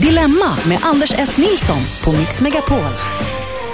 Dilemma 0.00 0.56
med 0.68 0.78
Anders 0.82 1.14
S. 1.18 1.36
Nilsson 1.36 1.78
på 2.04 2.12
Mix 2.18 2.40
Megapol. 2.40 2.78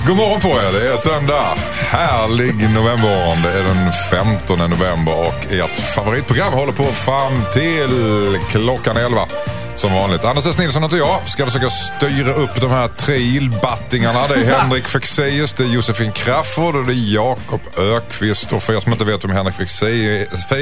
God 0.06 0.16
morgon 0.16 0.40
på 0.40 0.48
er, 0.48 0.72
det 0.72 0.92
är 0.92 0.96
söndag. 0.96 1.54
Härlig 1.78 2.54
novembermorgon. 2.54 3.42
Det 3.42 3.52
är 3.52 3.64
den 3.64 3.92
15 4.10 4.58
november 4.58 5.12
och 5.28 5.52
ert 5.52 5.78
favoritprogram 5.94 6.52
håller 6.52 6.72
på 6.72 6.84
fram 6.84 7.42
till 7.52 8.38
klockan 8.48 8.96
11. 8.96 9.26
Som 9.80 9.92
vanligt. 9.94 10.24
Anders 10.24 10.46
S. 10.46 10.58
Nilsson 10.58 10.82
heter 10.82 10.96
jag. 10.96 11.28
Ska 11.28 11.46
försöka 11.46 11.70
styra 11.70 12.32
upp 12.32 12.60
de 12.60 12.70
här 12.70 12.88
tre 12.88 13.16
illbattingarna. 13.16 14.28
Det 14.28 14.34
är 14.34 14.44
Henrik 14.60 14.88
Fexeus, 14.88 15.52
det 15.52 15.64
är 15.64 15.68
Josefin 15.68 16.12
Crafoord 16.12 16.76
och 16.76 16.86
det 16.86 16.92
är 16.92 17.14
Jakob 17.14 17.60
Ökvist. 17.78 18.52
Och 18.52 18.62
för 18.62 18.76
er 18.76 18.80
som 18.80 18.92
inte 18.92 19.04
vet 19.04 19.24
vem 19.24 19.30
Henrik 19.30 19.54
Fexeus 19.54 19.82
är. 20.52 20.60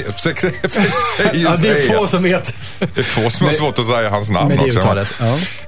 Ja, 1.39 1.57
det 1.57 1.69
är 1.69 1.99
få 1.99 2.07
som 2.07 2.23
vet. 2.23 2.55
Det 2.79 3.01
är 3.01 3.05
få 3.05 3.31
som 3.31 3.47
har 3.47 3.53
svårt 3.53 3.79
att 3.79 3.87
säga 3.87 4.11
hans 4.11 4.31
namn 4.31 4.49
Med 4.49 4.61
också. 4.61 4.79
uttalet, 4.79 5.09
ja. 5.21 5.27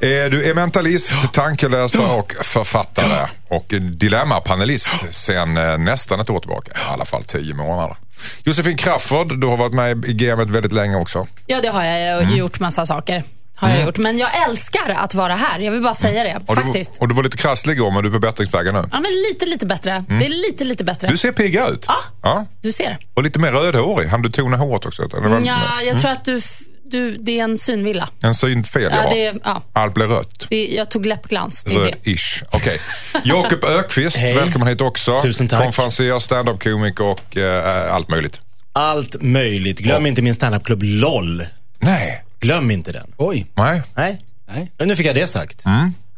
Eh, 0.08 0.30
Du 0.30 0.50
är 0.50 0.54
mentalist, 0.54 1.12
tankeläsare 1.32 2.06
och 2.12 2.34
författare. 2.42 3.28
Och 3.48 3.66
dilemmapanelist 3.92 4.90
sen 5.10 5.56
eh, 5.56 5.78
nästan 5.78 6.20
ett 6.20 6.30
år 6.30 6.40
tillbaka. 6.40 6.72
I 6.72 6.92
alla 6.92 7.04
fall 7.04 7.24
tio 7.24 7.54
månader. 7.54 7.96
Josefin 8.44 8.76
Crafoord, 8.76 9.40
du 9.40 9.46
har 9.46 9.56
varit 9.56 9.72
med 9.74 10.04
i 10.04 10.12
gamet 10.12 10.50
väldigt 10.50 10.72
länge 10.72 10.96
också. 10.96 11.26
Ja, 11.46 11.60
det 11.62 11.68
har 11.68 11.84
jag 11.84 12.00
Mm. 12.18 12.30
och 12.32 12.36
gjort 12.38 12.60
massa 12.60 12.86
saker. 12.86 13.24
Har 13.60 13.70
jag 13.70 13.82
gjort. 13.84 13.98
Men 13.98 14.18
jag 14.18 14.48
älskar 14.48 14.90
att 14.90 15.14
vara 15.14 15.34
här. 15.34 15.58
Jag 15.58 15.72
vill 15.72 15.82
bara 15.82 15.94
säga 15.94 16.22
det. 16.22 16.40
Och 16.46 16.56
du, 16.56 16.62
Faktiskt. 16.62 16.92
och 16.98 17.08
du 17.08 17.14
var 17.14 17.22
lite 17.22 17.36
krasslig 17.36 17.74
igår, 17.74 17.90
men 17.90 18.02
du 18.02 18.08
är 18.08 18.12
på 18.12 18.18
bättringsvägen 18.18 18.74
nu. 18.74 18.84
Ja, 18.92 19.00
men 19.00 19.10
lite, 19.30 19.46
lite 19.46 19.66
bättre. 19.66 20.04
Det 20.08 20.26
är 20.26 20.50
lite, 20.50 20.64
lite 20.64 20.84
bättre. 20.84 21.06
Mm. 21.06 21.14
Du 21.14 21.18
ser 21.18 21.32
pigga 21.32 21.68
ut. 21.68 21.84
Ja. 21.88 21.96
ja. 22.22 22.46
Du 22.60 22.72
ser. 22.72 22.98
Och 23.14 23.22
lite 23.22 23.38
mer 23.38 23.52
rödhårig. 23.52 24.08
Han 24.08 24.22
du 24.22 24.30
tona 24.30 24.56
håret 24.56 24.86
också? 24.86 25.02
Eller 25.02 25.40
Ja, 25.46 25.82
jag 25.86 25.98
tror 25.98 26.10
att 26.10 26.24
du, 26.24 26.40
du, 26.84 27.16
det 27.16 27.40
är 27.40 27.44
en 27.44 27.58
synvilla. 27.58 28.08
En 28.20 28.34
synfel, 28.34 28.82
ja. 28.82 28.90
Ja, 29.04 29.10
det 29.10 29.40
ja. 29.44 29.62
Allt 29.72 29.94
blir 29.94 30.06
rött. 30.06 30.46
Det, 30.48 30.66
jag 30.66 30.90
tog 30.90 31.06
läppglans. 31.06 31.66
Röd-ish. 31.66 32.42
Okej. 32.50 32.80
Jakob 33.24 33.64
Ökvist, 33.64 34.16
Hej. 34.16 34.34
välkommen 34.34 34.68
hit 34.68 34.80
också. 34.80 35.20
Tusen 35.20 35.48
tack. 35.48 35.62
Konferencier, 35.62 36.18
standup-komiker 36.18 37.04
och 37.04 37.36
eh, 37.36 37.94
allt 37.94 38.08
möjligt. 38.08 38.40
Allt 38.72 39.22
möjligt. 39.22 39.78
Glöm 39.78 40.06
inte 40.06 40.22
min 40.22 40.34
standupklubb 40.34 40.82
LOL. 40.82 41.46
Nej. 41.78 42.24
Glöm 42.40 42.70
inte 42.70 42.92
den. 42.92 43.12
Oj. 43.16 43.46
Nej. 43.54 43.82
Nej. 43.94 44.20
Nej. 44.48 44.72
Men 44.78 44.88
nu 44.88 44.96
fick 44.96 45.06
jag 45.06 45.14
det 45.14 45.26
sagt. 45.26 45.64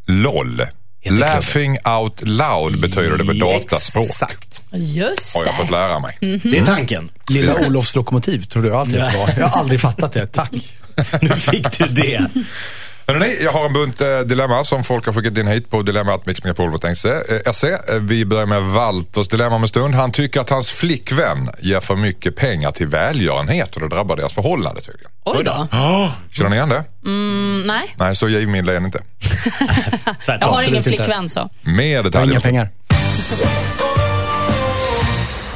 LOL. 0.07 0.67
klubben. 1.03 1.19
Laughing 1.19 1.79
out 1.85 2.23
loud 2.23 2.81
betyder 2.81 3.19
det 3.19 3.25
på 3.25 3.33
dataspråk. 3.33 4.07
Exakt. 4.07 4.63
Just 4.73 5.37
Har 5.37 5.45
jag 5.47 5.57
fått 5.57 5.71
lära 5.71 5.99
mig. 6.01 6.19
Det 6.21 6.59
är 6.59 6.67
tanken. 6.67 7.09
Lilla 7.29 7.67
Olofs 7.67 7.95
lokomotiv 7.95 8.43
tror 8.43 8.63
du 8.63 8.75
alltid 8.77 9.01
att 9.01 9.13
det 9.13 9.19
var. 9.19 9.31
Jag 9.39 9.49
har 9.49 9.61
aldrig 9.61 9.81
fattat 9.81 10.13
det. 10.13 10.27
Tack. 10.27 10.53
Nu 11.21 11.29
fick 11.29 11.79
du 11.79 11.85
det. 11.85 12.27
Hörrni, 13.13 13.37
jag 13.45 13.53
har 13.53 13.67
en 13.67 13.73
bunt 13.73 14.01
eh, 14.01 14.19
dilemma 14.19 14.65
som 14.65 14.85
folk 14.85 15.07
har 15.07 15.13
skickat 15.13 15.39
in 15.39 15.47
hit 15.47 15.71
på 15.71 15.83
dilemmatmixmegapol.se. 15.83 17.09
Eh, 17.69 17.95
vi 18.01 18.25
börjar 18.25 18.47
med 18.47 18.63
Walters 18.63 19.29
dilemma 19.29 19.57
om 19.57 19.63
en 19.63 19.69
stund. 19.69 19.95
Han 19.95 20.13
tycker 20.13 20.41
att 20.41 20.51
hans 20.51 20.71
flickvän 20.71 21.51
ger 21.59 21.81
för 21.81 21.97
mycket 21.97 22.37
pengar 22.37 22.71
till 22.71 22.87
välgörenhet 22.87 23.75
och 23.77 23.81
det 23.81 23.89
drabbar 23.89 24.17
deras 24.17 24.33
förhållande 24.35 24.81
tydligen. 24.81 25.11
Oj 25.25 25.45
då. 25.45 25.69
Känner 26.31 26.51
ni 26.51 26.57
igen 26.57 26.69
det? 26.69 26.85
Mm, 27.05 27.63
nej, 27.67 27.95
Nej, 27.99 28.17
så 28.17 28.29
givmild 28.29 28.69
är 28.69 28.81
ni 28.81 28.87
inte. 28.87 28.99
jag 30.05 30.17
Tvärtom. 30.25 30.49
har 30.55 30.69
ingen 30.69 30.83
flickvän 30.83 31.29
så. 31.29 31.51
Mer 31.63 31.95
Jag 31.95 32.05
detaljer. 32.05 32.31
inga 32.31 32.41
pengar. 32.41 32.71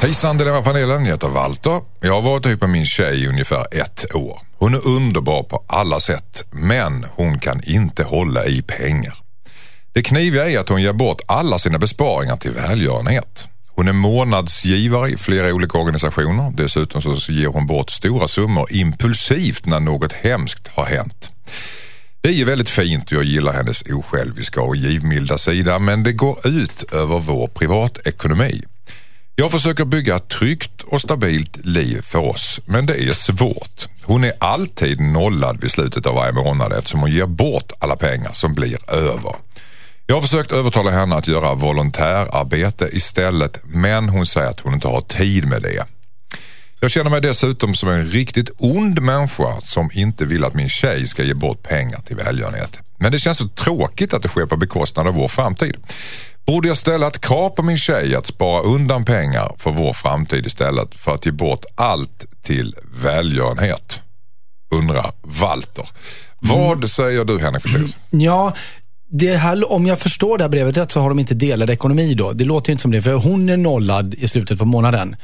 Hejsan 0.01 0.37
Dilemmapanelen, 0.37 1.05
jag 1.05 1.11
heter 1.11 1.27
Walter. 1.27 1.81
Jag 2.01 2.13
har 2.13 2.21
varit 2.21 2.45
ihop 2.45 2.61
med 2.61 2.69
min 2.69 2.85
tjej 2.85 3.23
i 3.23 3.27
ungefär 3.27 3.65
ett 3.81 4.15
år. 4.15 4.39
Hon 4.59 4.73
är 4.73 4.87
underbar 4.87 5.43
på 5.43 5.63
alla 5.67 5.99
sätt, 5.99 6.45
men 6.51 7.05
hon 7.15 7.39
kan 7.39 7.61
inte 7.63 8.03
hålla 8.03 8.45
i 8.45 8.61
pengar. 8.61 9.17
Det 9.93 10.03
kniviga 10.03 10.49
är 10.49 10.59
att 10.59 10.69
hon 10.69 10.81
ger 10.81 10.93
bort 10.93 11.21
alla 11.25 11.59
sina 11.59 11.79
besparingar 11.79 12.37
till 12.37 12.51
välgörenhet. 12.51 13.47
Hon 13.67 13.87
är 13.87 13.93
månadsgivare 13.93 15.09
i 15.09 15.17
flera 15.17 15.53
olika 15.53 15.77
organisationer. 15.77 16.53
Dessutom 16.57 17.01
så 17.01 17.31
ger 17.31 17.47
hon 17.47 17.67
bort 17.67 17.89
stora 17.89 18.27
summor 18.27 18.67
impulsivt 18.71 19.65
när 19.65 19.79
något 19.79 20.13
hemskt 20.13 20.67
har 20.67 20.85
hänt. 20.85 21.31
Det 22.21 22.29
är 22.29 22.33
ju 22.33 22.45
väldigt 22.45 22.69
fint 22.69 23.05
och 23.05 23.17
jag 23.17 23.23
gillar 23.23 23.53
hennes 23.53 23.81
osjälviska 23.81 24.61
och 24.61 24.75
givmilda 24.75 25.37
sida 25.37 25.79
men 25.79 26.03
det 26.03 26.13
går 26.13 26.47
ut 26.47 26.83
över 26.93 27.19
vår 27.19 27.47
privatekonomi. 27.47 28.63
Jag 29.39 29.51
försöker 29.51 29.85
bygga 29.85 30.15
ett 30.15 30.29
tryggt 30.29 30.83
och 30.83 31.01
stabilt 31.01 31.65
liv 31.65 32.01
för 32.01 32.19
oss, 32.19 32.59
men 32.65 32.85
det 32.85 33.03
är 33.03 33.11
svårt. 33.11 33.87
Hon 34.03 34.23
är 34.23 34.33
alltid 34.39 35.01
nollad 35.01 35.61
vid 35.61 35.71
slutet 35.71 36.05
av 36.05 36.15
varje 36.15 36.33
månad 36.33 36.73
eftersom 36.73 36.99
hon 36.99 37.11
ger 37.11 37.25
bort 37.25 37.71
alla 37.79 37.95
pengar 37.95 38.31
som 38.31 38.55
blir 38.55 38.91
över. 38.91 39.35
Jag 40.07 40.15
har 40.15 40.21
försökt 40.21 40.51
övertala 40.51 40.91
henne 40.91 41.15
att 41.15 41.27
göra 41.27 41.53
volontärarbete 41.53 42.89
istället, 42.91 43.61
men 43.63 44.09
hon 44.09 44.25
säger 44.25 44.49
att 44.49 44.59
hon 44.59 44.73
inte 44.73 44.87
har 44.87 45.01
tid 45.01 45.47
med 45.47 45.61
det. 45.61 45.85
Jag 46.79 46.91
känner 46.91 47.09
mig 47.09 47.21
dessutom 47.21 47.75
som 47.75 47.89
en 47.89 48.07
riktigt 48.07 48.49
ond 48.57 49.01
människa 49.01 49.61
som 49.61 49.89
inte 49.93 50.25
vill 50.25 50.43
att 50.43 50.53
min 50.53 50.69
tjej 50.69 51.07
ska 51.07 51.23
ge 51.23 51.33
bort 51.33 51.63
pengar 51.63 51.99
till 52.01 52.15
välgörenhet. 52.15 52.79
Men 52.99 53.11
det 53.11 53.19
känns 53.19 53.37
så 53.37 53.47
tråkigt 53.47 54.13
att 54.13 54.21
det 54.21 54.29
sker 54.29 54.45
på 54.45 54.57
bekostnad 54.57 55.07
av 55.07 55.13
vår 55.13 55.27
framtid. 55.27 55.75
Borde 56.47 56.67
jag 56.67 56.77
ställa 56.77 57.07
ett 57.07 57.21
krav 57.21 57.49
på 57.49 57.63
min 57.63 57.77
tjej 57.77 58.15
att 58.15 58.27
spara 58.27 58.61
undan 58.61 59.05
pengar 59.05 59.55
för 59.57 59.71
vår 59.71 59.93
framtid 59.93 60.45
istället 60.45 60.95
för 60.95 61.13
att 61.15 61.25
ge 61.25 61.31
bort 61.31 61.65
allt 61.75 62.25
till 62.41 62.75
välgörenhet? 63.03 63.99
Undrar 64.75 65.11
Walter. 65.21 65.89
Vad 66.39 66.89
säger 66.89 67.25
du 67.25 67.39
Henrik 67.39 67.61
Fexeus? 67.61 67.97
Ja, 68.09 68.53
det 69.09 69.35
här, 69.35 69.71
om 69.71 69.85
jag 69.85 69.99
förstår 69.99 70.37
det 70.37 70.43
här 70.43 70.49
brevet 70.49 70.77
rätt 70.77 70.91
så 70.91 71.01
har 71.01 71.09
de 71.09 71.19
inte 71.19 71.33
delad 71.33 71.69
ekonomi 71.69 72.13
då. 72.13 72.33
Det 72.33 72.45
låter 72.45 72.69
ju 72.69 72.71
inte 72.71 72.81
som 72.81 72.91
det, 72.91 73.01
för 73.01 73.13
hon 73.13 73.49
är 73.49 73.57
nollad 73.57 74.13
i 74.13 74.27
slutet 74.27 74.59
på 74.59 74.65
månaden. 74.65 75.15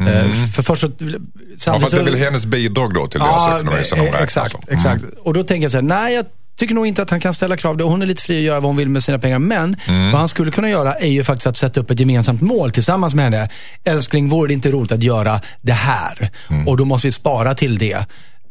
Eh, 0.00 0.30
För 0.54 0.62
först 0.62 0.80
så... 0.80 0.90
Mm. 1.00 1.26
Ja, 1.66 1.80
fast 1.80 1.94
det 1.94 2.00
är 2.00 2.04
väl 2.04 2.16
hennes 2.16 2.46
bidrag 2.46 2.94
då 2.94 3.06
till 3.06 3.20
deras 3.20 3.56
ekonomi 3.56 3.84
som 3.84 3.98
de 3.98 4.04
eh, 4.04 4.12
räknar 4.12 4.22
Exakt, 4.22 4.56
exakt. 4.68 5.04
Och 5.18 5.34
då 5.34 5.44
tänker 5.44 5.64
jag 5.64 5.70
så 5.70 5.76
här, 5.76 5.82
nej 5.82 6.14
jag 6.14 6.24
tycker 6.56 6.74
nog 6.74 6.86
inte 6.86 7.02
att 7.02 7.10
han 7.10 7.20
kan 7.20 7.34
ställa 7.34 7.56
krav. 7.56 7.80
Hon 7.80 8.02
är 8.02 8.06
lite 8.06 8.22
fri 8.22 8.36
att 8.38 8.42
göra 8.44 8.60
vad 8.60 8.68
hon 8.68 8.76
vill 8.76 8.88
med 8.88 9.02
sina 9.04 9.18
pengar. 9.18 9.38
Men 9.38 9.76
Mm. 9.88 10.10
vad 10.12 10.18
han 10.18 10.28
skulle 10.28 10.50
kunna 10.50 10.70
göra 10.70 10.94
är 10.94 11.08
ju 11.08 11.24
faktiskt 11.24 11.46
att 11.46 11.56
sätta 11.56 11.80
upp 11.80 11.90
ett 11.90 12.00
gemensamt 12.00 12.40
mål 12.40 12.70
tillsammans 12.70 13.14
med 13.14 13.24
henne. 13.24 13.48
Älskling, 13.84 14.28
vore 14.28 14.48
det 14.48 14.54
inte 14.54 14.70
roligt 14.70 14.92
att 14.92 15.02
göra 15.02 15.40
det 15.62 15.72
här? 15.72 16.30
Mm. 16.50 16.68
Och 16.68 16.76
då 16.76 16.84
måste 16.84 17.06
vi 17.08 17.12
spara 17.12 17.54
till 17.54 17.78
det. 17.78 18.06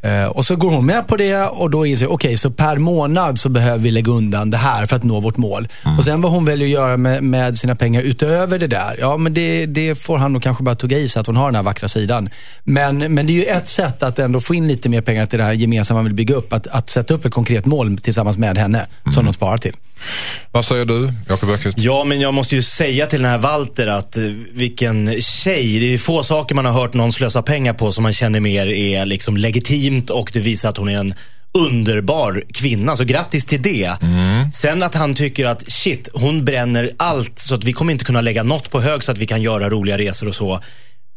Eh, 0.06 0.26
och 0.26 0.46
så 0.46 0.56
går 0.56 0.72
hon 0.72 0.86
med 0.86 1.08
på 1.08 1.18
det 1.18 1.38
och 1.38 1.70
då 1.70 1.86
inser 1.86 2.08
okej, 2.08 2.38
så 2.38 2.52
per 2.52 2.78
månad 2.78 3.40
så 3.40 3.50
behöver 3.50 3.78
vi 3.78 3.92
lägga 3.92 4.12
undan 4.12 4.50
det 4.50 4.58
här 4.58 4.86
för 4.86 4.96
att 4.96 5.04
nå 5.04 5.20
vårt 5.20 5.38
mål. 5.38 5.68
Mm. 5.86 5.98
Och 5.98 6.06
sen 6.06 6.22
vad 6.22 6.32
hon 6.32 6.46
väljer 6.46 6.68
att 6.68 6.72
göra 6.72 6.98
med, 6.98 7.24
med 7.24 7.58
sina 7.58 7.76
pengar 7.76 8.02
utöver 8.02 8.60
det 8.60 8.68
där, 8.68 8.98
ja 9.00 9.18
men 9.18 9.34
det, 9.34 9.66
det 9.66 9.96
får 9.96 10.18
han 10.18 10.34
nog 10.34 10.44
kanske 10.44 10.64
bara 10.64 10.76
tugga 10.76 10.98
i 10.98 11.08
så 11.08 11.20
att 11.20 11.28
hon 11.28 11.36
har 11.36 11.46
den 11.46 11.56
här 11.56 11.64
vackra 11.64 11.88
sidan. 11.88 12.30
Men, 12.64 12.98
men 12.98 13.28
det 13.28 13.34
är 13.34 13.36
ju 13.36 13.46
ett 13.46 13.68
sätt 13.68 14.04
att 14.04 14.20
ändå 14.20 14.40
få 14.40 14.56
in 14.56 14.68
lite 14.68 14.90
mer 14.90 15.02
pengar 15.02 15.26
till 15.26 15.40
det 15.40 15.46
här 15.46 15.54
gemensamma 15.54 15.98
man 15.98 16.06
vill 16.06 16.14
bygga 16.14 16.36
upp. 16.36 16.54
Att, 16.54 16.68
att 16.68 16.90
sätta 16.90 17.14
upp 17.14 17.26
ett 17.26 17.34
konkret 17.34 17.66
mål 17.66 17.98
tillsammans 17.98 18.38
med 18.38 18.58
henne 18.58 18.86
som 19.14 19.26
de 19.26 19.34
sparar 19.34 19.58
till. 19.58 19.76
Vad 20.52 20.66
säger 20.66 20.86
du 20.86 21.12
Jakob 21.30 21.50
Öqvist? 21.50 21.78
Ja, 21.78 22.04
men 22.04 22.22
jag 22.22 22.34
måste 22.34 22.56
ju 22.56 22.62
säga 22.62 23.06
till 23.06 23.22
den 23.22 23.32
här 23.32 23.38
Walter 23.38 23.88
att 23.88 24.18
eh, 24.18 24.24
vilken 24.54 25.22
tjej. 25.22 25.80
Det 25.80 25.94
är 25.94 25.98
få 25.98 26.24
saker 26.24 26.56
man 26.56 26.66
har 26.66 26.72
hört 26.72 26.94
någon 26.94 27.14
slösa 27.14 27.42
pengar 27.42 27.74
på 27.74 27.92
som 27.92 28.04
man 28.04 28.14
känner 28.14 28.40
mer 28.40 28.68
är 28.68 29.06
liksom 29.06 29.38
legitimt 29.38 30.10
och 30.10 30.30
det 30.34 30.40
visar 30.40 30.70
att 30.70 30.78
hon 30.78 30.90
är 30.90 30.98
en 30.98 31.14
underbar 31.54 32.44
kvinna. 32.54 32.96
Så 32.96 33.04
grattis 33.04 33.46
till 33.46 33.62
det. 33.62 33.96
Sen 34.54 34.84
att 34.84 34.96
han 34.96 35.14
tycker 35.14 35.46
att 35.46 35.72
shit, 35.72 36.10
hon 36.14 36.46
bränner 36.46 36.92
allt 36.98 37.40
så 37.40 37.56
att 37.56 37.64
vi 37.64 37.74
kommer 37.74 37.92
inte 37.94 38.06
kunna 38.06 38.22
lägga 38.22 38.44
något 38.44 38.72
på 38.72 38.82
hög 38.82 39.04
så 39.04 39.12
att 39.12 39.18
vi 39.18 39.26
kan 39.26 39.42
göra 39.42 39.70
roliga 39.70 39.98
resor 39.98 40.28
och 40.28 40.36
så. 40.36 40.60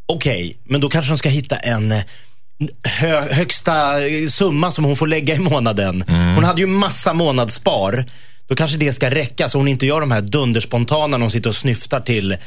Okej, 0.06 0.56
men 0.64 0.80
då 0.80 0.88
kanske 0.88 1.12
de 1.12 1.18
ska 1.18 1.28
hitta 1.28 1.56
en 1.56 1.92
eh, 1.92 2.02
hö, 2.84 3.20
högsta 3.34 4.06
eh, 4.06 4.28
summa 4.28 4.70
som 4.70 4.84
hon 4.84 4.96
får 4.96 5.06
lägga 5.06 5.34
i 5.34 5.38
månaden. 5.38 6.04
Hon 6.08 6.44
hade 6.44 6.60
ju 6.60 6.66
massa 6.66 7.12
månadsspar. 7.12 8.04
Då 8.48 8.54
kanske 8.56 8.78
det 8.78 8.92
ska 8.92 9.10
räcka 9.10 9.48
så 9.48 9.58
hon 9.58 9.68
inte 9.68 9.86
gör 9.86 10.00
de 10.00 10.10
här 10.10 10.20
dunderspontana 10.20 11.06
när 11.16 11.20
hon 11.24 11.30
sitter 11.30 11.48
och 11.50 11.56
snyftar 11.56 12.00
till 12.00 12.32
eh, 12.32 12.38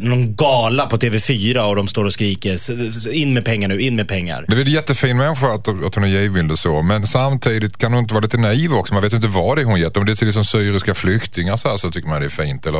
någon 0.00 0.36
gala 0.36 0.86
på 0.86 0.96
TV4 0.96 1.58
och 1.58 1.76
de 1.76 1.88
står 1.88 2.04
och 2.04 2.12
skriker 2.12 2.52
"S- 2.54 2.70
s- 2.70 3.06
in 3.06 3.34
med 3.34 3.44
pengar 3.44 3.68
nu, 3.68 3.80
in 3.80 3.96
med 3.96 4.08
pengar. 4.08 4.44
Det 4.48 4.56
är 4.56 4.60
en 4.60 4.66
jättefin 4.72 5.16
människa 5.16 5.52
att, 5.54 5.68
att 5.68 5.94
hon 5.94 6.04
är 6.04 6.08
givmild 6.08 6.52
och 6.52 6.58
så. 6.58 6.82
Men 6.82 7.06
samtidigt 7.06 7.78
kan 7.78 7.92
hon 7.92 8.02
inte 8.02 8.14
vara 8.14 8.22
lite 8.24 8.36
naiv 8.38 8.74
också. 8.74 8.94
Man 8.94 9.02
vet 9.02 9.12
inte 9.12 9.26
vad 9.26 9.56
det 9.58 9.62
är 9.62 9.64
hon 9.66 9.80
gett. 9.80 9.96
Om 9.96 10.06
det 10.06 10.12
är 10.12 10.16
till 10.16 10.26
liksom 10.26 10.44
syriska 10.44 10.94
flyktingar 10.94 11.56
så, 11.56 11.68
här, 11.68 11.76
så 11.76 11.90
tycker 11.90 12.08
man 12.08 12.20
det 12.20 12.26
är 12.26 12.30
fint. 12.44 12.66
Eller 12.66 12.78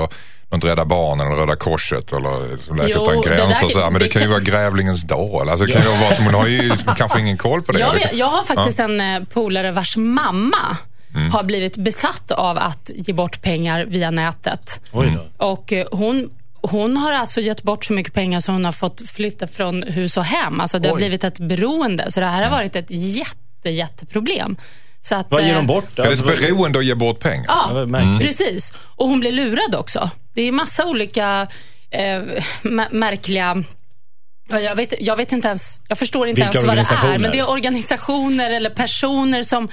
något 0.50 0.64
Rädda 0.64 0.84
Barnen 0.84 1.26
eller 1.26 1.36
Röda 1.36 1.56
Korset 1.56 2.12
eller 2.12 2.30
Läkare 2.76 2.88
Jo, 2.94 3.02
Utan 3.02 3.22
det 3.22 3.28
Gränser. 3.28 3.62
där- 3.66 3.68
Så 3.72 3.80
här. 3.80 3.90
Men 3.90 3.98
det, 4.00 4.04
det 4.06 4.08
kan 4.12 4.22
ju 4.22 4.28
vara 4.28 4.40
Grävlingens 4.40 5.02
dal. 5.02 5.48
Alltså, 5.48 5.66
det 5.66 5.72
kan 5.72 5.82
ju 5.82 5.88
vara 5.88 6.14
som 6.14 6.24
hon 6.24 6.34
har 6.34 6.46
ju 6.46 6.72
kanske 6.96 7.20
ingen 7.20 7.36
koll 7.36 7.62
på 7.62 7.72
det. 7.72 7.78
Jag, 7.78 7.96
jag 8.12 8.26
har 8.26 8.44
faktiskt 8.44 8.78
en 8.78 9.00
eh, 9.00 9.22
polare 9.32 9.72
vars 9.72 9.96
mamma 9.96 10.76
Mm. 11.16 11.30
har 11.30 11.42
blivit 11.42 11.76
besatt 11.76 12.30
av 12.30 12.58
att 12.58 12.90
ge 12.94 13.12
bort 13.12 13.42
pengar 13.42 13.84
via 13.84 14.10
nätet. 14.10 14.80
Då. 14.92 15.04
Och 15.36 15.72
eh, 15.72 15.86
hon, 15.92 16.30
hon 16.62 16.96
har 16.96 17.12
alltså 17.12 17.40
gett 17.40 17.62
bort 17.62 17.84
så 17.84 17.92
mycket 17.92 18.12
pengar 18.14 18.40
så 18.40 18.52
hon 18.52 18.64
har 18.64 18.72
fått 18.72 19.02
flytta 19.10 19.46
från 19.46 19.82
hus 19.82 20.16
och 20.16 20.24
hem. 20.24 20.60
Alltså 20.60 20.78
det 20.78 20.88
har 20.88 20.94
Oj. 20.96 21.00
blivit 21.00 21.24
ett 21.24 21.38
beroende. 21.38 22.10
Så 22.10 22.20
det 22.20 22.26
här 22.26 22.42
har 22.42 22.50
varit 22.50 22.76
ett 22.76 22.86
jätte, 22.90 23.70
jätteproblem. 23.70 24.56
Så 25.00 25.14
att, 25.14 25.26
Vad 25.30 25.42
ger 25.42 25.50
eh, 25.50 25.56
de 25.56 25.66
bort? 25.66 25.98
Är 25.98 26.02
det 26.02 26.08
Alltså, 26.08 26.32
ett 26.32 26.40
beroende 26.40 26.78
att 26.78 26.84
ge 26.84 26.94
bort 26.94 27.20
pengar? 27.20 27.44
Ja, 27.48 27.86
märkligt. 27.86 28.20
precis. 28.28 28.72
Och 28.96 29.08
hon 29.08 29.20
blir 29.20 29.32
lurad 29.32 29.74
också. 29.74 30.10
Det 30.34 30.42
är 30.42 30.52
massa 30.52 30.86
olika 30.86 31.46
eh, 31.90 32.00
mä- 32.62 32.92
märkliga... 32.94 33.62
Ja, 34.48 34.60
Jag 34.60 34.76
vet, 34.76 34.94
jag 35.00 35.16
vet 35.16 35.32
inte 35.32 35.48
ens, 35.48 35.80
jag 35.88 35.98
förstår 35.98 36.28
inte 36.28 36.40
Vilka 36.40 36.52
ens 36.58 36.66
vad 36.66 36.76
det 36.76 36.80
är. 36.80 36.84
organisationer? 36.84 37.18
Men 37.18 37.30
det 37.30 37.38
är 37.38 37.50
organisationer 37.50 38.50
eller 38.50 38.70
personer 38.70 39.42
som, 39.42 39.68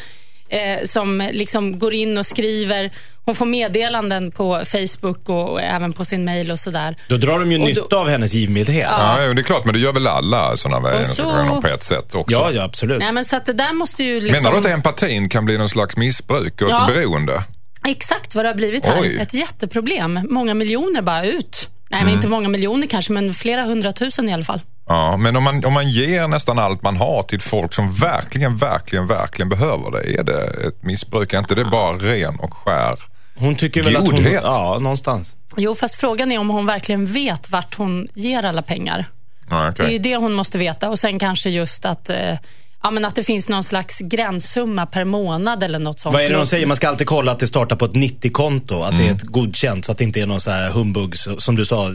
eh, 0.49 0.83
som 0.85 1.29
liksom 1.33 1.79
går 1.79 1.93
in 1.93 2.17
och 2.17 2.25
skriver. 2.25 2.91
Hon 3.25 3.35
får 3.35 3.45
meddelanden 3.45 4.31
på 4.31 4.61
Facebook 4.65 5.29
och, 5.29 5.49
och 5.51 5.61
även 5.61 5.93
på 5.93 6.05
sin 6.05 6.25
mail 6.25 6.51
och 6.51 6.59
sådär. 6.59 6.97
Då 7.07 7.17
drar 7.17 7.39
de 7.39 7.51
ju 7.51 7.57
Och 7.61 7.67
då- 7.67 7.81
nytta 7.81 7.95
av 7.97 8.07
hennes 8.09 8.33
givmildhet. 8.33 8.87
Ja, 8.91 9.17
det 9.33 9.41
är 9.41 9.43
klart, 9.43 9.65
men 9.65 9.73
det 9.73 9.79
gör 9.79 9.91
väl 9.93 10.07
alla 10.07 10.57
sådana 10.57 11.03
så- 11.03 11.59
på 11.61 11.67
ett 11.67 11.83
sätt 11.83 12.15
också. 12.15 12.37
Ja, 12.37 12.51
ja, 12.51 12.63
absolut. 12.63 12.99
Nej, 12.99 13.11
men 13.11 13.25
så 13.25 13.35
att 13.35 13.45
det 13.45 13.53
där 13.53 13.73
måste 13.73 14.03
ju 14.03 14.19
liksom... 14.19 14.43
Menar 14.43 14.51
du 14.61 14.67
att 14.67 14.73
empatin 14.73 15.29
kan 15.29 15.45
bli 15.45 15.57
någon 15.57 15.69
slags 15.69 15.97
missbruk 15.97 16.61
och 16.61 16.69
Ja. 16.69 16.89
ett 16.89 16.95
beroende? 16.95 17.43
Exakt 17.87 18.35
vad 18.35 18.45
det 18.45 18.49
har 18.49 18.55
blivit 18.55 18.85
här. 18.85 19.01
Oj. 19.01 19.17
Ett 19.21 19.33
jätteproblem. 19.33 20.19
Många 20.29 20.53
miljoner 20.53 21.01
bara 21.01 21.25
ut. 21.25 21.69
Nej, 21.89 22.01
Mm. 22.01 22.05
men 22.05 22.15
inte 22.15 22.27
många 22.27 22.47
miljoner 22.49 22.87
kanske, 22.87 23.13
men 23.13 23.33
flera 23.33 23.63
hundratusen 23.63 24.29
i 24.29 24.33
alla 24.33 24.43
fall. 24.43 24.59
Ja, 24.87 25.17
men 25.17 25.35
om 25.35 25.43
man, 25.43 25.65
om 25.65 25.73
man 25.73 25.89
ger 25.89 26.27
nästan 26.27 26.59
allt 26.59 26.81
man 26.81 26.97
har 26.97 27.23
till 27.23 27.41
folk 27.41 27.73
som 27.73 27.91
verkligen, 27.93 28.55
verkligen, 28.57 29.07
verkligen 29.07 29.49
behöver 29.49 29.91
det. 29.91 30.19
Är 30.19 30.23
det 30.23 30.67
ett 30.67 30.83
missbruk? 30.83 31.33
Är 31.33 31.39
inte 31.39 31.55
det 31.55 31.65
bara 31.65 31.91
ren 31.93 32.35
och 32.39 32.53
skär? 32.53 32.95
Hon 33.35 33.55
tycker 33.55 33.83
väl 33.83 33.95
att 33.95 34.11
hon... 34.11 34.23
Ja, 34.33 34.77
någonstans. 34.81 35.35
Jo, 35.57 35.75
fast 35.75 35.95
frågan 35.95 36.31
är 36.31 36.39
om 36.39 36.49
hon 36.49 36.65
verkligen 36.65 37.05
vet 37.05 37.49
vart 37.49 37.75
hon 37.75 38.07
ger 38.13 38.43
alla 38.45 38.61
pengar. 38.61 39.05
Ja, 39.49 39.73
Det 39.77 39.83
är 39.83 39.89
ju 39.89 39.99
det 39.99 40.15
hon 40.15 40.33
måste 40.33 40.57
veta. 40.57 40.89
Och 40.89 40.99
sen 40.99 41.19
kanske 41.19 41.49
just 41.49 41.85
att, 41.85 42.09
eh, 42.09 42.37
ja, 42.83 42.91
men 42.91 43.05
att 43.05 43.15
det 43.15 43.23
finns 43.23 43.49
någon 43.49 43.63
slags 43.63 43.99
gränssumma 43.99 44.85
per 44.85 45.05
månad 45.05 45.63
eller 45.63 45.79
något 45.79 45.99
sånt. 45.99 46.13
Vad 46.13 46.23
är 46.23 46.29
det 46.29 46.35
de 46.35 46.45
säger? 46.45 46.65
Man 46.65 46.77
ska 46.77 46.87
alltid 46.87 47.07
kolla 47.07 47.31
att 47.31 47.39
det 47.39 47.47
startar 47.47 47.75
på 47.75 47.85
ett 47.85 47.93
90-konto. 47.93 48.81
Att 48.83 48.97
det 48.97 49.07
är 49.07 49.11
ett 49.11 49.23
godkänt, 49.23 49.85
så 49.85 49.91
att 49.91 49.97
det 49.97 50.03
inte 50.03 50.21
är 50.21 50.25
någon 50.25 50.41
så 50.41 50.51
här 50.51 50.69
humbug, 50.69 51.17
som 51.17 51.55
du 51.55 51.65
sa, 51.65 51.89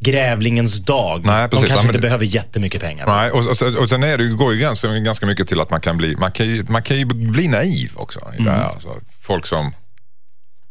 grävlingens 0.00 0.80
dag. 0.80 1.24
Nej, 1.24 1.48
de 1.48 1.56
kanske 1.56 1.68
Ja, 1.68 1.76
men 1.76 1.86
inte 1.86 1.98
behöver 1.98 2.24
jättemycket 2.24 2.82
pengar. 2.82 3.06
Nej, 3.06 3.30
och, 3.30 3.38
och, 3.38 3.82
och 3.82 3.88
sen 3.88 4.02
är 4.02 4.18
det, 4.18 4.28
går 4.28 4.54
ju 4.54 4.60
gränsen 4.60 5.04
ganska 5.04 5.26
mycket 5.26 5.48
till 5.48 5.60
att 5.60 5.70
man 5.70 5.80
kan 5.80 5.96
bli, 5.96 6.16
man 6.16 6.32
kan 6.32 6.46
ju, 6.46 6.64
man 6.68 6.82
kan 6.82 6.96
ju 6.96 7.04
bli 7.04 7.48
naiv 7.48 7.90
också. 7.94 8.20
Här. 8.38 8.64
Alltså, 8.64 8.88
folk 9.22 9.46
som, 9.46 9.72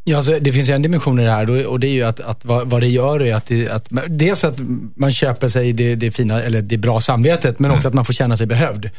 Ja, 0.06 0.16
alltså, 0.16 0.38
det 0.40 0.52
finns 0.52 0.68
en 0.68 0.82
dimension 0.82 1.20
i 1.20 1.24
det 1.24 1.30
här 1.30 1.66
och 1.66 1.80
det 1.80 1.86
är 1.86 1.92
ju 1.92 2.02
att, 2.02 2.20
att 2.20 2.44
vad, 2.44 2.70
vad 2.70 2.80
det 2.80 2.88
gör 2.88 3.22
är 3.22 3.34
att, 3.34 3.46
det, 3.46 3.68
att 3.68 3.88
dels 4.06 4.44
att 4.44 4.60
man 4.96 5.12
köper 5.12 5.48
sig 5.48 5.72
det, 5.72 5.94
det 5.94 6.10
fina, 6.10 6.42
eller 6.42 6.62
det 6.62 6.76
bra 6.76 7.00
samvetet, 7.00 7.58
men 7.58 7.70
också 7.70 7.88
att 7.88 7.94
man 7.94 8.04
får 8.04 8.12
känna 8.12 8.36
sig 8.36 8.46
behövd. 8.46 8.90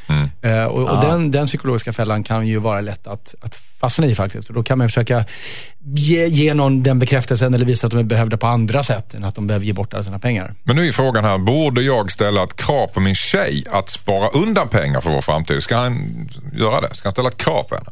Eh, 0.41 0.63
och 0.63 0.89
och 0.89 1.01
den, 1.01 1.31
den 1.31 1.45
psykologiska 1.45 1.93
fällan 1.93 2.23
kan 2.23 2.47
ju 2.47 2.59
vara 2.59 2.81
lätt 2.81 3.07
att, 3.07 3.35
att 3.41 3.55
fastna 3.79 4.05
i 4.05 4.15
faktiskt. 4.15 4.49
Och 4.49 4.55
då 4.55 4.63
kan 4.63 4.77
man 4.77 4.87
försöka 4.87 5.25
ge, 5.95 6.27
ge 6.27 6.53
någon 6.53 6.83
den 6.83 6.99
bekräftelsen 6.99 7.53
eller 7.53 7.65
visa 7.65 7.87
att 7.87 7.91
de 7.91 7.99
är 7.99 8.03
behövda 8.03 8.37
på 8.37 8.47
andra 8.47 8.83
sätt 8.83 9.13
än 9.13 9.23
att 9.23 9.35
de 9.35 9.47
behöver 9.47 9.65
ge 9.65 9.73
bort 9.73 9.93
alla 9.93 10.03
sina 10.03 10.19
pengar. 10.19 10.53
men 10.63 10.75
nu 10.75 10.87
är 10.87 10.91
frågan 10.91 11.23
här, 11.23 11.37
borde 11.37 11.81
jag 11.81 12.11
ställa 12.11 12.43
ett 12.43 12.55
krav 12.55 12.87
på 12.87 12.99
min 12.99 13.15
tjej 13.15 13.63
att 13.71 13.89
spara 13.89 14.27
undan 14.27 14.67
pengar 14.67 15.01
för 15.01 15.09
vår 15.09 15.21
framtid? 15.21 15.63
Ska 15.63 15.77
han 15.77 15.99
göra 16.53 16.81
det? 16.81 16.95
Ska 16.95 17.07
han 17.07 17.11
ställa 17.11 17.29
ett 17.29 17.37
krav 17.37 17.63
på 17.63 17.75
henne? 17.75 17.89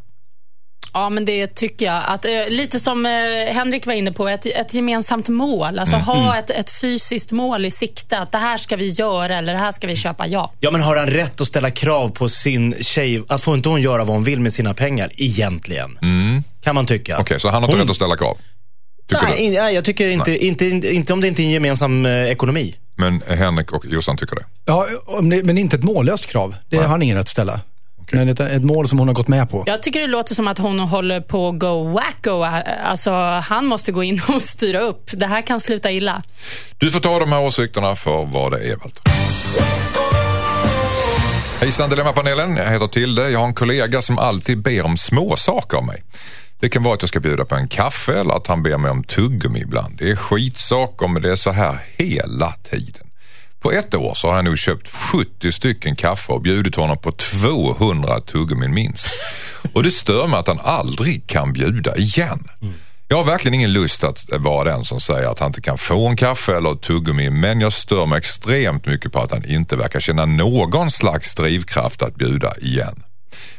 Ja, 0.94 1.10
men 1.10 1.26
det 1.26 1.48
tycker 1.48 1.86
jag. 1.86 2.02
Att, 2.08 2.26
eh, 2.26 2.32
lite 2.50 2.80
som 2.80 3.06
eh, 3.06 3.12
Henrik 3.54 3.86
var 3.86 3.94
inne 3.94 4.12
på, 4.12 4.28
ett, 4.28 4.46
ett 4.46 4.74
gemensamt 4.74 5.30
mål. 5.30 5.80
Alltså 5.80 5.96
Mm. 5.96 6.06
ha 6.06 6.38
ett, 6.38 6.50
ett 6.50 6.70
fysiskt 6.82 7.32
mål 7.32 7.66
i 7.66 7.72
sikte. 7.72 8.20
Att 8.20 8.32
det 8.32 8.38
här 8.38 8.58
ska 8.58 8.76
vi 8.76 8.90
göra 8.90 9.38
eller 9.38 9.54
det 9.54 9.60
här 9.60 9.72
ska 9.72 9.88
vi 9.88 9.96
köpa. 9.96 10.28
Ja. 10.28 10.52
Ja, 10.60 10.72
men 10.72 10.82
har 10.82 10.96
han 10.96 11.08
rätt 11.08 11.42
att 11.42 11.48
ställa 11.48 11.72
krav 11.72 12.10
på 12.10 12.30
sin 12.30 12.76
tjej? 12.82 13.24
Att 13.30 13.42
får 13.42 13.56
inte 13.56 13.70
hon 13.70 13.82
göra 13.82 14.04
vad 14.04 14.16
hon 14.16 14.24
vill 14.24 14.40
med 14.40 14.54
sina 14.54 14.74
pengar, 14.74 15.10
egentligen? 15.18 15.98
Kan 16.64 16.76
man 16.76 16.86
tycka. 16.86 17.14
Mm. 17.14 17.22
Okej, 17.22 17.40
så 17.40 17.50
han 17.50 17.64
har 17.64 17.70
inte 17.70 17.84
rätt 17.84 17.90
att 17.90 17.96
ställa 17.96 18.18
krav? 18.18 18.38
Tycker 19.10 19.24
Nej, 19.26 19.40
in, 19.40 19.54
nej, 19.54 19.76
jag 19.76 19.84
tycker 19.86 20.10
inte, 20.10 20.46
inte, 20.46 20.66
inte, 20.66 20.94
inte 20.94 21.14
om 21.14 21.22
det 21.22 21.28
inte 21.28 21.42
är 21.42 21.46
en 21.46 21.52
gemensam 21.52 22.06
eh, 22.06 22.12
ekonomi. 22.24 22.76
Men 22.98 23.22
Henrik 23.28 23.72
och 23.72 23.86
Jossan 23.86 24.18
tycker 24.18 24.36
det? 24.36 24.46
Ja, 24.66 24.88
men 25.22 25.58
inte 25.58 25.76
ett 25.76 25.84
mållöst 25.84 26.26
krav. 26.26 26.56
Det 26.70 26.78
har 26.78 26.88
han 26.88 27.02
ingen 27.02 27.18
rätt 27.18 27.22
att 27.22 27.30
ställa. 27.30 27.60
Men 28.12 28.30
ett, 28.30 28.40
ett 28.40 28.64
mål 28.64 28.88
som 28.88 29.00
hon 29.00 29.08
har 29.08 29.16
gått 29.16 29.28
med 29.28 29.50
på. 29.50 29.64
Jag 29.68 29.84
tycker 29.84 30.02
det 30.02 30.08
låter 30.08 30.36
som 30.36 30.48
att 30.48 30.58
hon 30.58 30.80
håller 30.80 31.22
på 31.22 31.48
att 31.48 31.60
go 31.60 31.92
wacko. 31.92 32.44
Alltså, 32.84 33.12
han 33.44 33.66
måste 33.66 33.92
gå 33.92 34.04
in 34.04 34.22
och 34.28 34.42
styra 34.42 34.80
upp. 34.80 35.10
Det 35.14 35.28
här 35.28 35.42
kan 35.42 35.60
sluta 35.60 35.92
illa. 35.92 36.24
Du 36.78 36.92
får 36.92 37.00
ta 37.00 37.20
de 37.20 37.32
här 37.32 37.42
åsikterna 37.42 37.96
för 37.96 38.26
vad 38.26 38.52
det 38.52 38.60
är, 38.72 38.76
Walter. 38.76 39.04
Hejsan 41.60 41.90
Dilemmapanelen, 41.90 42.58
jag 42.58 42.72
heter 42.72 42.88
Tilde. 42.88 43.30
Jag 43.30 43.40
har 43.40 43.48
en 43.48 43.54
kollega 43.54 44.02
som 44.02 44.18
alltid 44.20 44.62
ber 44.62 44.86
om 44.86 44.98
små 44.98 45.36
saker 45.36 45.78
av 45.78 45.86
mig. 45.86 46.04
Det 46.60 46.70
kan 46.70 46.84
vara 46.84 46.94
att 46.94 47.02
jag 47.02 47.10
ska 47.10 47.20
bjuda 47.20 47.46
på 47.46 47.56
en 47.56 47.68
kaffe 47.68 48.20
eller 48.20 48.34
att 48.34 48.48
han 48.48 48.64
ber 48.64 48.78
mig 48.78 48.92
om 48.92 49.04
tuggummi 49.04 49.60
ibland. 49.62 49.98
Det 49.98 50.12
är 50.12 50.16
skitsaker 50.16 51.08
men 51.08 51.22
det 51.22 51.32
är 51.32 51.36
så 51.36 51.52
här 51.52 51.78
hela 51.98 52.52
tiden. 52.52 53.03
På 53.64 53.72
ett 53.72 53.96
år 53.96 54.14
så 54.14 54.28
har 54.28 54.36
jag 54.36 54.46
nog 54.46 54.58
köpt 54.58 54.88
70 54.88 55.52
stycken 55.52 55.96
kaffe 55.96 56.32
och 56.34 56.42
bjudit 56.42 56.76
honom 56.76 56.98
på 56.98 57.12
200 57.12 58.22
tuggummin 58.22 58.74
minst. 58.74 59.08
Och 59.74 59.84
det 59.84 59.92
stör 59.92 60.28
mig 60.28 60.40
att 60.40 60.48
han 60.48 60.60
aldrig 60.64 61.28
kan 61.28 61.54
bjuda 61.54 61.96
igen. 61.96 62.48
Jag 63.08 63.18
har 63.18 63.24
verkligen 63.24 63.54
ingen 63.54 63.74
lust 63.74 64.04
att 64.04 64.26
vara 64.40 64.64
den 64.64 64.86
som 64.86 65.00
säger 65.00 65.28
att 65.28 65.40
han 65.40 65.48
inte 65.48 65.62
kan 65.62 65.78
få 65.78 66.08
en 66.08 66.16
kaffe 66.16 66.58
eller 66.58 66.72
ett 66.72 66.82
tuggummi 66.82 67.30
men 67.30 67.62
jag 67.62 67.74
stör 67.74 68.06
mig 68.06 68.18
extremt 68.18 68.86
mycket 68.86 69.12
på 69.12 69.20
att 69.20 69.32
han 69.32 69.46
inte 69.46 69.76
verkar 69.76 70.00
känna 70.00 70.26
någon 70.26 70.90
slags 70.90 71.36
drivkraft 71.36 72.02
att 72.02 72.16
bjuda 72.16 72.58
igen. 72.58 73.04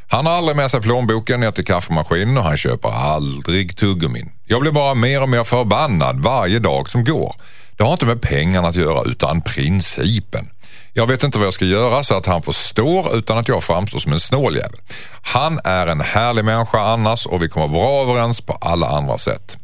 Han 0.07 0.25
har 0.25 0.33
aldrig 0.33 0.55
med 0.55 0.71
sig 0.71 0.81
plånboken 0.81 1.39
ner 1.39 1.51
till 1.51 1.65
kaffemaskinen 1.65 2.37
och 2.37 2.43
han 2.43 2.57
köper 2.57 2.89
aldrig 2.89 3.77
tuggummin. 3.77 4.31
Jag 4.45 4.61
blir 4.61 4.71
bara 4.71 4.93
mer 4.93 5.21
och 5.21 5.29
mer 5.29 5.43
förbannad 5.43 6.23
varje 6.23 6.59
dag 6.59 6.89
som 6.89 7.03
går. 7.03 7.35
Det 7.77 7.83
har 7.83 7.93
inte 7.93 8.05
med 8.05 8.21
pengarna 8.21 8.67
att 8.67 8.75
göra 8.75 9.03
utan 9.03 9.41
principen. 9.41 10.49
Jag 10.93 11.07
vet 11.07 11.23
inte 11.23 11.37
vad 11.37 11.47
jag 11.47 11.53
ska 11.53 11.65
göra 11.65 12.03
så 12.03 12.17
att 12.17 12.25
han 12.25 12.41
förstår 12.41 13.15
utan 13.15 13.37
att 13.37 13.47
jag 13.47 13.63
framstår 13.63 13.99
som 13.99 14.13
en 14.13 14.19
snåljävel. 14.19 14.79
Han 15.21 15.59
är 15.63 15.87
en 15.87 16.01
härlig 16.01 16.45
människa 16.45 16.79
annars 16.79 17.25
och 17.25 17.43
vi 17.43 17.49
kommer 17.49 17.67
bra 17.67 18.01
överens 18.01 18.41
på 18.41 18.53
alla 18.53 18.87
andra 18.87 19.17
sätt. 19.17 19.57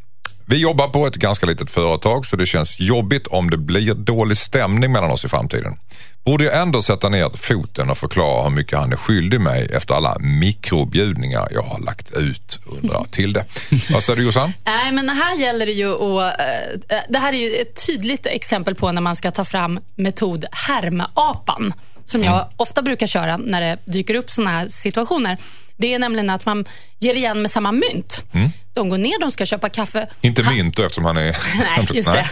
Vi 0.51 0.57
jobbar 0.57 0.87
på 0.87 1.07
ett 1.07 1.15
ganska 1.15 1.45
litet 1.45 1.71
företag 1.71 2.25
så 2.25 2.35
det 2.35 2.45
känns 2.45 2.79
jobbigt 2.79 3.27
om 3.27 3.49
det 3.49 3.57
blir 3.57 3.93
dålig 3.93 4.37
stämning 4.37 4.91
mellan 4.91 5.11
oss 5.11 5.25
i 5.25 5.27
framtiden. 5.27 5.73
Borde 6.25 6.45
jag 6.45 6.57
ändå 6.57 6.81
sätta 6.81 7.09
ner 7.09 7.29
foten 7.37 7.89
och 7.89 7.97
förklara 7.97 8.43
hur 8.43 8.49
mycket 8.49 8.79
han 8.79 8.91
är 8.91 8.95
skyldig 8.95 9.41
mig 9.41 9.69
efter 9.73 9.93
alla 9.93 10.17
mikrobjudningar 10.19 11.47
jag 11.51 11.61
har 11.61 11.79
lagt 11.79 12.13
ut, 12.13 12.59
undrar 12.65 13.03
Tilde. 13.11 13.45
Vad 13.89 14.03
säger 14.03 14.17
du 14.17 14.25
Jossan? 14.25 14.53
Nej, 14.65 14.91
men 14.91 15.09
här 15.09 15.35
gäller 15.35 15.65
det 15.65 15.71
ju 15.71 15.93
att... 15.93 16.39
eh, 16.39 16.97
det 17.09 17.19
här 17.19 17.33
är 17.33 17.37
ju 17.37 17.55
ett 17.55 17.85
tydligt 17.87 18.25
exempel 18.25 18.75
på 18.75 18.91
när 18.91 19.01
man 19.01 19.15
ska 19.15 19.31
ta 19.31 19.45
fram 19.45 19.79
metod 19.95 20.45
härmapan. 20.51 21.73
Som 22.05 22.23
jag 22.23 22.45
ofta 22.57 22.81
brukar 22.81 23.07
köra 23.07 23.37
när 23.37 23.61
det 23.61 23.77
dyker 23.85 24.15
upp 24.15 24.31
såna 24.31 24.49
här 24.49 24.65
situationer. 24.65 25.37
Det 25.81 25.93
är 25.93 25.99
nämligen 25.99 26.29
att 26.29 26.45
man 26.45 26.65
ger 26.99 27.13
igen 27.13 27.41
med 27.41 27.51
samma 27.51 27.71
mynt. 27.71 28.23
De 28.73 28.89
går 28.89 28.97
ner, 28.97 29.19
de 29.19 29.31
ska 29.31 29.45
köpa 29.45 29.69
kaffe. 29.69 30.07
Inte 30.21 30.43
mynt 30.43 30.77
då, 30.77 30.83
eftersom 30.83 31.05
han 31.05 31.17
är... 31.17 31.23
Nej, 31.77 31.87
just 31.93 32.11
det. 32.11 32.27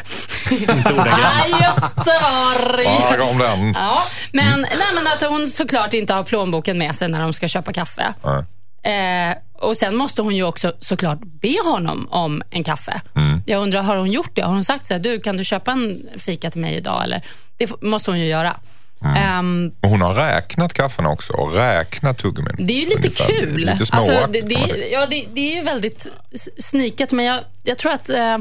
Inte 0.56 0.94
ordagrant. 0.94 1.22
Nej, 1.22 1.62
Göteborg. 1.62 2.86
Bara 2.86 3.24
om 3.24 3.38
den. 3.38 3.74
Ja, 3.74 4.04
men, 4.32 4.62
nej, 4.62 4.88
men 4.96 5.08
att 5.08 5.22
hon 5.22 5.48
såklart 5.48 5.94
inte 5.94 6.14
har 6.14 6.24
plånboken 6.24 6.78
med 6.78 6.96
sig 6.96 7.08
när 7.08 7.20
de 7.20 7.34
ska 7.34 7.48
köpa 7.48 7.74
kaffe. 7.74 8.14
Nej. 8.24 8.44
Eh, 8.84 9.36
och 9.54 9.78
Sen 9.78 9.96
måste 9.96 10.22
hon 10.22 10.36
ju 10.36 10.44
också 10.44 10.74
såklart 10.80 11.20
be 11.42 11.56
honom 11.64 12.08
om 12.12 12.42
en 12.50 12.64
kaffe. 12.64 13.02
Mm. 13.16 13.42
Jag 13.46 13.62
undrar, 13.62 13.82
har 13.82 13.98
hon 13.98 14.12
gjort 14.12 14.32
det? 14.34 14.42
Har 14.42 14.54
hon 14.54 14.64
sagt 14.64 14.86
så 14.86 14.94
här, 14.94 15.00
du 15.00 15.20
kan 15.20 15.38
du 15.38 15.44
köpa 15.44 15.72
en 15.72 16.02
fika 16.18 16.52
till 16.52 16.62
mig 16.62 16.76
idag? 16.76 17.04
Eller? 17.04 17.26
Det 17.58 17.82
måste 17.82 18.12
hon 18.12 18.20
ju 18.20 18.26
göra. 18.26 18.58
Mm. 19.04 19.16
Ehm, 19.18 19.72
Och 19.82 19.90
hon 19.90 20.02
har 20.02 20.14
räknat 20.14 20.74
kaffena 20.74 21.10
också 21.10 21.34
och 21.34 21.54
räknat 21.54 22.18
tuggummin. 22.18 22.56
det 22.58 22.74
är 22.74 22.78
ju 22.80 22.86
lite 22.90 22.96
Ungefär. 23.08 23.26
kul. 23.28 23.58
Lite 23.60 23.72
Alltså, 23.96 24.28
det, 24.32 24.42
det, 24.42 24.56
säga. 24.70 24.88
ja, 24.92 25.06
det, 25.06 25.26
det 25.34 25.52
är 25.52 25.56
ju 25.56 25.62
väldigt 25.62 26.08
sniket, 26.58 27.12
men 27.12 27.26
jag, 27.26 27.40
jag 27.64 27.78
tror 27.78 27.92
att 27.94 28.10
eh, 28.10 28.38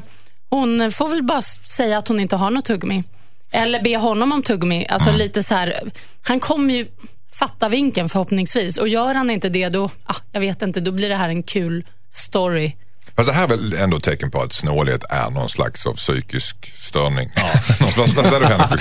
hon 0.50 0.92
får 0.92 1.08
väl 1.08 1.22
bara 1.22 1.42
säga 1.42 1.98
att 1.98 2.08
hon 2.08 2.20
inte 2.20 2.36
har 2.36 2.50
något 2.50 2.64
tuggummi. 2.64 3.04
Eller 3.50 3.82
be 3.82 3.96
honom 3.96 4.32
om 4.32 4.42
tuggummi. 4.42 4.86
Alltså 4.88 5.08
Mm. 5.08 5.18
lite 5.18 5.42
så 5.42 5.54
här, 5.54 5.80
han 6.22 6.40
kommer 6.40 6.74
ju 6.74 6.86
fatta 7.32 7.68
vinken 7.68 8.08
förhoppningsvis. 8.08 8.78
Och 8.78 8.88
gör 8.88 9.14
han 9.14 9.30
inte 9.30 9.48
det, 9.48 9.68
då, 9.68 9.90
ah, 10.04 10.16
jag 10.32 10.40
vet 10.40 10.62
inte, 10.62 10.80
då 10.80 10.92
blir 10.92 11.08
det 11.08 11.16
här 11.16 11.28
en 11.28 11.42
kul 11.42 11.84
story. 12.10 12.72
Fast 13.18 13.28
det 13.28 13.34
här 13.34 13.44
är 13.44 13.48
väl 13.48 13.72
ändå 13.72 13.96
ett 13.96 14.02
tecken 14.02 14.30
på 14.30 14.42
att 14.42 14.52
snålhet 14.52 15.04
är 15.08 15.30
någon 15.30 15.48
slags 15.48 15.86
av 15.86 15.94
psykisk 15.94 16.56
störning. 16.74 17.30
Ja. 17.34 17.42
vad, 17.96 18.08
vad 18.08 18.26
säger 18.26 18.40
du 18.40 18.46
Henrik? 18.46 18.80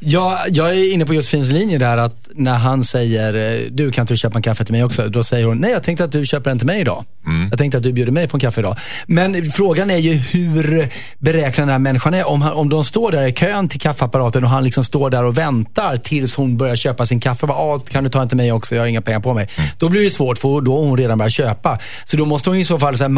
Ja, 0.00 0.44
jag 0.48 0.70
är 0.70 0.92
inne 0.92 1.06
på 1.06 1.14
Josefins 1.14 1.50
linje 1.50 1.78
där 1.78 1.96
att 1.96 2.28
när 2.34 2.54
han 2.54 2.84
säger, 2.84 3.34
eh, 3.34 3.70
du 3.70 3.92
kan 3.92 4.02
inte 4.02 4.14
du 4.14 4.18
köpa 4.18 4.36
en 4.38 4.42
kaffe 4.42 4.64
till 4.64 4.72
mig 4.72 4.84
också? 4.84 5.08
Då 5.08 5.22
säger 5.22 5.46
hon, 5.46 5.58
nej 5.58 5.70
jag 5.70 5.82
tänkte 5.82 6.04
att 6.04 6.12
du 6.12 6.26
köper 6.26 6.50
en 6.50 6.58
till 6.58 6.66
mig 6.66 6.80
idag. 6.80 7.04
Mm. 7.26 7.48
Jag 7.50 7.58
tänkte 7.58 7.76
att 7.76 7.82
du 7.82 7.92
bjuder 7.92 8.12
mig 8.12 8.28
på 8.28 8.36
en 8.36 8.40
kaffe 8.40 8.60
idag. 8.60 8.76
Men 9.06 9.44
frågan 9.44 9.90
är 9.90 9.96
ju 9.96 10.12
hur 10.12 10.88
beräknad 11.18 11.68
den 11.68 11.72
här 11.72 11.78
människan 11.78 12.14
är. 12.14 12.26
Om, 12.28 12.42
han, 12.42 12.52
om 12.52 12.68
de 12.68 12.84
står 12.84 13.12
där 13.12 13.26
i 13.26 13.32
kön 13.32 13.68
till 13.68 13.80
kaffeapparaten 13.80 14.44
och 14.44 14.50
han 14.50 14.64
liksom 14.64 14.84
står 14.84 15.10
där 15.10 15.24
och 15.24 15.38
väntar 15.38 15.96
tills 15.96 16.36
hon 16.36 16.56
börjar 16.56 16.76
köpa 16.76 17.06
sin 17.06 17.20
kaffe. 17.20 17.46
Bara, 17.46 17.58
ah, 17.58 17.78
kan 17.78 18.04
du 18.04 18.10
ta 18.10 18.22
en 18.22 18.28
till 18.28 18.36
mig 18.36 18.52
också? 18.52 18.74
Jag 18.74 18.82
har 18.82 18.86
inga 18.86 19.02
pengar 19.02 19.20
på 19.20 19.34
mig. 19.34 19.48
Mm. 19.56 19.70
Då 19.78 19.88
blir 19.88 20.02
det 20.04 20.10
svårt 20.10 20.38
för 20.38 20.60
då 20.60 20.74
har 20.74 20.86
hon 20.86 20.98
redan 20.98 21.18
börjat 21.18 21.32
köpa. 21.32 21.78
Så 22.04 22.16
då 22.16 22.24
måste 22.24 22.50
hon 22.50 22.58
i 22.58 22.64
så 22.64 22.78
fall 22.78 22.96
så 22.96 23.04
här, 23.04 23.08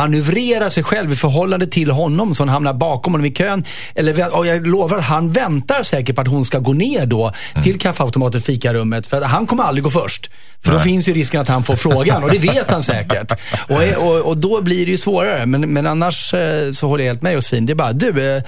manövrera 0.59 0.71
sig 0.71 0.83
själv 0.83 1.13
i 1.13 1.17
förhållande 1.17 1.67
till 1.67 1.91
honom 1.91 2.35
så 2.35 2.43
hon 2.43 2.49
hamnar 2.49 2.75
bakom 2.75 3.13
honom 3.13 3.27
i 3.27 3.33
kön. 3.33 3.65
Eller, 3.95 4.37
och 4.37 4.47
jag 4.47 4.67
lovar 4.67 4.99
att 4.99 5.05
han 5.05 5.33
väntar 5.33 5.83
säkert 5.83 6.17
på 6.17 6.21
att 6.23 6.29
hon 6.29 6.45
ska 6.45 6.59
gå 6.59 6.73
ner 6.73 7.07
då 7.07 7.33
mm. 7.53 7.65
till 7.65 7.79
kaffeautomaten, 7.79 8.41
fikarummet. 8.41 9.07
För 9.07 9.23
han 9.23 9.47
kommer 9.47 9.65
aldrig 9.65 9.85
gå 9.85 9.91
först. 9.91 10.31
För 10.63 10.71
Nej. 10.71 10.79
då 10.79 10.85
finns 10.85 11.09
ju 11.09 11.15
risken 11.15 11.41
att 11.41 11.49
han 11.49 11.63
får 11.63 11.77
frågan 11.77 12.25
och 12.25 12.31
det 12.31 12.39
vet 12.39 12.71
han 12.71 12.83
säkert. 12.83 13.33
Och, 13.69 14.07
och, 14.07 14.21
och 14.21 14.37
då 14.37 14.63
blir 14.63 14.87
det 14.87 14.91
ju 14.91 14.99
svårare. 14.99 15.47
Men, 15.47 15.61
men 15.61 15.87
annars 15.87 16.35
eh, 16.35 16.71
så 16.71 16.89
håller 16.89 17.05
jag 17.05 17.11
helt 17.11 17.23
med 17.23 17.33
Josefin. 17.33 17.67
Det 17.67 17.73
är 17.73 17.75
bara, 17.75 17.93
du, 17.93 18.37
eh, 18.37 18.43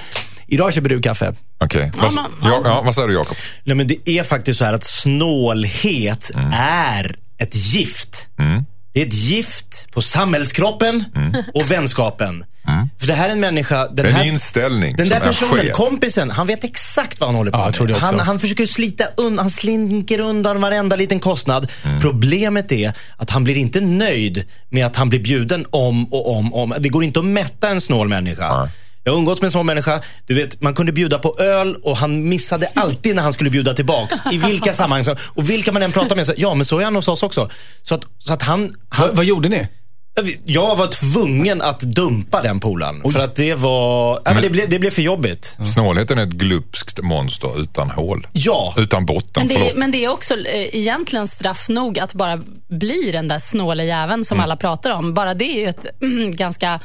idag 0.46 0.72
köper 0.72 0.88
du 0.88 1.00
kaffe. 1.00 1.34
Okej, 1.60 1.90
okay. 1.94 2.10
ja, 2.14 2.28
ja, 2.42 2.60
ja, 2.64 2.82
vad 2.84 2.94
säger 2.94 3.08
du 3.08 3.14
Jakob? 3.14 3.36
Nej, 3.64 3.76
men 3.76 3.86
det 3.86 4.08
är 4.08 4.24
faktiskt 4.24 4.58
så 4.58 4.64
här 4.64 4.72
att 4.72 4.84
snålhet 4.84 6.30
mm. 6.34 6.50
är 6.58 7.16
ett 7.38 7.54
gift. 7.54 8.28
Mm. 8.38 8.64
Det 8.92 9.02
är 9.02 9.06
ett 9.06 9.14
gift 9.14 9.86
på 9.92 10.02
samhällskroppen 10.02 11.04
mm. 11.16 11.42
och 11.54 11.70
vänskapen. 11.70 12.44
Mm. 12.68 12.88
För 12.98 13.06
det 13.06 13.14
här 13.14 13.28
är 13.28 13.32
en 13.32 13.40
människa. 13.40 13.88
Den 13.88 14.06
en 14.06 14.12
här, 14.12 14.24
inställning 14.24 14.96
Den 14.96 15.08
där 15.08 15.20
personen, 15.20 15.70
kompisen, 15.72 16.30
han 16.30 16.46
vet 16.46 16.64
exakt 16.64 17.20
vad 17.20 17.28
han 17.28 17.36
håller 17.36 17.50
på 17.50 17.72
ja, 17.78 17.84
med. 17.84 17.96
Han, 17.96 18.20
han 18.20 18.38
försöker 18.38 18.66
slita 18.66 19.04
undan, 19.16 19.38
han 19.38 19.50
slinker 19.50 20.20
undan 20.20 20.60
varenda 20.60 20.96
liten 20.96 21.20
kostnad. 21.20 21.70
Mm. 21.84 22.00
Problemet 22.00 22.72
är 22.72 22.92
att 23.16 23.30
han 23.30 23.44
blir 23.44 23.56
inte 23.56 23.80
nöjd 23.80 24.44
med 24.68 24.86
att 24.86 24.96
han 24.96 25.08
blir 25.08 25.20
bjuden 25.20 25.66
om 25.70 26.06
och 26.06 26.36
om 26.36 26.54
och 26.54 26.62
om. 26.62 26.74
Det 26.78 26.88
går 26.88 27.04
inte 27.04 27.20
att 27.20 27.26
mätta 27.26 27.68
en 27.68 27.80
snål 27.80 28.08
människa. 28.08 28.68
Jag 29.04 29.12
har 29.12 29.18
umgåtts 29.18 29.40
med 29.40 29.48
en 29.48 29.52
sån 29.52 29.66
människa. 29.66 30.00
Du 30.26 30.34
vet, 30.34 30.60
man 30.60 30.74
kunde 30.74 30.92
bjuda 30.92 31.18
på 31.18 31.36
öl 31.38 31.76
och 31.82 31.96
han 31.96 32.28
missade 32.28 32.70
alltid 32.74 33.16
när 33.16 33.22
han 33.22 33.32
skulle 33.32 33.50
bjuda 33.50 33.74
tillbaks. 33.74 34.16
I 34.32 34.38
vilka 34.38 34.74
sammanhang. 34.74 35.16
Och 35.34 35.50
vilka 35.50 35.72
man 35.72 35.82
än 35.82 35.92
pratar 35.92 36.16
med, 36.16 36.26
så, 36.26 36.34
ja 36.36 36.54
men 36.54 36.64
så 36.64 36.78
är 36.78 36.84
han 36.84 36.96
hos 36.96 37.08
oss 37.08 37.22
också. 37.22 37.50
Så 37.82 37.94
att, 37.94 38.06
så 38.18 38.32
att 38.32 38.42
han, 38.42 38.74
han... 38.88 39.08
Va, 39.08 39.14
vad 39.14 39.24
gjorde 39.24 39.48
ni? 39.48 39.68
Jag 40.44 40.76
var 40.76 40.86
tvungen 40.86 41.62
att 41.62 41.80
dumpa 41.80 42.42
den 42.42 42.60
polaren. 42.60 43.12
För 43.12 43.24
att 43.24 43.36
det 43.36 43.54
var, 43.54 44.22
ja, 44.24 44.32
men 44.32 44.42
det, 44.42 44.50
blev, 44.50 44.68
det 44.68 44.78
blev 44.78 44.90
för 44.90 45.02
jobbigt. 45.02 45.58
Snålheten 45.74 46.18
är 46.18 46.22
ett 46.22 46.28
glupskt 46.28 47.02
monster 47.02 47.60
utan 47.62 47.90
hål. 47.90 48.26
Ja. 48.32 48.74
Utan 48.78 49.06
botten, 49.06 49.30
men 49.34 49.48
det, 49.48 49.54
förlåt. 49.54 49.76
men 49.76 49.90
det 49.90 50.04
är 50.04 50.08
också 50.08 50.34
eh, 50.34 50.76
egentligen 50.76 51.28
straff 51.28 51.68
nog 51.68 51.98
att 51.98 52.14
bara 52.14 52.40
bli 52.68 53.10
den 53.12 53.28
där 53.28 53.38
snåle 53.38 53.84
jäveln 53.84 54.24
som 54.24 54.36
mm. 54.36 54.44
alla 54.44 54.56
pratar 54.56 54.90
om. 54.90 55.14
Bara 55.14 55.34
det 55.34 55.44
är 55.44 55.60
ju 55.60 55.68
ett 55.68 55.86
mm, 56.02 56.30
ganska 56.36 56.80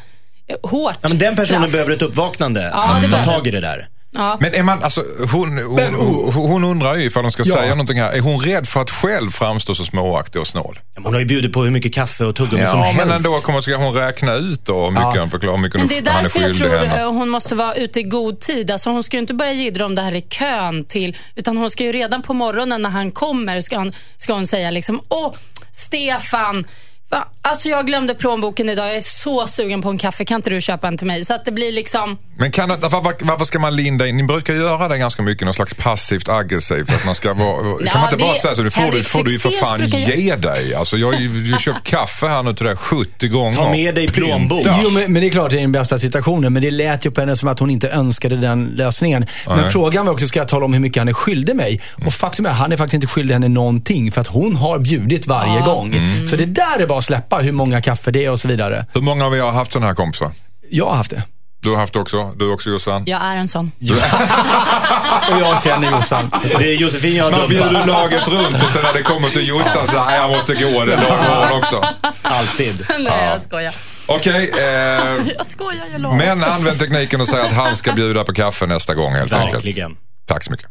hårt 0.63 0.95
ja, 1.01 1.09
men 1.09 1.17
Den 1.17 1.35
personen 1.35 1.47
straff. 1.47 1.71
behöver 1.71 1.93
ett 1.93 2.01
uppvaknande. 2.01 2.69
Ja, 2.73 2.97
att 2.97 3.11
ta 3.11 3.23
tag 3.23 3.47
i 3.47 3.51
det 3.51 3.61
där. 3.61 3.87
Ja. 4.15 4.37
Men 4.39 4.53
är 4.53 4.63
man, 4.63 4.83
alltså, 4.83 5.03
hon, 5.31 5.57
hon, 5.57 5.95
hon, 6.33 6.51
hon 6.51 6.63
undrar 6.63 6.95
ju 6.95 7.03
ifall 7.03 7.23
de 7.23 7.31
ska 7.31 7.43
ja. 7.45 7.55
säga 7.55 7.69
någonting 7.69 7.99
här. 7.99 8.11
Är 8.11 8.19
hon 8.19 8.39
rädd 8.39 8.67
för 8.67 8.81
att 8.81 8.91
själv 8.91 9.29
framstå 9.29 9.75
så 9.75 9.85
småaktig 9.85 10.41
och 10.41 10.47
snål? 10.47 10.79
Hon 11.03 11.13
har 11.13 11.19
ju 11.19 11.25
bjudit 11.25 11.53
på 11.53 11.63
hur 11.63 11.71
mycket 11.71 11.93
kaffe 11.93 12.25
och 12.25 12.35
tuggummi 12.35 12.61
ja, 12.61 12.71
som 12.71 12.79
helst. 12.79 13.05
men 13.05 13.15
ändå 13.15 13.39
kommer 13.39 13.61
ska 13.61 13.75
hon 13.75 13.93
räkna 13.93 14.33
ut 14.33 14.65
då 14.65 14.83
hur 14.83 14.91
mycket 14.91 15.03
ja. 15.03 15.19
han 15.19 15.31
förklarar, 15.31 15.57
mycket 15.57 15.79
men 15.79 15.87
Det 15.87 15.97
är 15.97 16.01
därför 16.01 16.39
jag 16.39 16.57
tror 16.57 16.69
henne. 16.69 17.01
Eh, 17.01 17.11
hon 17.11 17.29
måste 17.29 17.55
vara 17.55 17.73
ute 17.75 17.99
i 17.99 18.03
god 18.03 18.39
tid. 18.39 18.71
Alltså 18.71 18.89
hon 18.89 19.03
ska 19.03 19.17
ju 19.17 19.21
inte 19.21 19.33
börja 19.33 19.53
jiddra 19.53 19.85
om 19.85 19.95
det 19.95 20.01
här 20.01 20.15
i 20.15 20.21
kön 20.21 20.85
till, 20.85 21.17
utan 21.35 21.57
hon 21.57 21.69
ska 21.69 21.83
ju 21.83 21.91
redan 21.91 22.21
på 22.21 22.33
morgonen 22.33 22.81
när 22.81 22.89
han 22.89 23.11
kommer 23.11 23.61
ska 23.61 23.77
hon, 23.77 23.93
ska 24.17 24.33
hon 24.33 24.47
säga 24.47 24.71
liksom, 24.71 25.01
åh, 25.09 25.33
Stefan, 25.73 26.65
Alltså 27.47 27.69
jag 27.69 27.87
glömde 27.87 28.15
plånboken 28.15 28.69
idag. 28.69 28.87
Jag 28.87 28.95
är 28.95 29.01
så 29.01 29.47
sugen 29.47 29.81
på 29.81 29.89
en 29.89 29.97
kaffe. 29.97 30.25
Kan 30.25 30.35
inte 30.35 30.49
du 30.49 30.61
köpa 30.61 30.87
en 30.87 30.97
till 30.97 31.07
mig? 31.07 31.25
Så 31.25 31.33
att 31.33 31.45
det 31.45 31.51
blir 31.51 31.71
liksom... 31.71 32.17
Men 32.37 32.51
kan 32.51 32.69
varför, 32.69 33.25
varför 33.25 33.45
ska 33.45 33.59
man 33.59 33.75
linda 33.75 34.07
in? 34.07 34.17
Ni 34.17 34.23
brukar 34.23 34.53
göra 34.53 34.87
det 34.87 34.97
ganska 34.97 35.21
mycket, 35.21 35.45
någon 35.45 35.53
slags 35.53 35.73
passivt 35.73 36.29
aggressivt. 36.29 36.89
Att 36.89 37.05
man 37.05 37.15
ska 37.15 37.33
vara, 37.33 37.57
ja, 37.85 37.91
kan 37.91 38.01
man 38.01 38.09
inte 38.09 38.23
det, 38.23 38.23
bara 38.23 38.35
säga 38.35 38.55
så? 38.55 38.61
Du 38.61 38.71
får, 38.71 38.91
du, 38.91 39.03
får 39.03 39.23
du 39.23 39.31
ju 39.31 39.39
för 39.39 39.49
fan 39.49 39.85
ge 39.85 40.35
dig. 40.35 40.75
Alltså 40.75 40.97
jag 40.97 41.11
har 41.11 41.19
ju 41.19 41.57
köpt 41.57 41.83
kaffe 41.83 42.27
här 42.27 42.43
nu 42.43 42.53
till 42.53 42.65
dig 42.65 42.75
70 42.75 43.27
gånger. 43.27 43.53
Ta 43.53 43.71
med 43.71 43.95
dig 43.95 44.07
plånbok. 44.07 44.65
Jo, 44.83 44.89
men, 44.89 45.13
men, 45.13 45.21
det 45.21 45.27
är 45.27 45.31
klart 45.31 45.51
det 45.51 45.57
är 45.57 45.61
den 45.61 45.71
bästa 45.71 45.99
situationen. 45.99 46.53
Men 46.53 46.61
det 46.61 46.71
lät 46.71 47.05
ju 47.05 47.11
på 47.11 47.21
henne 47.21 47.35
som 47.35 47.49
att 47.49 47.59
hon 47.59 47.69
inte 47.69 47.89
önskade 47.89 48.35
den 48.35 48.65
lösningen. 48.65 49.25
Men 49.47 49.57
Nej. 49.57 49.69
frågan 49.69 50.05
var 50.05 50.13
också, 50.13 50.27
ska 50.27 50.39
jag 50.39 50.47
tala 50.47 50.65
om 50.65 50.73
hur 50.73 50.79
mycket 50.79 51.01
han 51.01 51.07
är 51.07 51.13
skyldig 51.13 51.55
mig? 51.55 51.81
Mm. 51.95 52.07
Och 52.07 52.13
faktum 52.13 52.45
är, 52.45 52.51
han 52.51 52.71
är 52.71 52.77
faktiskt 52.77 52.93
inte 52.93 53.07
skyldig 53.07 53.33
henne 53.33 53.47
någonting. 53.47 54.11
För 54.11 54.21
att 54.21 54.27
hon 54.27 54.55
har 54.55 54.79
bjudit 54.79 55.27
varje 55.27 55.61
ah. 55.61 55.65
gång. 55.65 55.95
Mm. 55.95 56.25
Så 56.25 56.35
det 56.35 56.45
där 56.45 56.79
är 56.79 56.87
bara 56.87 56.99
att 56.99 57.05
släppa 57.05 57.34
hur 57.41 57.51
många 57.51 57.81
kaffe 57.81 58.11
det 58.11 58.25
är 58.25 58.31
och 58.31 58.39
så 58.39 58.47
vidare. 58.47 58.85
Hur 58.93 59.01
många 59.01 59.25
av 59.25 59.35
er 59.35 59.41
har 59.41 59.51
haft 59.51 59.71
sådana 59.71 59.87
här 59.87 59.95
kompisar? 59.95 60.31
Jag 60.69 60.85
har 60.85 60.95
haft 60.95 61.09
det. 61.09 61.23
Du 61.65 61.69
har 61.69 61.77
haft 61.77 61.93
det 61.93 61.99
också? 61.99 62.33
Du 62.35 62.51
också 62.51 62.69
Jossan? 62.69 63.03
Jag 63.05 63.21
är 63.21 63.35
en 63.35 63.47
sån. 63.47 63.71
och 65.31 65.39
jag 65.41 65.63
känner 65.63 65.91
Jossan. 65.91 66.31
Det 66.43 66.73
är 66.73 66.75
Josefin 66.75 67.15
jag 67.15 67.31
Man 67.31 67.49
bjuder 67.49 67.87
laget 67.87 68.27
runt 68.27 68.63
och 68.63 68.69
sen 68.69 68.83
när 68.83 68.93
det 68.93 69.01
kommer 69.01 69.29
till 69.29 69.47
Jossan 69.47 69.87
så 69.87 69.99
här, 69.99 70.17
jag 70.17 70.31
måste 70.31 70.53
gå 70.53 70.85
det 70.85 70.95
dagen 70.95 71.57
också. 71.57 71.85
Alltid. 72.21 72.85
Nej, 72.89 73.01
ja. 73.05 73.25
jag 73.25 73.41
skojar. 73.41 73.75
Okej. 74.05 74.49
Okay, 74.49 74.63
eh, 75.27 75.33
jag 75.37 75.45
skojar, 75.45 75.85
jag 75.91 76.01
lovar. 76.01 76.17
Men 76.17 76.43
använd 76.43 76.79
tekniken 76.79 77.21
och 77.21 77.27
säg 77.27 77.41
att 77.41 77.53
han 77.53 77.75
ska 77.75 77.93
bjuda 77.93 78.23
på 78.23 78.33
kaffe 78.33 78.65
nästa 78.65 78.93
gång 78.93 79.13
helt 79.13 79.31
Verkligen. 79.31 79.85
enkelt. 79.85 79.99
Tack 80.27 80.43
så 80.43 80.51
mycket. 80.51 80.67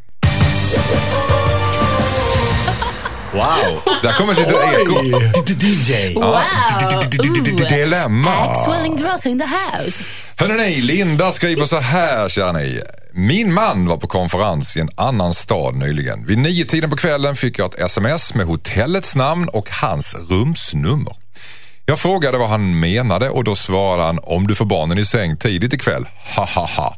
Wow. 3.34 3.82
Där 4.02 4.12
kommer 4.12 4.32
ett 4.32 4.38
litet 4.38 4.54
eko. 4.54 5.66
DJ. 5.66 6.14
Wow. 6.14 7.68
Dilemma. 7.68 8.30
Axwell 8.30 8.84
and 8.84 9.00
Gross 9.00 9.26
in 9.26 9.38
the 9.38 9.46
house. 9.46 10.06
Hörrni, 10.36 10.80
Linda 10.80 11.32
skriver 11.32 11.66
så 11.66 11.78
här, 11.78 12.28
kära 12.28 12.52
ni. 12.52 12.80
Min 13.12 13.52
man 13.52 13.86
var 13.86 13.96
på 13.96 14.06
konferens 14.06 14.76
i 14.76 14.80
en 14.80 14.90
annan 14.94 15.34
stad 15.34 15.76
nyligen. 15.76 16.26
Vid 16.26 16.38
nio 16.38 16.64
tiden 16.64 16.90
på 16.90 16.96
kvällen 16.96 17.36
fick 17.36 17.58
jag 17.58 17.74
ett 17.74 17.80
sms 17.80 18.34
med 18.34 18.46
hotellets 18.46 19.16
namn 19.16 19.48
och 19.48 19.70
hans 19.70 20.14
rumsnummer. 20.30 21.16
Jag 21.86 21.98
frågade 21.98 22.38
vad 22.38 22.48
han 22.48 22.80
menade 22.80 23.30
och 23.30 23.44
då 23.44 23.54
svarade 23.54 24.02
han 24.02 24.18
om 24.22 24.46
du 24.46 24.54
får 24.54 24.64
barnen 24.64 24.98
i 24.98 25.04
säng 25.04 25.36
tidigt 25.36 25.72
ikväll. 25.72 26.08
Ha 26.36 26.44
ha 26.44 26.66
ha. 26.66 26.96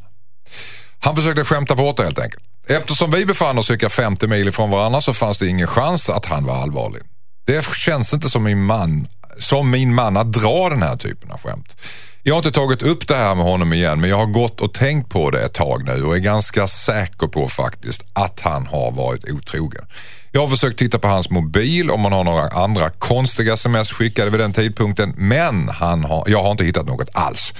Han 1.00 1.16
försökte 1.16 1.44
skämta 1.44 1.74
bort 1.74 1.96
det 1.96 2.02
helt 2.02 2.18
enkelt. 2.18 2.44
Eftersom 2.68 3.10
vi 3.10 3.26
befann 3.26 3.58
oss 3.58 3.66
cirka 3.66 3.88
50 3.88 4.26
mil 4.26 4.48
ifrån 4.48 4.70
varandra 4.70 5.00
så 5.00 5.14
fanns 5.14 5.38
det 5.38 5.48
ingen 5.48 5.66
chans 5.66 6.10
att 6.10 6.26
han 6.26 6.44
var 6.44 6.54
allvarlig. 6.54 7.02
Det 7.46 7.66
känns 7.74 8.14
inte 8.14 8.30
som 8.30 8.44
min 8.44 8.62
man, 8.62 9.06
som 9.38 9.70
min 9.70 9.94
man 9.94 10.16
att 10.16 10.32
dra 10.32 10.68
den 10.68 10.82
här 10.82 10.96
typen 10.96 11.30
av 11.30 11.40
skämt. 11.40 11.76
Jag 12.22 12.34
har 12.34 12.38
inte 12.38 12.52
tagit 12.52 12.82
upp 12.82 13.08
det 13.08 13.16
här 13.16 13.34
med 13.34 13.44
honom 13.44 13.72
igen 13.72 14.00
men 14.00 14.10
jag 14.10 14.16
har 14.16 14.26
gått 14.26 14.60
och 14.60 14.74
tänkt 14.74 15.08
på 15.08 15.30
det 15.30 15.42
ett 15.42 15.54
tag 15.54 15.84
nu 15.84 16.04
och 16.04 16.16
är 16.16 16.20
ganska 16.20 16.68
säker 16.68 17.26
på 17.26 17.48
faktiskt 17.48 18.02
att 18.12 18.40
han 18.40 18.66
har 18.66 18.90
varit 18.90 19.30
otrogen. 19.30 19.84
Jag 20.32 20.40
har 20.40 20.48
försökt 20.48 20.78
titta 20.78 20.98
på 20.98 21.08
hans 21.08 21.30
mobil 21.30 21.90
om 21.90 22.04
han 22.04 22.12
har 22.12 22.24
några 22.24 22.48
andra 22.48 22.90
konstiga 22.90 23.52
sms 23.52 23.92
skickade 23.92 24.30
vid 24.30 24.40
den 24.40 24.52
tidpunkten 24.52 25.14
men 25.16 25.68
han 25.68 26.04
har, 26.04 26.24
jag 26.26 26.42
har 26.42 26.50
inte 26.50 26.64
hittat 26.64 26.86
något 26.86 27.08
alls. 27.12 27.54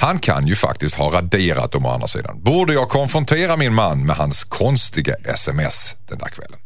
Han 0.00 0.18
kan 0.18 0.46
ju 0.46 0.54
faktiskt 0.54 0.94
ha 0.94 1.12
raderat 1.12 1.72
dem 1.72 1.86
å 1.86 1.90
andra 1.90 2.08
sidan. 2.08 2.42
Borde 2.42 2.72
jag 2.72 2.88
konfrontera 2.88 3.56
min 3.56 3.74
man 3.74 4.06
med 4.06 4.16
hans 4.16 4.44
konstiga 4.44 5.14
sms 5.24 5.96
den 6.08 6.18
där 6.18 6.28
kvällen? 6.28 6.58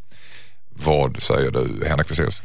Vad 0.74 1.22
säger 1.22 1.50
du, 1.50 1.84
Henrik 1.88 2.08
Fexeus? 2.08 2.42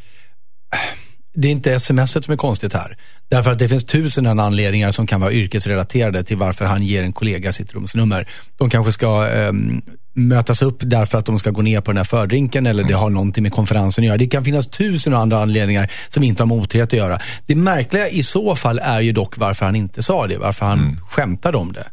det 1.37 1.47
är 1.47 1.51
inte 1.51 1.79
smset 1.79 2.25
som 2.25 2.31
är 2.31 2.37
konstigt 2.37 2.73
här. 2.73 2.97
Därför 3.29 3.51
att 3.51 3.59
det 3.59 3.69
finns 3.69 3.85
tusen 3.85 4.39
anledningar 4.39 4.91
som 4.91 5.07
kan 5.07 5.21
vara 5.21 5.31
yrkesrelaterade 5.31 6.23
till 6.23 6.37
varför 6.37 6.65
han 6.65 6.83
ger 6.83 7.03
en 7.03 7.13
kollega 7.13 7.51
sitt 7.51 7.73
rumsnummer. 7.73 8.29
De 8.57 8.69
kanske 8.69 8.91
ska 8.91 9.27
um, 9.27 9.81
mötas 10.17 10.61
upp 10.61 10.77
därför 10.79 11.17
att 11.17 11.25
de 11.25 11.39
ska 11.39 11.51
gå 11.51 11.61
ner 11.61 11.81
på 11.81 11.91
den 11.91 11.97
här 11.97 12.03
fördrinken 12.03 12.65
eller 12.65 12.83
det 12.83 12.93
har 12.93 13.09
någonting 13.09 13.43
med 13.43 13.51
konferensen 13.51 14.03
att 14.03 14.07
göra. 14.07 14.17
Det 14.17 14.27
kan 14.27 14.43
finnas 14.43 14.67
tusen 14.67 15.13
andra 15.13 15.41
anledningar 15.41 15.91
som 16.07 16.23
inte 16.23 16.43
har 16.43 16.47
med 16.47 16.57
otrohet 16.57 16.87
att 16.87 16.99
göra. 16.99 17.19
Det 17.45 17.55
märkliga 17.55 18.09
i 18.09 18.23
så 18.23 18.55
fall 18.55 18.79
är 18.79 19.01
ju 19.01 19.11
dock 19.11 19.37
varför 19.37 19.65
han 19.65 19.75
inte 19.75 20.03
sa 20.03 20.27
det, 20.27 20.37
varför 20.37 20.65
han 20.65 20.79
mm. 20.79 20.97
skämtade 21.09 21.57
om 21.57 21.73
det. 21.73 21.87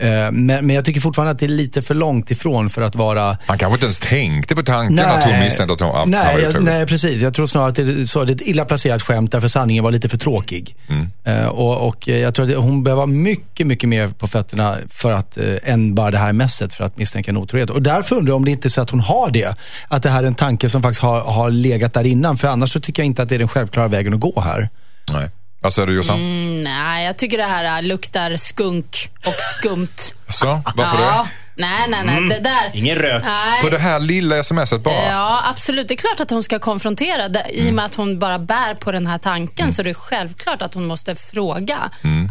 Eh, 0.00 0.32
men, 0.32 0.46
men 0.66 0.70
jag 0.70 0.84
tycker 0.84 1.00
fortfarande 1.00 1.30
att 1.30 1.38
det 1.38 1.46
är 1.46 1.48
lite 1.48 1.82
för 1.82 1.94
långt 1.94 2.30
ifrån 2.30 2.70
för 2.70 2.82
att 2.82 2.94
vara... 2.94 3.38
Han 3.46 3.58
kanske 3.58 3.74
inte 3.74 3.86
ens 3.86 4.00
tänkte 4.00 4.56
på 4.56 4.62
tanken 4.62 4.96
nej, 4.96 5.04
att 5.04 5.24
hon 5.24 5.38
misstänkte 5.38 5.74
att, 5.74 5.80
hon, 5.80 6.10
nej, 6.10 6.42
jag, 6.42 6.62
Nej, 6.62 6.86
precis. 6.86 7.22
Jag 7.22 7.34
tror 7.34 7.46
snarare 7.46 7.68
att 7.68 7.74
det, 7.74 8.06
så, 8.06 8.24
det 8.24 8.32
är 8.32 8.34
ett 8.34 8.40
illa 8.40 8.64
placerat 8.64 9.02
skämt 9.02 9.32
därför 9.32 9.48
sanningen 9.48 9.84
var 9.84 9.90
lite 9.90 10.08
för 10.08 10.16
tråkig. 10.16 10.76
Mm. 10.88 11.08
Uh, 11.28 11.46
och, 11.46 11.88
och, 11.88 12.08
jag 12.08 12.34
tror 12.34 12.50
att 12.50 12.56
hon 12.56 12.82
behöver 12.82 13.06
mycket, 13.06 13.66
mycket 13.66 13.88
mer 13.88 14.08
på 14.08 14.26
fötterna 14.26 14.76
för 14.88 15.12
att, 15.12 15.38
än 15.62 15.94
bara 15.94 16.10
det 16.10 16.18
här 16.18 16.32
mässet 16.32 16.74
för 16.74 16.84
att 16.84 16.96
misstänka 16.96 17.30
en 17.30 17.36
otrohet. 17.36 17.70
Och 17.70 17.82
därför 17.82 18.16
undrar 18.16 18.30
jag 18.30 18.36
om 18.36 18.44
det 18.44 18.50
inte 18.50 18.68
är 18.68 18.70
så 18.70 18.80
att 18.80 18.90
hon 18.90 19.00
har 19.00 19.30
det. 19.30 19.54
Att 19.88 20.02
det 20.02 20.10
här 20.10 20.22
är 20.22 20.26
en 20.26 20.34
tanke 20.34 20.68
som 20.68 20.82
faktiskt 20.82 21.02
har, 21.02 21.20
har 21.20 21.50
legat 21.50 21.94
där 21.94 22.06
innan. 22.06 22.38
För 22.38 22.48
annars 22.48 22.72
så 22.72 22.80
tycker 22.80 23.02
jag 23.02 23.06
inte 23.06 23.22
att 23.22 23.28
det 23.28 23.34
är 23.34 23.38
den 23.38 23.48
självklara 23.48 23.88
vägen 23.88 24.14
att 24.14 24.20
gå 24.20 24.40
här. 24.40 24.68
Nej. 25.12 25.30
Vad 25.60 25.72
säger 25.72 25.86
du 25.86 25.94
Jossan? 25.94 26.16
Mm, 26.16 26.60
nej, 26.64 27.06
jag 27.06 27.16
tycker 27.18 27.38
det 27.38 27.44
här 27.44 27.76
äh, 27.78 27.82
luktar 27.88 28.36
skunk 28.36 29.10
och 29.26 29.34
skumt. 29.58 29.88
Så, 30.28 30.62
varför 30.74 31.02
ja. 31.02 31.22
det? 31.22 31.28
Nej, 31.62 31.86
nej, 31.88 32.04
nej. 32.04 32.28
Det 32.28 32.38
där. 32.44 32.70
Ingen 32.74 32.96
rök. 32.96 33.22
Nej. 33.24 33.62
På 33.62 33.68
det 33.70 33.78
här 33.78 33.98
lilla 34.00 34.42
smset 34.42 34.82
bara? 34.82 34.94
Ja, 34.94 35.42
absolut. 35.50 35.88
Det 35.88 35.94
är 35.94 35.96
klart 35.96 36.20
att 36.20 36.30
hon 36.30 36.42
ska 36.42 36.58
konfrontera. 36.58 37.28
Det- 37.28 37.46
I 37.50 37.70
och 37.70 37.74
med 37.74 37.84
att 37.84 37.94
hon 37.94 38.18
bara 38.18 38.38
bär 38.38 38.74
på 38.74 38.92
den 38.92 39.06
här 39.06 39.18
tanken 39.18 39.72
så 39.72 39.82
är 39.82 39.84
det 39.84 39.94
självklart 39.94 40.62
att 40.62 40.74
hon 40.74 40.86
måste 40.86 41.14
fråga. 41.14 41.78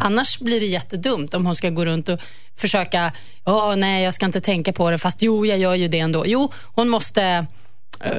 Annars 0.00 0.38
blir 0.38 0.60
det 0.60 0.66
jättedumt 0.66 1.34
om 1.34 1.46
hon 1.46 1.54
ska 1.54 1.70
gå 1.70 1.84
runt 1.84 2.08
och 2.08 2.20
försöka, 2.56 3.12
åh 3.44 3.76
nej, 3.76 4.04
jag 4.04 4.14
ska 4.14 4.26
inte 4.26 4.40
tänka 4.40 4.72
på 4.72 4.90
det, 4.90 4.98
fast 4.98 5.22
jo, 5.22 5.46
jag 5.46 5.58
gör 5.58 5.74
ju 5.74 5.88
det 5.88 5.98
ändå. 6.00 6.22
Jo, 6.26 6.52
hon 6.74 6.88
måste 6.88 7.46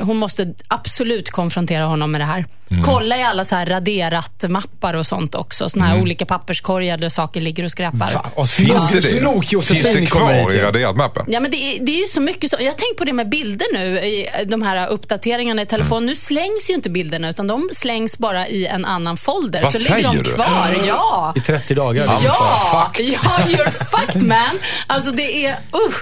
hon 0.02 0.18
måste 0.18 0.54
absolut 0.68 1.30
konfrontera 1.30 1.86
honom 1.86 2.12
med 2.12 2.22
det 2.22 2.26
här. 2.26 2.46
Kolla 2.86 3.18
i 3.18 3.24
alla 3.24 3.46
så 3.46 3.56
här 3.56 3.66
raderat-mappar 3.66 4.94
och 4.94 5.06
sånt 5.06 5.36
också. 5.36 5.70
Såna 5.70 5.86
här 5.86 6.02
olika 6.02 6.26
papperskorgar 6.26 6.98
där 6.98 7.10
saker 7.10 7.42
ligger 7.42 7.64
och 7.64 7.72
skräpar. 7.72 8.08
Fan, 8.08 8.32
och 8.36 8.50
Finns 8.50 8.90
det 8.90 9.00
det? 9.00 9.64
Finns 9.64 9.84
det 9.84 10.00
hit 10.00 10.12
kvar 10.12 10.54
i 10.54 10.62
raderat-mappen? 10.62 11.26
Ja, 11.28 11.40
men 11.40 11.52
det, 11.52 11.58
är, 11.58 11.86
det 11.86 11.92
är 11.92 12.00
ju 12.00 12.06
så 12.06 12.22
mycket 12.22 12.50
så. 12.50 12.56
Jag 12.60 12.66
har 12.66 12.72
tänkt 12.72 12.98
på 12.98 13.06
det 13.06 13.14
med 13.14 13.30
bilder 13.30 13.68
nu, 13.74 14.00
i 14.00 14.30
de 14.48 14.62
här 14.62 14.88
uppdateringarna 14.88 15.62
i 15.62 15.66
telefon. 15.66 15.98
Mm. 15.98 16.06
Nu 16.06 16.16
slängs 16.16 16.70
ju 16.70 16.74
inte 16.74 16.90
bilderna, 16.90 17.30
utan 17.30 17.48
de 17.48 17.70
slängs 17.72 18.18
bara 18.18 18.48
i 18.48 18.68
en 18.68 18.86
annan 18.86 19.18
folder. 19.18 19.62
Vad 19.62 19.72
så 19.72 19.78
ligger 19.78 19.96
säger 19.96 20.08
de 20.08 20.18
du? 20.18 20.32
kvar. 20.32 20.78
Ja! 20.88 21.34
I 21.36 21.40
30 21.40 21.76
dagar. 21.76 22.06
Ja, 22.24 22.34
fucked. 22.72 23.06
ja, 23.08 23.20
you're 23.48 23.72
fucked 23.72 24.28
man. 24.28 24.60
Alltså 24.88 25.12
det 25.12 25.46
är, 25.46 25.52
uh. 25.52 25.96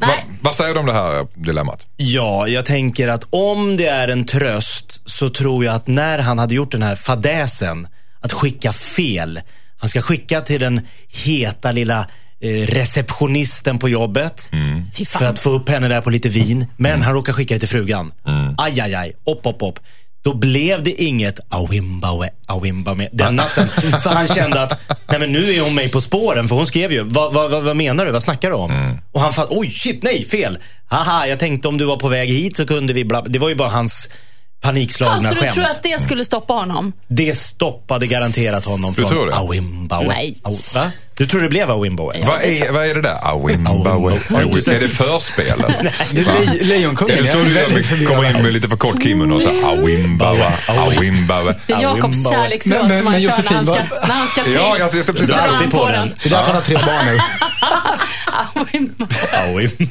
Va, 0.00 0.08
vad 0.40 0.54
säger 0.54 0.74
du 0.74 0.80
om 0.80 0.86
det 0.86 0.92
här 0.92 1.26
dilemmat? 1.34 1.86
Ja, 1.96 2.48
jag 2.48 2.64
tänker 2.64 3.08
att 3.08 3.24
om 3.30 3.76
det 3.76 3.86
är 3.86 4.08
en 4.08 4.24
tröst 4.24 5.00
så 5.04 5.28
tror 5.28 5.64
jag 5.64 5.74
att 5.74 5.86
när 5.86 6.18
han 6.18 6.38
hade 6.38 6.54
gjort 6.54 6.72
den 6.72 6.82
här 6.82 6.94
fadäsen, 6.96 7.88
att 8.20 8.32
skicka 8.32 8.72
fel. 8.72 9.40
Han 9.76 9.88
ska 9.88 10.02
skicka 10.02 10.40
till 10.40 10.60
den 10.60 10.86
heta 11.24 11.72
lilla 11.72 12.06
eh, 12.40 12.66
receptionisten 12.66 13.78
på 13.78 13.88
jobbet. 13.88 14.50
Fan. 14.50 15.06
För 15.06 15.26
att 15.26 15.38
få 15.38 15.50
upp 15.50 15.68
henne 15.68 15.88
där 15.88 16.00
på 16.00 16.10
lite 16.10 16.28
vin. 16.28 16.66
Men 16.76 17.02
han 17.02 17.14
råkar 17.14 17.32
skicka 17.32 17.54
det 17.54 17.60
till 17.60 17.68
frugan. 17.68 18.12
Aj, 18.58 18.80
aj, 18.80 18.94
aj. 18.94 19.12
Upp, 19.26 19.40
upp, 19.44 19.62
upp. 19.62 19.78
Då 20.26 20.34
blev 20.34 20.82
det 20.82 21.02
inget 21.02 21.40
awimbawe, 21.48 22.28
awimbawe 22.46 23.08
den 23.12 23.36
natten. 23.36 23.68
för 24.02 24.10
han 24.10 24.28
kände 24.28 24.62
att, 24.62 24.80
nej 25.08 25.18
men 25.20 25.32
nu 25.32 25.54
är 25.54 25.60
hon 25.60 25.74
mig 25.74 25.88
på 25.88 26.00
spåren. 26.00 26.48
För 26.48 26.56
hon 26.56 26.66
skrev 26.66 26.92
ju, 26.92 27.02
vad, 27.02 27.32
vad, 27.32 27.64
vad, 27.64 27.76
menar 27.76 28.06
du? 28.06 28.12
Vad 28.12 28.22
snackar 28.22 28.50
du 28.50 28.56
om? 28.56 28.98
Och 29.12 29.20
han 29.20 29.32
fattade, 29.32 29.60
oj 29.60 29.70
shit, 29.70 30.02
nej, 30.02 30.24
fel. 30.24 30.58
Haha, 30.88 31.26
jag 31.26 31.38
tänkte 31.38 31.68
om 31.68 31.78
du 31.78 31.84
var 31.84 31.96
på 31.96 32.08
väg 32.08 32.28
hit 32.28 32.56
så 32.56 32.66
kunde 32.66 32.92
vi 32.92 33.04
bla. 33.04 33.22
Det 33.22 33.38
var 33.38 33.48
ju 33.48 33.54
bara 33.54 33.68
hans 33.68 34.08
panikslagna 34.66 35.14
Alltså, 35.14 35.34
du 35.34 35.40
skämt. 35.40 35.54
tror 35.54 35.64
att 35.64 35.82
det 35.82 36.02
skulle 36.02 36.24
stoppa 36.24 36.52
honom? 36.52 36.92
Det 37.08 37.38
stoppade 37.38 38.06
garanterat 38.06 38.64
honom 38.64 38.92
Du 38.96 39.06
från 39.06 39.32
awimbawe. 39.32 40.06
Nej. 40.08 40.36
Aw- 40.44 40.74
Va? 40.74 40.90
Du 41.18 41.26
tror 41.26 41.40
det 41.40 41.48
blev 41.48 41.70
awimbawe? 41.70 42.22
Vad 42.26 42.42
är, 42.42 42.72
vad 42.72 42.86
är 42.86 42.94
det 42.94 43.02
där? 43.02 43.18
Awimbawe. 43.22 43.90
Awimbawe. 43.90 44.74
Är 44.76 44.80
det 44.80 44.88
förspelet? 44.88 45.82
Le- 46.12 46.64
Lejonkungen. 46.64 47.18
Är 47.18 47.22
det 47.22 47.28
så 47.88 47.94
du 47.94 48.06
kommer 48.06 48.30
in 48.36 48.42
med 48.42 48.52
lite 48.52 48.68
för 48.68 48.76
kort 48.76 49.02
kimono 49.02 49.34
och 49.34 49.42
så 49.42 49.48
awimbawe, 49.48 50.52
awimbawe. 50.68 51.54
Det 51.66 51.72
är 51.72 51.80
Jakobs 51.82 52.26
Awimbawe. 52.26 52.88
men- 52.88 52.98
som 52.98 53.06
han 53.06 53.20
kör 53.20 53.28
när 53.42 53.50
han 53.54 53.64
ska, 53.64 53.72
vad- 53.74 54.08
när 54.08 54.14
han 54.14 54.26
ska 54.28 54.42
till. 54.42 54.52
Ja, 54.54 54.76
jag 54.78 54.90
sitter 54.90 55.12
precis 55.12 55.28
Du 55.28 55.34
alltid 55.34 55.70
på 55.70 55.88
den. 55.88 56.14
Det 56.22 56.28
är 56.28 56.30
därför 56.30 56.46
han 56.46 56.54
har 56.54 56.62
tre 56.62 56.76
barn 56.76 57.06
nu. 57.06 57.18
Awim. 59.52 59.88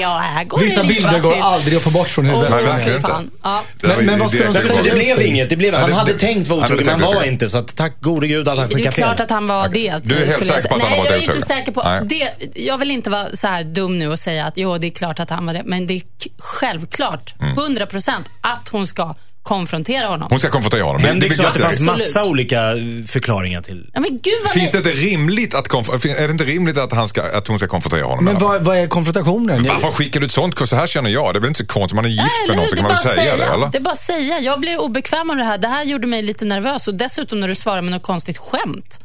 Ja, 0.00 0.18
här 0.18 0.44
går 0.44 0.58
Vissa 0.58 0.82
det 0.82 0.88
bilder 0.88 1.18
går 1.20 1.32
till. 1.32 1.42
aldrig 1.42 1.76
att 1.76 1.82
få 1.82 1.90
bort 1.90 2.08
från 2.08 2.26
huvudet. 2.26 2.50
Nej, 2.50 2.84
fy 2.84 2.90
inte. 2.90 3.00
fan. 3.08 3.30
Ja. 3.42 3.62
Det 3.80 3.86
var 3.88 3.96
Men- 3.96 4.06
men 4.06 4.18
vad 4.18 4.30
ska 4.30 4.44
de 4.52 4.54
säga? 4.54 4.82
det 4.82 4.90
blev 4.90 5.22
inget. 5.22 5.50
Det 5.50 5.56
blev, 5.56 5.72
Nej, 5.72 5.80
han 5.80 5.90
det- 5.90 5.96
hade 5.96 6.12
det- 6.12 6.18
tänkt 6.18 6.48
vara 6.48 6.60
han 6.60 6.70
hade 6.70 6.74
otrogen, 6.74 6.86
men 6.86 7.00
han 7.00 7.00
var 7.00 7.08
otrogen. 7.16 7.32
inte. 7.32 7.50
Så 7.50 7.58
att, 7.58 7.76
tack 7.76 8.00
gode 8.00 8.26
gud 8.26 8.48
att 8.48 8.58
han 8.58 8.68
Det 8.68 8.74
är 8.74 8.76
skickade 8.76 8.96
klart 8.96 9.16
fel. 9.16 9.22
att 9.24 9.30
han 9.30 9.46
var 9.46 9.68
det. 9.68 10.00
Du 10.04 10.14
är 10.14 10.26
helt 10.26 10.44
säker 10.46 10.68
på 10.68 10.74
att 10.74 10.80
han 10.80 10.80
har 10.80 10.88
Nej, 10.90 10.98
varit 10.98 11.10
jag 11.10 11.14
är 11.14 11.20
inte 11.20 11.30
otrogen? 11.30 11.46
säker 11.48 11.72
på 11.72 11.82
Nej. 11.82 12.00
det. 12.04 12.60
Jag 12.64 12.78
vill 12.78 12.90
inte 12.90 13.10
vara 13.10 13.26
så 13.32 13.46
här 13.46 13.64
dum 13.64 13.98
nu 13.98 14.08
och 14.08 14.18
säga 14.18 14.46
att 14.46 14.56
jo, 14.56 14.78
det 14.78 14.86
är 14.86 14.90
klart 14.90 15.20
att 15.20 15.30
han 15.30 15.46
var 15.46 15.52
det. 15.54 15.62
Men 15.64 15.86
det 15.86 15.94
är 15.94 16.02
självklart, 16.38 17.34
Mm. 17.40 17.54
100 17.58 17.86
procent, 17.86 18.26
att 18.40 18.68
hon 18.68 18.86
ska 18.86 19.14
konfrontera 19.42 20.06
honom. 20.06 20.26
Hon 20.30 20.38
ska 20.38 20.48
konfrontera 20.50 20.82
honom. 20.82 21.02
Det- 21.02 21.08
det 21.08 21.12
Henrik 21.14 21.32
sa 21.34 21.48
att 21.48 21.54
det 21.54 21.60
fanns 21.60 21.80
massa 21.80 22.24
olika 22.24 22.60
förklaringar 23.08 23.62
till. 23.62 23.90
Ja, 23.94 24.00
men 24.00 24.10
gud 24.10 24.32
vad 24.44 24.52
Finns 24.52 24.70
det 24.70 24.78
inte 24.78 24.90
rimligt 24.90 25.54
att, 25.54 25.74
är 25.74 26.26
det 26.26 26.30
inte 26.32 26.44
rimligt 26.44 26.78
att, 26.78 26.92
han 26.92 27.08
ska, 27.08 27.22
att 27.22 27.48
hon 27.48 27.58
ska 27.58 27.68
konfrontera 27.68 28.04
honom? 28.06 28.24
Men 28.24 28.38
vad, 28.38 28.62
vad 28.64 28.76
är 28.78 28.86
konfrontationen? 28.86 29.64
Varför 29.68 29.88
skickar 29.88 30.20
du 30.20 30.26
ett 30.26 30.32
sånt? 30.32 30.68
Så 30.68 30.76
här 30.76 30.86
känner 30.86 31.10
jag. 31.10 31.34
Det 31.34 31.38
är 31.38 31.40
väl 31.40 31.48
inte 31.48 31.58
så 31.60 31.66
konstigt. 31.66 31.96
Man 31.96 32.04
är 32.04 32.08
gift 32.08 32.24
med 32.48 32.56
någon 32.56 32.68
så 32.68 32.74
Det 32.74 32.80
kan 32.82 32.86
är 32.86 32.88
man 32.88 32.96
bara 33.04 33.14
väl 33.14 33.16
säga 33.24 33.36
det, 33.36 33.44
eller? 33.54 33.68
Det 33.72 33.78
är 33.78 33.82
bara 33.82 33.92
att 33.92 33.98
säga. 33.98 34.38
Jag 34.40 34.60
blev 34.60 34.78
obekväm 34.78 35.30
av 35.30 35.36
det 35.36 35.44
här. 35.44 35.58
Det 35.58 35.68
här 35.68 35.84
gjorde 35.84 36.06
mig 36.06 36.22
lite 36.22 36.44
nervös. 36.44 36.88
Och 36.88 36.94
dessutom 36.94 37.40
när 37.40 37.48
du 37.48 37.54
svarar 37.54 37.82
med 37.82 37.92
något 37.92 38.02
konstigt 38.02 38.38
skämt. 38.38 39.00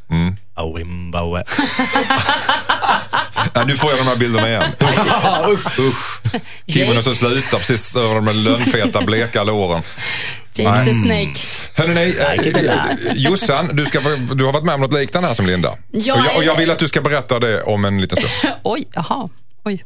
Awimbawe. 0.56 1.44
Nej, 3.56 3.66
nu 3.68 3.78
får 3.78 3.90
jag 3.90 4.00
de 4.00 4.08
här 4.08 4.16
bilderna 4.16 4.50
igen. 4.50 4.64
Usch. 5.48 5.80
Usch. 5.80 6.22
Kimono 6.68 7.04
som 7.04 7.16
slutar 7.16 7.58
precis 7.58 7.96
över 7.96 8.16
de 8.16 8.28
lönnfeta 8.28 9.02
bleka 9.02 9.44
låren. 9.44 9.84
Jake 10.56 10.86
the 10.86 10.94
Snake. 10.94 11.34
Hörrni, 11.76 12.16
eh, 12.20 12.36
Jossan, 13.16 13.70
du, 13.74 13.86
ska, 13.86 14.00
du 14.34 14.46
har 14.46 14.52
varit 14.52 14.66
med 14.66 14.76
om 14.76 14.82
något 14.82 14.94
liknande 14.94 15.28
här 15.28 15.36
som 15.36 15.46
Linda. 15.46 15.74
Ja, 15.92 16.14
och, 16.14 16.20
jag, 16.20 16.38
och 16.38 16.44
jag 16.44 16.54
eh, 16.54 16.60
vill 16.60 16.72
att 16.72 16.80
du 16.80 16.88
ska 16.88 17.02
berätta 17.02 17.40
det 17.40 17.62
om 17.62 17.86
en 17.86 18.02
liten 18.02 18.18
stund. 18.18 18.54
Oj, 18.64 18.88
jaha. 18.94 19.30
Oj. 19.66 19.86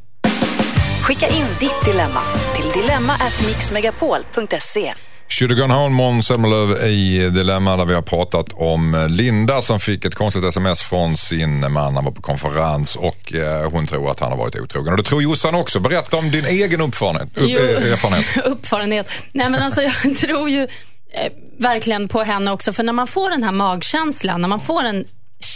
Skicka 1.02 1.28
in 1.28 1.46
ditt 1.60 1.86
dilemma 1.86 2.22
till 2.56 2.82
dilemma@mixmegapol.se. 2.82 4.94
Tjugogan 5.30 5.72
Holm, 5.72 5.94
Måns 5.94 6.28
Zelmerlöw 6.28 6.88
i 6.88 7.30
Dilemma 7.30 7.78
där 7.78 7.86
vi 7.86 7.94
har 7.94 8.02
pratat 8.02 8.48
om 8.54 9.08
Linda 9.10 9.62
som 9.62 9.80
fick 9.80 10.06
ett 10.06 10.16
konstigt 10.16 10.44
sms 10.44 10.82
från 10.82 11.18
sin 11.18 11.72
man. 11.72 11.96
Han 11.96 12.06
var 12.06 12.12
på 12.12 12.22
konferens 12.22 12.96
och 12.96 13.34
eh, 13.34 13.72
hon 13.72 13.88
tror 13.88 14.12
att 14.12 14.20
han 14.20 14.30
har 14.32 14.38
varit 14.38 14.56
otrogen. 14.56 14.92
Och 14.94 14.98
det 14.98 15.04
tror 15.04 15.24
Jossan 15.24 15.56
också. 15.56 15.80
Berätta 15.80 16.18
om 16.18 16.32
din 16.32 16.46
egen 16.46 16.82
uppfarenhet. 16.82 17.38
Upp, 17.38 17.44
Jo. 17.50 17.60
eh, 17.60 17.92
erfarenhet. 17.92 18.38
Uppfarenhet. 18.46 19.12
Nej 19.34 19.50
men 19.50 19.62
alltså 19.64 19.82
jag 19.82 20.16
tror 20.18 20.50
ju 20.50 20.62
eh, 20.64 21.32
verkligen 21.60 22.08
på 22.08 22.24
henne 22.24 22.52
också. 22.52 22.74
För 22.74 22.84
när 22.84 22.94
man 22.94 23.08
får 23.08 23.30
den 23.30 23.44
här 23.44 23.52
magkänslan, 23.52 24.42
när 24.42 24.48
man 24.48 24.60
får 24.60 24.84
en 24.84 25.06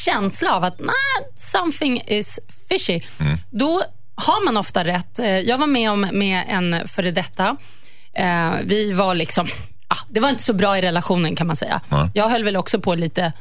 känsla 0.05 0.55
av 0.55 0.63
att 0.63 0.79
nah, 0.79 0.93
something 1.36 2.01
is 2.07 2.39
fishy. 2.69 3.01
Då 3.51 3.83
har 4.15 4.45
man 4.45 4.57
ofta 4.57 4.83
rätt. 4.83 5.19
Eh, 5.19 5.27
Jag 5.39 5.57
var 5.57 5.67
med 5.67 5.91
om 5.91 6.07
med 6.12 6.43
en 6.49 6.88
före 6.88 7.12
detta. 7.12 7.57
Eh, 8.15 8.54
vi 8.63 8.93
var 8.93 9.15
liksom, 9.15 9.47
ah, 9.88 9.97
det 10.10 10.19
var 10.19 10.30
inte 10.30 10.43
så 10.43 10.54
bra 10.54 10.78
i 10.78 10.82
relationen 10.82 11.36
kan 11.36 11.47
man 11.47 11.56
säga. 11.56 11.82
Nej. 11.89 12.12
Jag 12.13 12.30
höll 12.30 12.43
väl 12.43 12.58
också 12.58 12.80
på 12.80 12.95
lite 12.95 13.34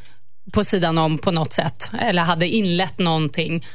på 0.53 0.65
sidan 0.65 0.99
om 0.99 1.19
på 1.19 1.31
något 1.31 1.53
sätt. 1.53 1.91
Eller 2.01 2.23
hade 2.23 2.49
inlett 2.49 2.99
någonting. 2.99 3.67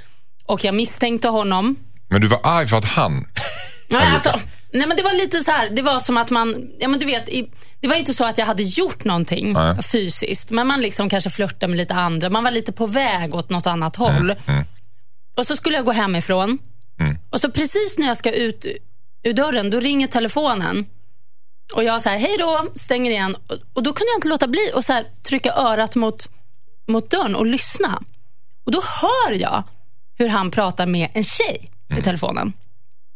Och 0.45 0.63
jag 0.63 0.75
misstänkte 0.75 1.27
honom. 1.27 1.75
Men 2.09 2.21
du 2.21 2.27
var 2.27 2.39
arg 2.43 2.67
för 2.67 2.77
att 2.77 2.85
han... 2.85 3.27
Nej, 3.89 4.07
alltså, 4.07 4.39
nej 4.73 4.87
men 4.87 4.97
det 4.97 5.03
var 5.03 5.13
lite 5.13 5.41
så 5.41 5.51
här, 5.51 5.69
det 5.69 5.81
var 5.81 5.99
som 5.99 6.17
att 6.17 6.31
man, 6.31 6.69
ja 6.79 6.87
men 6.87 6.99
du 6.99 7.05
vet, 7.05 7.29
i, 7.29 7.49
det 7.79 7.87
var 7.87 7.95
inte 7.95 8.13
så 8.13 8.25
att 8.25 8.37
jag 8.37 8.45
hade 8.45 8.63
gjort 8.63 9.03
någonting 9.03 9.53
Nej. 9.53 9.83
fysiskt, 9.83 10.51
men 10.51 10.67
man 10.67 10.81
liksom 10.81 11.09
kanske 11.09 11.29
flörtade 11.29 11.67
med 11.67 11.77
lite 11.77 11.93
andra, 11.93 12.29
man 12.29 12.43
var 12.43 12.51
lite 12.51 12.71
på 12.71 12.85
väg 12.85 13.35
åt 13.35 13.49
något 13.49 13.67
annat 13.67 13.95
håll. 13.95 14.35
Och 15.37 15.47
så 15.47 15.55
skulle 15.55 15.75
jag 15.75 15.85
gå 15.85 15.91
hemifrån 15.91 16.57
och 17.29 17.39
så 17.39 17.51
precis 17.51 17.97
när 17.97 18.07
jag 18.07 18.17
ska 18.17 18.31
ut 18.31 18.65
ur 19.23 19.33
dörren, 19.33 19.69
då 19.69 19.79
ringer 19.79 20.07
telefonen. 20.07 20.85
Och 21.73 21.83
jag 21.83 22.01
säger 22.01 22.19
hej 22.19 22.35
då, 22.39 22.65
stänger 22.75 23.11
igen. 23.11 23.35
Och, 23.47 23.55
och 23.73 23.83
då 23.83 23.93
kunde 23.93 24.11
jag 24.11 24.17
inte 24.17 24.27
låta 24.27 24.47
bli 24.47 24.71
att 24.73 24.85
så 24.85 24.93
här, 24.93 25.05
trycka 25.23 25.53
örat 25.53 25.95
mot, 25.95 26.27
mot 26.87 27.09
dörren 27.09 27.35
och 27.35 27.45
lyssna. 27.45 28.01
Och 28.65 28.71
då 28.71 28.81
hör 29.01 29.31
jag 29.31 29.63
hur 30.17 30.27
han 30.27 30.51
pratar 30.51 30.85
med 30.85 31.09
en 31.13 31.23
tjej 31.23 31.71
i 31.97 32.01
telefonen. 32.01 32.53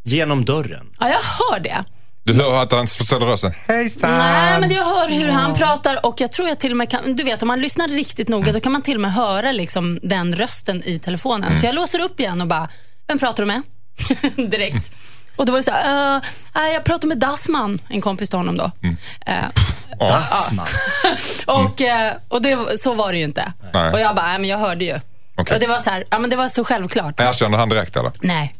Genom 0.04 0.46
dörren. 0.46 0.90
Ja, 1.00 1.10
jag 1.10 1.20
hör 1.22 1.60
det. 1.60 1.86
Du 2.24 2.34
hör 2.34 2.64
att 2.64 2.72
han 2.72 2.88
ställer 2.88 3.26
rösten. 3.26 3.54
Hejsan! 3.68 4.12
Nej, 4.12 4.60
men 4.60 4.72
jag 4.72 4.86
hör 4.86 5.10
hur 5.10 5.28
han 5.30 5.54
pratar 5.54 6.06
och 6.06 6.22
jag 6.22 6.32
tror 6.32 6.48
jag 6.48 6.60
till 6.60 6.72
och 6.72 6.78
med 6.78 6.90
kan, 6.90 7.16
du 7.16 7.24
vet 7.24 7.42
om 7.42 7.48
man 7.48 7.62
lyssnar 7.62 7.88
riktigt 7.88 8.28
noga 8.30 8.52
då 8.52 8.60
kan 8.60 8.72
man 8.72 8.82
till 8.82 8.96
och 8.96 9.02
med 9.02 9.14
höra 9.14 9.52
liksom 9.52 10.00
den 10.04 10.36
rösten 10.36 10.84
i 10.84 11.00
telefonen. 11.00 11.56
Så 11.58 11.66
jag 11.66 11.76
låser 11.76 12.00
upp 12.00 12.20
igen 12.20 12.42
och 12.42 12.48
bara, 12.48 12.70
vem 13.08 13.20
pratar 13.20 13.44
du 13.44 13.48
med? 13.48 13.62
Direkt. 14.52 14.92
Och 15.42 15.46
då 15.48 15.52
var 15.52 15.60
det 15.60 15.64
så 15.64 15.72
här, 15.72 16.16
"Eh, 16.16 16.22
nej, 16.56 16.74
jag 16.74 16.84
pratar 16.84 17.08
med 17.08 17.18
Dasman, 17.18 17.80
en 17.90 18.02
kompis 18.02 18.30
till 18.30 18.38
honom 18.40 18.58
då. 18.58 18.72
Eh, 19.26 19.34
Dassman. 20.00 20.68
och 21.48 21.82
eh, 21.82 22.14
och 22.30 22.42
det, 22.42 22.80
så 22.80 22.94
var 22.94 23.12
det 23.12 23.18
ju 23.18 23.24
inte. 23.24 23.54
Nej. 23.74 23.94
Och 23.94 24.00
jag 24.00 24.16
bara, 24.16 24.38
men 24.38 24.46
jag 24.46 24.58
hörde 24.58 24.86
ju. 24.86 25.00
Okej. 25.38 25.54
Och 25.56 25.60
det 25.62 25.68
var 25.68 25.80
så 25.80 25.90
här, 25.90 26.04
ja 26.10 26.20
men 26.20 26.30
det 26.30 26.36
var 26.36 26.50
så 26.50 26.64
självklart. 26.64 27.20
Erkände 27.20 27.58
han 27.58 27.70
direkt 27.70 27.96
eller? 27.96 28.12
Nej, 28.22 28.54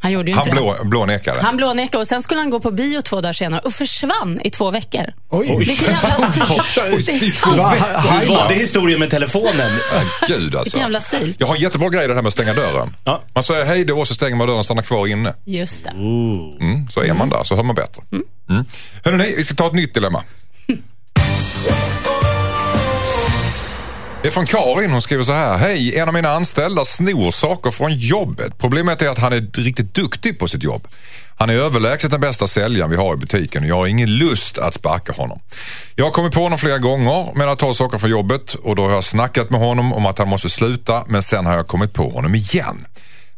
han 0.00 0.12
gjorde 0.12 0.30
ju 0.30 0.36
Han 0.36 0.46
inte 0.48 0.56
det. 0.56 0.62
blå, 0.62 0.84
blånekade? 0.84 1.40
Han 1.42 1.56
blånekade 1.56 1.98
och 2.00 2.06
sen 2.06 2.22
skulle 2.22 2.40
han 2.40 2.50
gå 2.50 2.60
på 2.60 2.70
bio 2.70 3.00
två 3.02 3.20
dagar 3.20 3.32
senare 3.32 3.60
och 3.64 3.72
försvann 3.72 4.40
i 4.44 4.50
två 4.50 4.70
veckor. 4.70 5.04
Oj. 5.30 5.56
Vilken 5.58 5.88
jävla 5.94 6.30
stil. 6.30 6.42
Det 7.06 7.12
är 7.12 7.30
sant. 7.30 8.22
Hur 8.22 8.34
var 8.34 8.48
det 8.48 8.54
historien 8.54 9.00
med 9.00 9.10
telefonen? 9.10 9.78
Ja, 9.92 10.02
Gud 10.28 10.54
alltså. 10.54 10.64
Vilken 10.64 10.80
jävla 10.80 11.00
stil. 11.00 11.34
Jag 11.38 11.46
har 11.46 11.54
en 11.54 11.60
jättebra 11.60 11.88
grej 11.88 12.08
det 12.08 12.14
här 12.14 12.22
med 12.22 12.28
att 12.28 12.32
stänga 12.34 12.54
dörren. 12.54 12.94
Ja. 13.04 13.22
Man 13.34 13.42
säger 13.42 13.64
hej 13.64 13.84
då 13.84 14.00
och 14.00 14.08
så 14.08 14.14
stänger 14.14 14.36
man 14.36 14.46
dörren 14.46 14.58
och 14.58 14.64
stannar 14.64 14.82
kvar 14.82 15.06
inne. 15.06 15.34
Just 15.44 15.84
det. 15.84 15.90
Mm, 15.90 16.88
så 16.90 17.00
är 17.02 17.14
man 17.14 17.28
där, 17.28 17.44
så 17.44 17.56
hör 17.56 17.62
man 17.62 17.74
bättre. 17.74 18.02
Mm. 18.12 18.64
Hörrni, 19.04 19.34
vi 19.36 19.44
ska 19.44 19.54
ta 19.54 19.66
ett 19.66 19.72
nytt 19.72 19.94
dilemma. 19.94 20.22
Det 24.22 24.28
är 24.28 24.32
från 24.32 24.46
Karin. 24.46 24.90
Hon 24.90 25.02
skriver 25.02 25.24
så 25.24 25.32
här. 25.32 25.58
Hej, 25.58 25.98
en 25.98 26.08
av 26.08 26.14
mina 26.14 26.30
anställda 26.30 26.84
snor 26.84 27.30
saker 27.30 27.70
från 27.70 27.94
jobbet. 27.94 28.58
Problemet 28.58 29.02
är 29.02 29.08
att 29.08 29.18
han 29.18 29.32
är 29.32 29.40
riktigt 29.52 29.94
duktig 29.94 30.38
på 30.38 30.48
sitt 30.48 30.62
jobb. 30.62 30.88
Han 31.36 31.50
är 31.50 31.54
överlägset 31.54 32.10
den 32.10 32.20
bästa 32.20 32.46
säljaren 32.46 32.90
vi 32.90 32.96
har 32.96 33.14
i 33.14 33.16
butiken 33.16 33.62
och 33.62 33.68
jag 33.68 33.76
har 33.76 33.86
ingen 33.86 34.16
lust 34.16 34.58
att 34.58 34.74
sparka 34.74 35.12
honom. 35.12 35.40
Jag 35.94 36.04
har 36.04 36.12
kommit 36.12 36.32
på 36.32 36.40
honom 36.40 36.58
flera 36.58 36.78
gånger 36.78 37.34
med 37.34 37.48
att 37.48 37.58
ta 37.58 37.74
saker 37.74 37.98
från 37.98 38.10
jobbet 38.10 38.54
och 38.54 38.76
då 38.76 38.84
har 38.84 38.90
jag 38.90 39.04
snackat 39.04 39.50
med 39.50 39.60
honom 39.60 39.92
om 39.92 40.06
att 40.06 40.18
han 40.18 40.28
måste 40.28 40.48
sluta 40.48 41.04
men 41.06 41.22
sen 41.22 41.46
har 41.46 41.56
jag 41.56 41.66
kommit 41.66 41.92
på 41.92 42.10
honom 42.10 42.34
igen. 42.34 42.86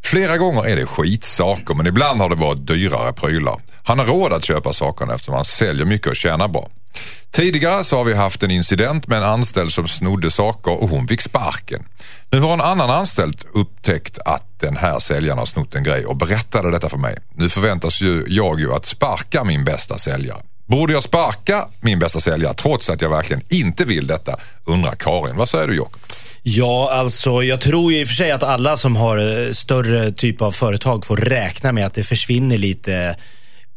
Flera 0.03 0.37
gånger 0.37 0.67
är 0.67 0.75
det 0.75 0.85
skitsaker 0.85 1.73
men 1.73 1.87
ibland 1.87 2.21
har 2.21 2.29
det 2.29 2.35
varit 2.35 2.67
dyrare 2.67 3.13
prylar. 3.13 3.61
Han 3.83 3.99
har 3.99 4.05
råd 4.05 4.33
att 4.33 4.45
köpa 4.45 4.73
sakerna 4.73 5.13
eftersom 5.13 5.35
han 5.35 5.45
säljer 5.45 5.85
mycket 5.85 6.07
och 6.07 6.15
tjänar 6.15 6.47
bra. 6.47 6.69
Tidigare 7.31 7.83
så 7.83 7.97
har 7.97 8.03
vi 8.03 8.13
haft 8.13 8.43
en 8.43 8.51
incident 8.51 9.07
med 9.07 9.17
en 9.17 9.23
anställd 9.23 9.71
som 9.71 9.87
snodde 9.87 10.31
saker 10.31 10.83
och 10.83 10.89
hon 10.89 11.07
fick 11.07 11.21
sparken. 11.21 11.83
Nu 12.29 12.39
har 12.39 12.53
en 12.53 12.61
annan 12.61 12.89
anställd 12.89 13.43
upptäckt 13.53 14.17
att 14.25 14.59
den 14.59 14.77
här 14.77 14.99
säljaren 14.99 15.37
har 15.37 15.45
snott 15.45 15.75
en 15.75 15.83
grej 15.83 16.05
och 16.05 16.17
berättade 16.17 16.71
detta 16.71 16.89
för 16.89 16.97
mig. 16.97 17.17
Nu 17.35 17.49
förväntas 17.49 18.01
ju 18.01 18.25
jag 18.27 18.59
ju 18.59 18.73
att 18.73 18.85
sparka 18.85 19.43
min 19.43 19.63
bästa 19.63 19.97
säljare. 19.97 20.41
Borde 20.65 20.93
jag 20.93 21.03
sparka 21.03 21.67
min 21.81 21.99
bästa 21.99 22.19
säljare 22.19 22.53
trots 22.53 22.89
att 22.89 23.01
jag 23.01 23.09
verkligen 23.09 23.43
inte 23.49 23.85
vill 23.85 24.07
detta? 24.07 24.39
Undrar 24.65 24.95
Karin. 24.95 25.35
Vad 25.35 25.49
säger 25.49 25.67
du 25.67 25.75
Jakob? 25.75 26.01
Ja, 26.43 26.91
alltså 26.93 27.43
jag 27.43 27.61
tror 27.61 27.91
ju 27.91 27.99
i 27.99 28.03
och 28.03 28.07
för 28.07 28.15
sig 28.15 28.31
att 28.31 28.43
alla 28.43 28.77
som 28.77 28.95
har 28.95 29.45
eh, 29.47 29.51
större 29.51 30.11
typ 30.11 30.41
av 30.41 30.51
företag 30.51 31.05
får 31.05 31.17
räkna 31.17 31.71
med 31.71 31.85
att 31.85 31.93
det 31.93 32.03
försvinner 32.03 32.57
lite 32.57 33.15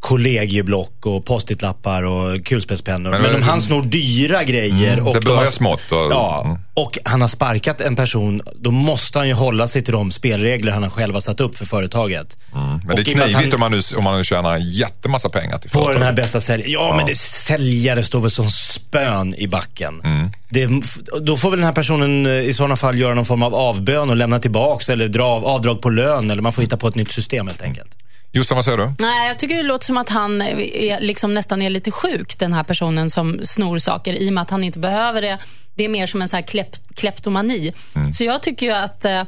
kollegieblock 0.04 1.06
och 1.06 1.24
postitlappar 1.24 2.02
och 2.02 2.46
kulspetspennor. 2.46 3.10
Men, 3.10 3.22
men 3.22 3.34
om 3.34 3.42
han 3.42 3.60
snor 3.60 3.82
dyra 3.82 4.44
grejer 4.44 4.92
Mm, 4.92 5.06
och, 5.06 5.14
det 5.14 5.20
de 5.20 5.24
börjar 5.26 5.38
har, 5.38 5.46
smått 5.46 5.92
och- 5.92 5.98
ja, 6.12 6.42
mm. 6.44 6.58
och 6.74 6.98
han 7.04 7.20
har 7.20 7.28
sparkat 7.28 7.80
en 7.80 7.96
person, 7.96 8.42
då 8.60 8.70
måste 8.70 9.18
han 9.18 9.28
ju 9.28 9.34
hålla 9.34 9.66
sig 9.66 9.82
till 9.82 9.92
de 9.92 10.10
spelregler 10.10 10.72
han 10.72 10.90
själv 10.90 11.14
har 11.14 11.20
satt 11.20 11.40
upp 11.40 11.56
för 11.56 11.64
företaget. 11.64 12.36
Men 12.52 12.80
det 12.86 12.92
Och 12.92 12.98
är 13.08 13.16
med 13.16 13.24
att 13.24 13.30
knivigt 13.30 13.34
han- 13.34 13.54
om 13.54 13.60
man, 13.60 13.72
nu, 13.72 13.80
om 13.96 14.04
man 14.04 14.18
nu 14.18 14.24
tjänar 14.24 14.56
jättemassa 14.56 15.28
pengar 15.28 15.58
till 15.58 15.70
På 15.70 15.78
företaget. 15.78 15.96
den 16.00 16.06
här 16.06 16.12
bästa 16.12 16.40
säljaren. 16.40 16.72
Ja, 16.72 16.94
men 16.96 17.06
det 17.06 17.16
säljare 17.18 18.02
står 18.02 18.20
väl 18.20 18.30
som 18.30 18.48
spön 18.50 19.34
i 19.34 19.48
backen. 19.48 20.00
Mm. 20.04 20.30
Det, 20.50 20.68
då 21.20 21.36
får 21.36 21.50
väl 21.50 21.58
den 21.58 21.66
här 21.66 21.72
personen 21.74 22.26
eh, 22.26 22.32
i 22.32 22.52
sådana 22.52 22.76
fall 22.76 22.98
göra 22.98 23.14
någon 23.14 23.24
form 23.26 23.42
av 23.42 23.54
avbön 23.54 24.10
och 24.10 24.16
lämna 24.16 24.38
tillbaks 24.38 24.88
eller 24.88 25.08
dra 25.08 25.24
av, 25.24 25.46
avdrag 25.46 25.82
på 25.82 25.90
lön 25.90 26.30
eller 26.30 26.42
man 26.42 26.52
får 26.52 26.62
hitta 26.62 26.76
på 26.76 26.88
ett 26.88 26.94
nytt 26.94 27.12
system 27.12 27.46
helt 27.48 27.62
enkelt. 27.62 27.88
Jossan, 28.36 28.56
vad 28.56 28.64
säger 28.64 28.78
du? 28.78 28.92
Nej, 28.98 29.28
jag 29.28 29.38
tycker 29.38 29.56
det 29.56 29.62
låter 29.62 29.86
som 29.86 29.96
att 29.96 30.08
han 30.08 30.42
är, 30.42 31.00
liksom 31.00 31.34
nästan 31.34 31.62
är 31.62 31.70
lite 31.70 31.90
sjuk, 31.90 32.38
den 32.38 32.52
här 32.52 32.62
personen 32.62 33.10
som 33.10 33.40
snor 33.42 33.78
saker, 33.78 34.12
i 34.14 34.28
och 34.28 34.32
med 34.32 34.42
att 34.42 34.50
han 34.50 34.64
inte 34.64 34.78
behöver 34.78 35.22
det. 35.22 35.38
Det 35.74 35.84
är 35.84 35.88
mer 35.88 36.06
som 36.06 36.22
en 36.22 36.28
så 36.28 36.36
här 36.36 36.42
klep, 36.42 36.68
kleptomani. 36.94 37.72
Så 38.14 38.24
jag 38.24 38.42
tycker 38.42 38.66
ju 38.66 38.72
att, 38.72 39.04
eh, 39.04 39.22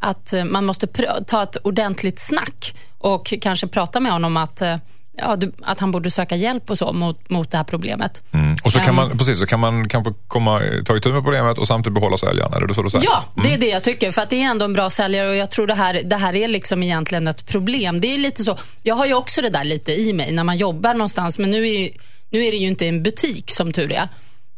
att 0.00 0.34
man 0.50 0.64
måste 0.64 0.86
ta 1.26 1.42
ett 1.42 1.56
ordentligt 1.56 2.20
snack 2.20 2.74
och 2.98 3.34
kanske 3.40 3.66
prata 3.66 4.00
med 4.00 4.12
honom 4.12 4.36
att, 4.36 4.62
eh, 4.62 4.76
ja, 5.18 5.36
du, 5.36 5.52
att 5.62 5.80
han 5.80 5.90
borde 5.90 6.10
söka 6.10 6.36
hjälp 6.36 6.70
och 6.70 6.78
så 6.78 6.92
mot, 6.92 7.30
mot 7.30 7.50
det 7.50 7.56
här 7.56 7.64
problemet. 7.64 8.22
Och 8.62 8.72
så 8.72 8.78
kan 8.78 8.88
Ehm. 8.88 8.94
man, 8.94 9.18
precis, 9.18 9.38
så 9.38 9.46
kan 9.46 9.60
man 9.60 9.88
kanske 9.88 10.12
komma, 10.28 10.60
ta 10.86 10.96
itu 10.96 11.12
med 11.12 11.22
problemet 11.22 11.58
och 11.58 11.66
samtidigt 11.68 11.94
behålla 11.94 12.18
säljaren. 12.18 12.52
Är 12.52 12.66
det 12.66 12.74
så 12.74 12.82
du 12.82 12.90
säger? 12.90 13.04
Ja, 13.04 13.24
det 13.42 13.54
är 13.54 13.58
det 13.58 13.66
jag 13.68 13.82
tycker. 13.84 14.12
För 14.12 14.22
att 14.22 14.30
det 14.30 14.42
är 14.42 14.46
ändå 14.46 14.64
en 14.64 14.72
bra 14.72 14.90
säljare 14.90 15.28
och 15.28 15.36
jag 15.36 15.50
tror 15.50 15.66
det 15.66 15.74
här, 15.74 16.00
det 16.04 16.16
här 16.16 16.36
är 16.36 16.48
liksom 16.48 16.82
egentligen 16.82 17.26
ett 17.28 17.46
problem. 17.46 18.00
Det 18.00 18.14
är 18.14 18.18
lite 18.18 18.42
så, 18.44 18.58
jag 18.82 18.94
har 18.94 19.06
ju 19.06 19.14
också 19.14 19.42
det 19.42 19.50
där 19.50 19.64
lite 19.64 19.92
i 19.92 20.12
mig 20.12 20.32
när 20.32 20.44
man 20.44 20.56
jobbar 20.56 20.94
någonstans, 20.94 21.38
men 21.38 21.50
nu 21.50 21.68
är, 21.68 21.90
nu 22.30 22.44
är 22.44 22.50
det 22.52 22.58
ju 22.58 22.66
inte 22.66 22.86
en 22.86 23.02
butik 23.02 23.50
som 23.50 23.72
tur 23.72 23.92
är. 23.92 24.08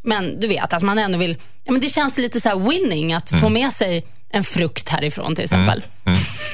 Men 0.03 0.41
du 0.41 0.49
vet 0.49 0.73
att 0.73 0.83
man 0.83 0.99
ändå 0.99 1.19
vill, 1.19 1.37
ja 1.65 1.73
men 1.73 1.81
det 1.81 1.89
känns 1.89 2.19
lite 2.19 2.41
så 2.41 2.49
här 2.49 2.57
winning 2.57 3.13
att 3.13 3.31
få 3.41 3.49
med 3.49 3.73
sig 3.73 4.07
en 4.31 4.45
frukt 4.45 4.89
härifrån 4.89 5.35
till 5.35 5.45
exempel. 5.45 5.85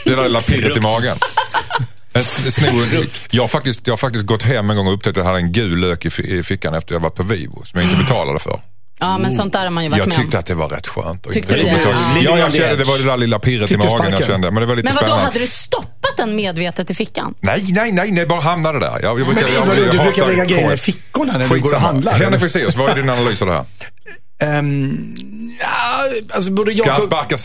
Det 0.05 0.15
där 0.15 0.23
lilla 0.25 0.41
pirret 0.41 0.77
i 0.77 0.81
magen. 0.81 1.17
Jag, 3.31 3.43
har 3.43 3.49
faktiskt, 3.49 3.81
jag 3.87 3.93
har 3.93 3.97
faktiskt 3.97 4.27
gått 4.27 4.43
hem 4.43 4.71
en 4.71 4.77
gång 4.77 4.87
och 4.87 4.95
upptäckt 4.95 5.11
att 5.11 5.17
jag 5.17 5.25
hade 5.25 5.39
en 5.39 5.53
gul 5.53 5.79
lök 5.81 6.05
i, 6.05 6.11
fi- 6.11 6.39
i 6.39 6.43
fickan 6.43 6.75
efter 6.75 6.95
jag 6.95 7.01
var 7.01 7.11
på 7.11 7.23
Vivo 7.23 7.63
som 7.65 7.81
jag 7.81 7.91
inte 7.91 8.03
betalade 8.03 8.39
för. 8.39 8.61
Ja, 9.03 9.19
men 9.19 9.31
sånt 9.31 9.53
där 9.53 9.63
har 9.65 9.71
man 9.71 9.85
ju 9.85 9.91
varit 9.91 9.99
Jag 9.99 10.09
med 10.09 10.17
om. 10.17 10.23
tyckte 10.23 10.39
att 10.39 10.47
det 10.47 10.55
var 10.55 10.69
rätt 10.69 10.87
skönt. 10.87 11.31
Tyckte 11.33 11.55
du 11.55 11.63
det? 11.63 11.81
Ja. 11.85 11.95
Ja, 12.23 12.39
jag 12.39 12.53
kände, 12.55 12.77
det 12.77 12.85
var 12.85 12.99
det 12.99 13.05
där 13.05 13.17
lilla 13.17 13.39
pirret 13.39 13.71
i 13.71 13.75
du 13.75 13.79
magen 13.79 14.11
jag 14.13 14.27
kände. 14.27 14.51
Men 14.51 14.61
det 14.61 14.67
var 14.67 14.77
lite 14.77 14.85
Men 14.85 14.95
vad 14.95 15.03
då 15.03 15.07
spännande. 15.07 15.25
hade 15.27 15.39
du 15.39 15.47
stoppat 15.47 16.17
den 16.17 16.37
medvetet 16.37 16.91
i 16.91 16.95
fickan? 16.95 17.35
Nej, 17.41 17.65
nej, 17.73 17.93
nej, 17.93 18.11
nej, 18.13 18.27
bara 18.27 18.41
hamnade 18.41 18.81
där. 18.81 19.01
Jag, 19.03 19.21
jag 19.21 19.27
brukar, 19.27 19.43
Men 19.43 19.53
jag, 19.55 19.67
vadå, 19.67 19.75
du 19.83 19.87
hatar 19.89 20.05
brukar 20.05 20.27
lägga 20.27 20.45
grejerna 20.45 20.75
i 20.75 20.77
fickorna 20.77 21.33
när 21.39 21.49
du 21.49 21.61
går 21.61 21.75
och 21.75 21.81
handlar? 21.81 22.13
Henrik? 22.13 22.41
Fexeus, 22.41 22.77
vad 22.77 22.91
är 22.91 22.95
din 22.97 23.11
analys 23.11 23.43
av 23.43 23.49
det 23.49 23.55
här? 23.55 23.65
Ehm, 24.59 25.15
ja, 25.61 26.03
alltså 26.35 26.51
både 26.53 26.75
Ska 26.75 26.93
han 26.93 27.03
sparka 27.03 27.39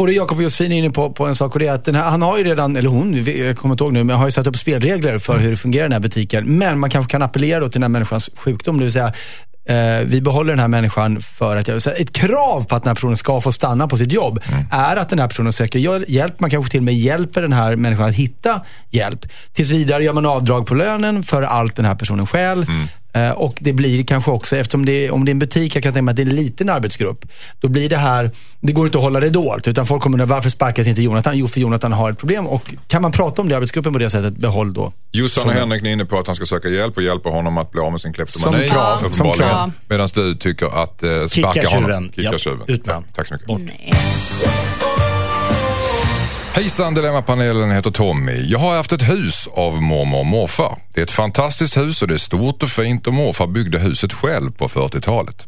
både 0.00 0.12
Jakob 0.12 0.38
och 0.38 0.44
Josefin 0.44 0.72
är 0.72 0.78
inne 0.78 0.90
på, 0.90 1.12
på 1.12 1.26
en 1.26 1.34
sak 1.34 1.52
och 1.52 1.58
det 1.58 1.66
är 1.66 1.72
att 1.72 1.86
här, 1.86 1.94
han 1.94 2.22
har 2.22 2.38
ju 2.38 2.44
redan, 2.44 2.76
eller 2.76 2.88
hon, 2.88 3.24
jag 3.24 3.56
kommer 3.56 3.74
inte 3.74 3.84
ihåg 3.84 3.92
nu, 3.92 4.04
men 4.04 4.16
har 4.16 4.24
ju 4.24 4.30
satt 4.30 4.46
upp 4.46 4.56
spelregler 4.56 5.18
för 5.18 5.38
hur 5.38 5.50
det 5.50 5.56
fungerar 5.56 5.84
i 5.84 5.88
den 5.88 5.92
här 5.92 6.00
butiken. 6.00 6.58
Men 6.58 6.78
man 6.78 6.90
kanske 6.90 7.10
kan 7.10 7.22
appellera 7.22 7.60
då 7.60 7.66
till 7.68 7.72
den 7.72 7.82
här 7.82 7.88
människans 7.88 8.30
sjukdom, 8.36 8.78
det 8.78 8.84
vill 8.84 8.92
säga 8.92 9.12
eh, 9.68 10.04
vi 10.04 10.20
behåller 10.20 10.52
den 10.52 10.58
här 10.58 10.68
människan 10.68 11.20
för 11.20 11.56
att, 11.56 11.68
ett 11.68 12.12
krav 12.12 12.64
på 12.64 12.76
att 12.76 12.82
den 12.82 12.88
här 12.88 12.94
personen 12.94 13.16
ska 13.16 13.40
få 13.40 13.52
stanna 13.52 13.88
på 13.88 13.96
sitt 13.96 14.12
jobb 14.12 14.40
är 14.70 14.96
att 14.96 15.08
den 15.08 15.18
här 15.18 15.28
personen 15.28 15.52
söker 15.52 15.78
hjäl- 15.78 16.04
hjälp. 16.08 16.40
Man 16.40 16.50
kanske 16.50 16.70
till 16.70 16.80
och 16.80 16.84
med 16.84 16.94
hjälper 16.94 17.42
den 17.42 17.52
här 17.52 17.76
människan 17.76 18.06
att 18.06 18.14
hitta 18.14 18.60
hjälp. 18.90 19.26
Tills 19.52 19.70
vidare 19.70 20.04
gör 20.04 20.12
man 20.12 20.26
avdrag 20.26 20.66
på 20.66 20.74
lönen 20.74 21.22
för 21.22 21.42
allt 21.42 21.76
den 21.76 21.84
här 21.84 21.94
personen 21.94 22.26
stjäl. 22.26 22.66
Eh, 23.12 23.30
Och 23.30 23.56
det 23.60 23.72
blir 23.72 24.04
kanske 24.04 24.30
också, 24.30 24.56
eftersom 24.56 24.84
det 24.84 24.92
är, 25.06 25.10
om 25.10 25.24
det 25.24 25.30
är 25.30 25.32
en 25.32 25.38
butik, 25.38 25.76
jag 25.76 25.82
kan 25.82 25.92
tänka 25.92 26.02
mig 26.02 26.12
att 26.12 26.16
det 26.16 26.22
är 26.22 26.26
en 26.26 26.34
liten 26.36 26.68
arbetsgrupp. 26.68 27.24
Då 27.60 27.68
blir 27.68 27.88
det 27.88 27.96
här, 27.96 28.30
det 28.60 28.72
går 28.72 28.86
inte 28.86 28.98
att 28.98 29.04
hålla 29.04 29.20
det 29.20 29.28
dolt. 29.30 29.68
Utan 29.68 29.86
folk 29.86 30.02
kommer 30.02 30.20
undra, 30.20 30.34
varför 30.34 30.50
sparkas 30.50 30.86
inte 30.86 31.02
Jonathan? 31.02 31.38
Jo, 31.38 31.48
för 31.48 31.60
Jonathan 31.60 31.92
har 31.92 32.10
ett 32.10 32.18
problem. 32.18 32.46
Och 32.46 32.74
kan 32.88 33.02
man 33.02 33.12
prata 33.12 33.42
om 33.42 33.48
det 33.48 33.52
i 33.52 33.56
arbetsgruppen 33.56 33.92
på 33.92 33.98
det 33.98 34.10
sättet, 34.10 34.36
behåll 34.36 34.72
då. 34.74 34.92
Jossan 35.12 35.48
och 35.48 35.54
Henrik 35.54 35.82
är 35.82 35.86
inne 35.88 36.04
på 36.04 36.18
att 36.18 36.26
han 36.26 36.36
ska 36.36 36.44
söka 36.44 36.68
hjälp 36.68 36.96
och 36.96 37.02
hjälpa 37.02 37.28
honom 37.28 37.58
att 37.58 37.70
bli 37.70 37.80
av 37.80 37.92
med 37.92 38.00
sin 38.00 38.12
kleptomani. 38.12 38.56
Som 38.56 38.68
krav, 38.76 38.96
som 38.98 39.06
uppenbarligen. 39.06 39.48
krav. 39.50 39.72
Medan 39.88 40.08
du 40.14 40.34
tycker 40.34 40.66
att 40.82 41.02
eh, 41.02 41.08
sparka 41.26 41.28
Kicka 41.52 41.68
honom. 41.68 41.84
tjuren. 41.88 42.12
Kicka 42.16 42.28
Ja, 42.32 42.38
tjuren. 42.38 42.60
ut 42.66 42.86
med 42.86 42.94
han. 42.94 43.04
Tack 43.14 43.26
så 43.26 43.34
mycket. 43.34 43.48
Nej. 43.48 43.92
Hejsan 46.54 46.94
Dilemmapanelen 46.94 47.70
heter 47.70 47.90
Tommy. 47.90 48.46
Jag 48.46 48.58
har 48.58 48.76
haft 48.76 48.92
ett 48.92 49.08
hus 49.08 49.48
av 49.52 49.82
mormor 49.82 50.18
och 50.18 50.26
morfar. 50.26 50.78
Det 50.94 51.00
är 51.00 51.04
ett 51.04 51.10
fantastiskt 51.10 51.76
hus 51.76 52.02
och 52.02 52.08
det 52.08 52.14
är 52.14 52.18
stort 52.18 52.62
och 52.62 52.68
fint 52.68 53.06
och 53.06 53.14
morfar 53.14 53.46
byggde 53.46 53.78
huset 53.78 54.12
själv 54.12 54.50
på 54.50 54.68
40-talet. 54.68 55.46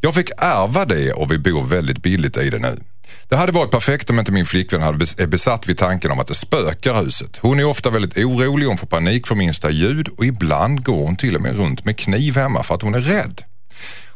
Jag 0.00 0.14
fick 0.14 0.30
ärva 0.38 0.84
det 0.84 1.12
och 1.12 1.32
vi 1.32 1.38
bor 1.38 1.62
väldigt 1.62 2.02
billigt 2.02 2.36
i 2.36 2.50
det 2.50 2.58
nu. 2.58 2.76
Det 3.28 3.36
hade 3.36 3.52
varit 3.52 3.70
perfekt 3.70 4.10
om 4.10 4.18
inte 4.18 4.32
min 4.32 4.46
flickvän 4.46 4.82
hade 4.82 5.06
är 5.18 5.26
besatt 5.26 5.68
vid 5.68 5.78
tanken 5.78 6.10
om 6.10 6.20
att 6.20 6.26
det 6.26 6.34
spökar 6.34 7.04
huset. 7.04 7.36
Hon 7.36 7.60
är 7.60 7.64
ofta 7.64 7.90
väldigt 7.90 8.18
orolig, 8.18 8.66
hon 8.66 8.78
får 8.78 8.86
panik 8.86 9.26
för 9.26 9.34
minsta 9.34 9.70
ljud 9.70 10.08
och 10.08 10.24
ibland 10.24 10.84
går 10.84 11.04
hon 11.04 11.16
till 11.16 11.36
och 11.36 11.42
med 11.42 11.56
runt 11.56 11.84
med 11.84 11.98
kniv 11.98 12.36
hemma 12.36 12.62
för 12.62 12.74
att 12.74 12.82
hon 12.82 12.94
är 12.94 13.00
rädd. 13.00 13.42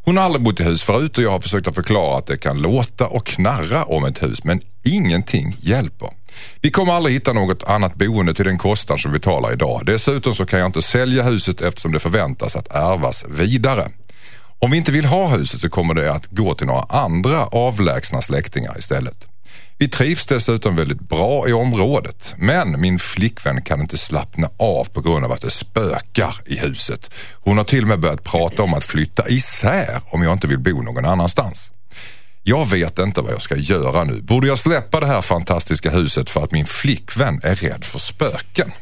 Hon 0.05 0.16
har 0.16 0.24
aldrig 0.24 0.44
bott 0.44 0.61
i 0.61 0.64
hus 0.64 0.83
förut 0.83 1.18
och 1.18 1.24
jag 1.24 1.31
har 1.31 1.40
försökt 1.40 1.66
att 1.66 1.74
förklara 1.74 2.18
att 2.18 2.27
det 2.27 2.38
kan 2.38 2.62
låta 2.62 3.07
och 3.07 3.27
knarra 3.27 3.85
om 3.85 4.05
ett 4.05 4.22
hus 4.22 4.44
men 4.44 4.61
ingenting 4.85 5.57
hjälper. 5.61 6.17
Vi 6.61 6.70
kommer 6.70 6.92
aldrig 6.92 7.14
hitta 7.14 7.33
något 7.33 7.64
annat 7.64 7.94
boende 7.94 8.35
till 8.35 8.44
den 8.44 8.59
kostnad 8.59 9.01
som 9.01 9.12
vi 9.12 9.20
talar 9.20 9.53
idag. 9.53 9.83
Dessutom 9.87 10.35
så 10.35 10.46
kan 10.46 10.59
jag 10.59 10.66
inte 10.66 10.83
sälja 10.83 11.22
huset 11.22 11.61
eftersom 11.61 11.92
det 11.92 11.98
förväntas 11.98 12.57
att 12.57 12.74
ärvas 12.74 13.24
vidare. 13.29 13.88
Om 14.59 14.70
vi 14.70 14.77
inte 14.77 14.92
vill 14.92 15.05
ha 15.05 15.29
huset 15.29 15.61
så 15.61 15.68
kommer 15.68 15.94
det 15.94 16.12
att 16.12 16.27
gå 16.27 16.55
till 16.55 16.66
några 16.66 16.83
andra 16.83 17.46
avlägsna 17.46 18.22
släktingar 18.22 18.79
istället. 18.79 19.29
Vi 19.81 19.88
trivs 19.88 20.27
dessutom 20.27 20.77
väldigt 20.77 21.01
bra 21.01 21.48
i 21.48 21.53
området 21.53 22.35
men 22.37 22.81
min 22.81 22.98
flickvän 22.98 23.62
kan 23.62 23.81
inte 23.81 23.98
slappna 23.98 24.51
av 24.57 24.85
på 24.85 25.01
grund 25.01 25.24
av 25.24 25.33
att 25.33 25.40
det 25.40 25.51
spökar 25.51 26.37
i 26.46 26.59
huset. 26.59 27.11
Hon 27.33 27.57
har 27.57 27.64
till 27.64 27.83
och 27.83 27.88
med 27.88 28.01
börjat 28.01 28.24
prata 28.24 28.62
om 28.62 28.74
att 28.74 28.85
flytta 28.85 29.29
isär 29.29 30.01
om 30.11 30.22
jag 30.22 30.33
inte 30.33 30.46
vill 30.46 30.59
bo 30.59 30.83
någon 30.83 31.05
annanstans. 31.05 31.72
Jag 32.42 32.70
vet 32.70 32.98
inte 32.98 33.20
vad 33.20 33.33
jag 33.33 33.42
ska 33.42 33.57
göra 33.57 34.05
nu. 34.05 34.22
Borde 34.22 34.46
jag 34.46 34.59
släppa 34.59 35.01
det 35.01 35.07
här 35.07 35.22
fantastiska 35.22 35.90
huset 35.90 36.31
för 36.31 36.44
att 36.44 36.53
min 36.53 36.66
flickvän 36.66 37.40
är 37.42 37.57
rädd 37.57 37.85
för 37.85 37.98
spöken? 37.98 38.72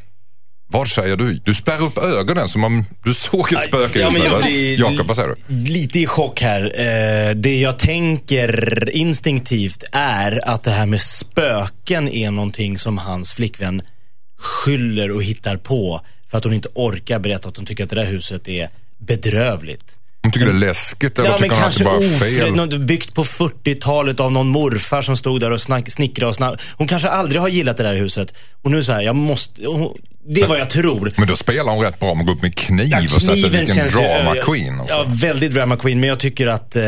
Vad 0.69 0.89
säger 0.89 1.17
du? 1.17 1.41
Du 1.45 1.55
spärrar 1.55 1.83
upp 1.83 1.99
ögonen 1.99 2.49
som 2.49 2.65
om 2.65 2.85
du 3.05 3.15
såg 3.15 3.53
ett 3.53 3.63
spöke 3.63 3.99
Ja, 3.99 4.11
just 4.11 4.19
nu. 4.19 4.43
blir 4.43 4.79
Jakob, 4.81 5.07
vad 5.07 5.17
säger 5.17 5.29
du? 5.47 5.55
Lite 5.55 5.99
i 5.99 6.07
chock 6.07 6.41
här. 6.41 6.81
Eh, 6.81 7.35
det 7.35 7.61
jag 7.61 7.79
tänker 7.79 8.91
instinktivt 8.91 9.85
är 9.93 10.49
att 10.49 10.65
det 10.65 10.71
här 10.71 10.87
med 10.87 11.01
spöken 11.01 12.09
är 12.09 12.31
någonting 12.31 12.79
som 12.79 12.99
hans 12.99 13.33
flickvän 13.33 13.83
skyller 14.39 15.11
och 15.11 15.23
hittar 15.23 15.57
på 15.57 16.01
för 16.31 16.39
att 16.39 16.45
hon 16.45 16.53
inte 16.53 16.69
orkar 16.75 17.19
berätta 17.19 17.49
att 17.49 17.57
hon 17.57 17.67
tycker 17.67 17.85
att 17.85 17.91
det 17.91 17.97
där 17.97 18.05
huset 18.05 18.49
är 18.49 18.69
bedrövligt. 18.99 19.96
Hon 20.27 20.33
tycker 20.33 20.47
det 20.47 20.53
är 20.53 20.59
läskigt 20.59 21.19
eller 21.19 21.31
Ja, 21.31 21.37
men 21.41 21.51
hon 21.51 21.59
kanske 21.59 21.85
bara 21.85 21.97
ofred, 21.97 22.53
något 22.53 22.77
byggt 22.81 23.15
på 23.15 23.25
40-talet 23.25 24.21
av 24.21 24.33
någon 24.33 24.49
morfar 24.49 25.03
som 25.03 25.17
stod 25.17 25.41
där 25.41 25.51
och 25.51 25.61
snack, 25.61 25.91
snickrade 25.91 26.29
och 26.29 26.35
snack. 26.35 26.61
Hon 26.77 26.87
kanske 26.87 27.09
aldrig 27.09 27.41
har 27.41 27.49
gillat 27.49 27.77
det 27.77 27.83
där 27.83 27.97
huset. 27.97 28.35
Och 28.63 28.71
nu 28.71 28.83
så 28.83 28.93
här, 28.93 29.03
jag 29.03 29.17
måste, 29.17 29.67
hon, 29.67 29.97
det 30.29 30.41
är 30.41 30.47
vad 30.47 30.59
jag 30.59 30.71
tror. 30.71 31.13
Men 31.17 31.29
då 31.29 31.37
spelar 31.37 31.73
hon 31.73 31.85
rätt 31.85 32.01
bra 32.01 32.11
om 32.11 32.21
att 32.21 32.27
gå 32.27 32.33
upp 32.33 32.43
med 32.43 32.55
kniv 32.55 32.87
Ja, 32.87 32.99
och 33.05 33.23
säga 33.23 33.33
kniven 33.33 33.67
vilken 33.67 33.89
drama 33.89 34.35
queen. 34.35 34.81
Och 34.81 34.89
så. 34.89 34.95
Ja, 34.95 35.07
väldigt 35.09 35.55
drama 35.55 35.77
queen. 35.77 36.01
Men 36.01 36.09
jag 36.09 36.19
tycker 36.19 36.47
att 36.47 36.77
eh, 36.77 36.83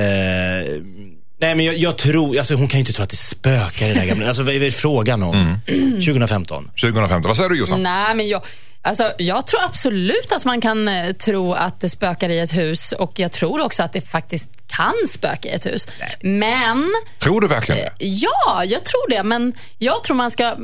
Nej, 1.40 1.54
men 1.54 1.60
jag, 1.60 1.76
jag 1.76 1.98
tror, 1.98 2.38
alltså 2.38 2.54
hon 2.54 2.68
kan 2.68 2.78
ju 2.78 2.80
inte 2.80 2.92
tro 2.92 3.02
att 3.02 3.10
det 3.10 3.16
spökar 3.16 3.86
i 3.86 3.88
det 3.88 4.00
där 4.00 4.06
gamla. 4.06 4.28
Alltså 4.28 4.42
vad 4.42 4.54
är 4.54 4.70
frågan 4.70 5.22
om? 5.22 5.58
2015. 5.92 6.70
2015. 6.80 7.28
Vad 7.28 7.36
säger 7.36 7.50
du 7.50 7.58
Jossan? 7.58 7.82
Nej, 7.82 8.14
men 8.14 8.28
jag, 8.28 8.42
alltså, 8.82 9.12
jag 9.18 9.46
tror 9.46 9.60
absolut 9.64 10.32
att 10.32 10.44
man 10.44 10.60
kan 10.60 10.88
eh, 10.88 11.12
tro 11.12 11.52
att 11.52 11.80
det 11.80 11.88
spökar 11.88 12.28
i 12.28 12.38
ett 12.38 12.56
hus 12.56 12.92
och 12.92 13.18
jag 13.18 13.32
tror 13.32 13.64
också 13.64 13.82
att 13.82 13.92
det 13.92 14.00
faktiskt 14.00 14.50
kan 14.66 14.94
spöka 15.08 15.48
i 15.48 15.52
ett 15.52 15.66
hus. 15.66 15.88
Men 16.20 16.92
Tror 17.18 17.40
du 17.40 17.48
verkligen 17.48 17.80
det? 17.80 18.04
Ja, 18.04 18.64
jag 18.64 18.84
tror 18.84 19.10
det. 19.10 19.22
Men 19.22 19.52
jag 19.78 20.04
tror 20.04 20.16
man 20.16 20.30
ska, 20.30 20.56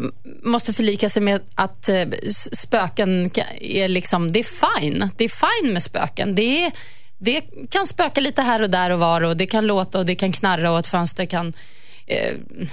måste 0.43 0.73
förlika 0.73 1.09
sig 1.09 1.23
med 1.23 1.41
att 1.55 1.89
eh, 1.89 2.05
spöken 2.53 3.31
är 3.61 3.89
liksom, 3.89 4.33
det 4.33 4.39
är 4.39 4.81
fine. 4.81 5.11
Det 5.17 5.25
är 5.25 5.63
fine 5.63 5.73
med 5.73 5.83
spöken. 5.83 6.35
Det, 6.35 6.65
är, 6.65 6.73
det 7.19 7.41
kan 7.71 7.87
spöka 7.87 8.21
lite 8.21 8.43
här 8.43 8.63
och 8.63 8.71
där 8.71 8.91
och 8.91 8.99
var 8.99 9.21
och 9.21 9.37
det 9.37 9.47
kan 9.47 9.67
låta 9.67 9.99
och 9.99 10.07
det 10.07 10.15
kan 10.15 10.33
knarra 10.33 10.73
och 10.73 10.79
ett 10.79 10.87
fönster 10.87 11.27
kan 11.27 11.47
eh, 11.47 11.55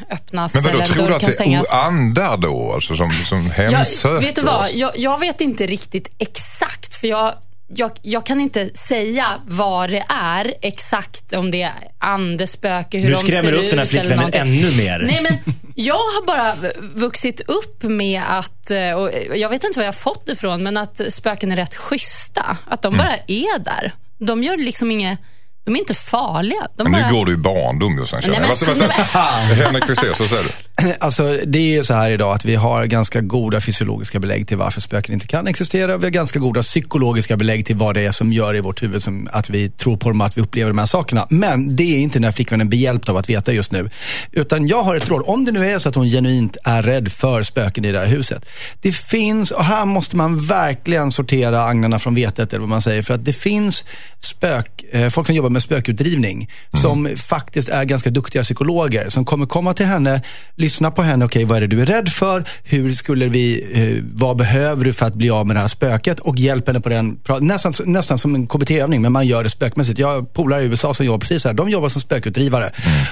öppnas 0.10 0.54
Men 0.54 0.64
vadå, 0.64 0.76
eller 0.76 0.86
tror 0.86 1.08
du 1.08 1.16
att 1.16 1.38
det 1.38 1.40
är 1.40 1.76
andar 1.86 2.38
då? 2.38 2.72
Alltså 2.74 2.96
som, 2.96 3.12
som 3.12 3.52
hemsöker 3.52 4.16
Jag, 4.16 4.22
vet 4.22 4.36
du 4.36 4.42
vad? 4.42 4.68
Jag, 4.74 4.92
jag 4.96 5.20
vet 5.20 5.42
inte 5.42 5.68
riktigt 5.68 6.08
exakt, 6.18 6.96
för 6.96 7.08
jag, 7.08 7.34
jag, 7.68 7.92
jag 8.02 8.26
kan 8.26 8.42
inte 8.42 8.70
säga 8.74 9.28
vad 9.48 9.90
det 9.90 10.04
är 10.10 10.54
exakt, 10.62 11.34
om 11.34 11.52
det 11.52 11.62
är 11.62 11.74
andespöke, 12.00 12.98
hur 12.98 13.06
Nu 13.10 13.12
de 13.12 13.18
skrämmer 13.18 13.42
ser 13.42 13.52
du 13.52 13.58
upp 13.58 13.64
ut 13.64 13.70
den 13.70 13.80
här 13.80 13.86
eller 13.86 14.02
flickvännen 14.04 14.32
ännu 14.34 14.78
mer. 14.78 15.00
Nej, 15.00 15.22
men 15.22 15.56
jag 15.76 15.96
har 15.96 16.26
bara 16.26 16.56
vuxit 16.94 17.40
upp 17.40 17.84
med 17.84 18.22
att, 18.30 18.72
eh, 18.72 18.92
och 18.92 19.12
jag 19.36 19.50
vet 19.50 19.64
inte 19.64 19.80
var 19.80 19.84
jag 19.84 19.92
har 19.94 20.00
fått 20.00 20.30
ifrån, 20.30 20.64
men 20.64 20.78
att 20.78 21.02
spöken 21.10 21.52
är 21.52 21.56
rätt 21.56 21.76
schyssta. 21.76 22.58
Att 22.68 22.86
Mm. 22.86 22.98
de 22.98 23.04
bara 23.04 23.16
är 23.28 23.60
där. 23.60 23.92
De 24.18 24.44
gör 24.44 24.58
liksom 24.58 24.92
inget, 24.92 25.20
de 25.72 25.76
är 25.76 25.80
inte 25.80 25.94
farliga. 25.94 26.68
De 26.78 26.84
Men 26.84 26.92
bara, 26.92 27.08
nu 27.08 27.14
går 27.14 27.26
du 27.26 27.34
i 27.34 27.38
barndom 27.38 27.98
Jossan. 27.98 28.22
Nej, 28.28 28.40
men. 28.40 28.50
Henrik 29.58 29.86
Fexeus, 29.86 30.20
vad 30.20 30.30
säger 30.30 30.44
du? 30.44 30.50
Alltså, 31.00 31.40
det 31.46 31.78
är 31.78 31.84
så 31.84 31.94
här 31.94 32.12
idag 32.12 32.34
att 32.34 32.46
vi 32.46 32.56
har 32.56 32.86
ganska 32.86 33.22
goda 33.22 33.62
fysiologiska 33.62 34.20
belägg 34.20 34.48
till 34.48 34.58
varför 34.58 34.82
spöken 34.82 35.14
inte 35.14 35.28
kan 35.28 35.48
existera. 35.48 35.98
Vi 35.98 36.06
har 36.06 36.12
ganska 36.12 36.40
goda 36.40 36.62
psykologiska 36.62 37.38
belägg 37.38 37.66
till 37.66 37.76
vad 37.76 37.96
det 37.96 38.02
är 38.02 38.12
som 38.12 38.34
gör 38.34 38.56
i 38.56 38.60
vårt 38.60 38.84
huvud 38.84 39.04
som 39.04 39.30
att 39.32 39.50
vi 39.50 39.70
tror 39.70 39.98
på 39.98 40.10
dem, 40.10 40.22
att 40.22 40.38
vi 40.38 40.42
upplever 40.42 40.70
de 40.70 40.78
här 40.78 40.86
sakerna. 40.86 41.28
Men 41.30 41.76
det 41.76 41.84
är 41.84 42.00
inte 42.00 42.20
den 42.20 42.24
här 42.24 42.32
flickvännen 42.32 42.70
behjälpt 42.70 43.10
av 43.10 43.18
att 43.18 43.30
veta 43.30 43.54
just 43.54 43.72
nu. 43.72 43.90
Utan 44.32 44.68
jag 44.68 44.84
har 44.84 44.96
ett 44.96 45.10
råd. 45.10 45.24
Om 45.26 45.46
det 45.46 45.52
nu 45.52 45.72
är 45.72 45.80
så 45.80 45.90
att 45.90 45.96
hon 45.96 46.08
genuint 46.08 46.58
är 46.64 46.84
rädd 46.84 47.12
för 47.12 47.42
spöken 47.42 47.86
i 47.86 47.92
det 47.92 48.00
här 48.00 48.08
huset. 48.08 48.50
Det 48.82 48.92
finns, 48.92 49.52
och 49.52 49.64
här 49.64 49.86
måste 49.86 50.16
man 50.16 50.46
verkligen 50.46 51.12
sortera 51.12 51.64
agnarna 51.64 52.00
från 52.00 52.16
vetet, 52.16 52.54
eller 52.54 52.60
vad 52.60 52.70
man 52.70 52.82
säger. 52.82 53.04
För 53.04 53.14
att 53.14 53.26
det 53.26 53.34
finns 53.34 53.86
spök, 54.20 54.84
eh, 54.92 55.10
folk 55.10 55.28
som 55.28 55.36
jobbar 55.36 55.50
med 55.50 55.62
spökutdrivning, 55.62 56.50
som 56.74 57.10
faktiskt 57.18 57.70
är 57.70 57.84
ganska 57.84 58.10
duktiga 58.10 58.44
psykologer, 58.44 59.10
som 59.10 59.26
kommer 59.26 59.46
komma 59.46 59.74
till 59.74 59.86
henne, 59.86 60.22
lyssna 60.72 60.92
på 60.92 61.02
henne, 61.02 61.26
okej 61.26 61.46
vad 61.46 61.58
är 61.58 61.62
det 61.62 61.68
du 61.68 61.82
är 61.82 61.86
rädd 61.86 62.10
för? 62.10 62.44
Hur 62.64 62.92
skulle 62.92 63.28
vi, 63.28 63.66
eh, 63.74 64.04
vad 64.14 64.38
behöver 64.38 64.86
du 64.86 64.94
för 64.94 65.06
att 65.06 65.14
bli 65.14 65.30
av 65.30 65.48
med 65.48 65.56
det 65.56 65.60
här 65.60 65.68
spöket? 65.68 66.20
Och 66.20 66.38
hjälp 66.38 66.68
henne 66.68 66.80
på 66.80 66.90
den, 66.90 67.20
nästan, 67.40 67.74
nästan 67.86 68.18
som 68.18 68.36
en 68.36 68.48
KBT-övning, 68.48 69.02
men 69.02 69.12
man 69.12 69.28
gör 69.28 69.44
det 69.44 69.50
spökmässigt. 69.50 70.00
Jag 70.00 70.08
har 70.08 70.22
polare 70.22 70.64
i 70.64 70.66
USA 70.66 70.94
som 70.94 71.06
jobbar 71.06 71.20
precis 71.20 71.42
så 71.42 71.48
här, 71.50 71.54
de 71.54 71.70
jobbar 71.70 71.90
som 71.90 72.02
spökutdrivare. 72.02 72.72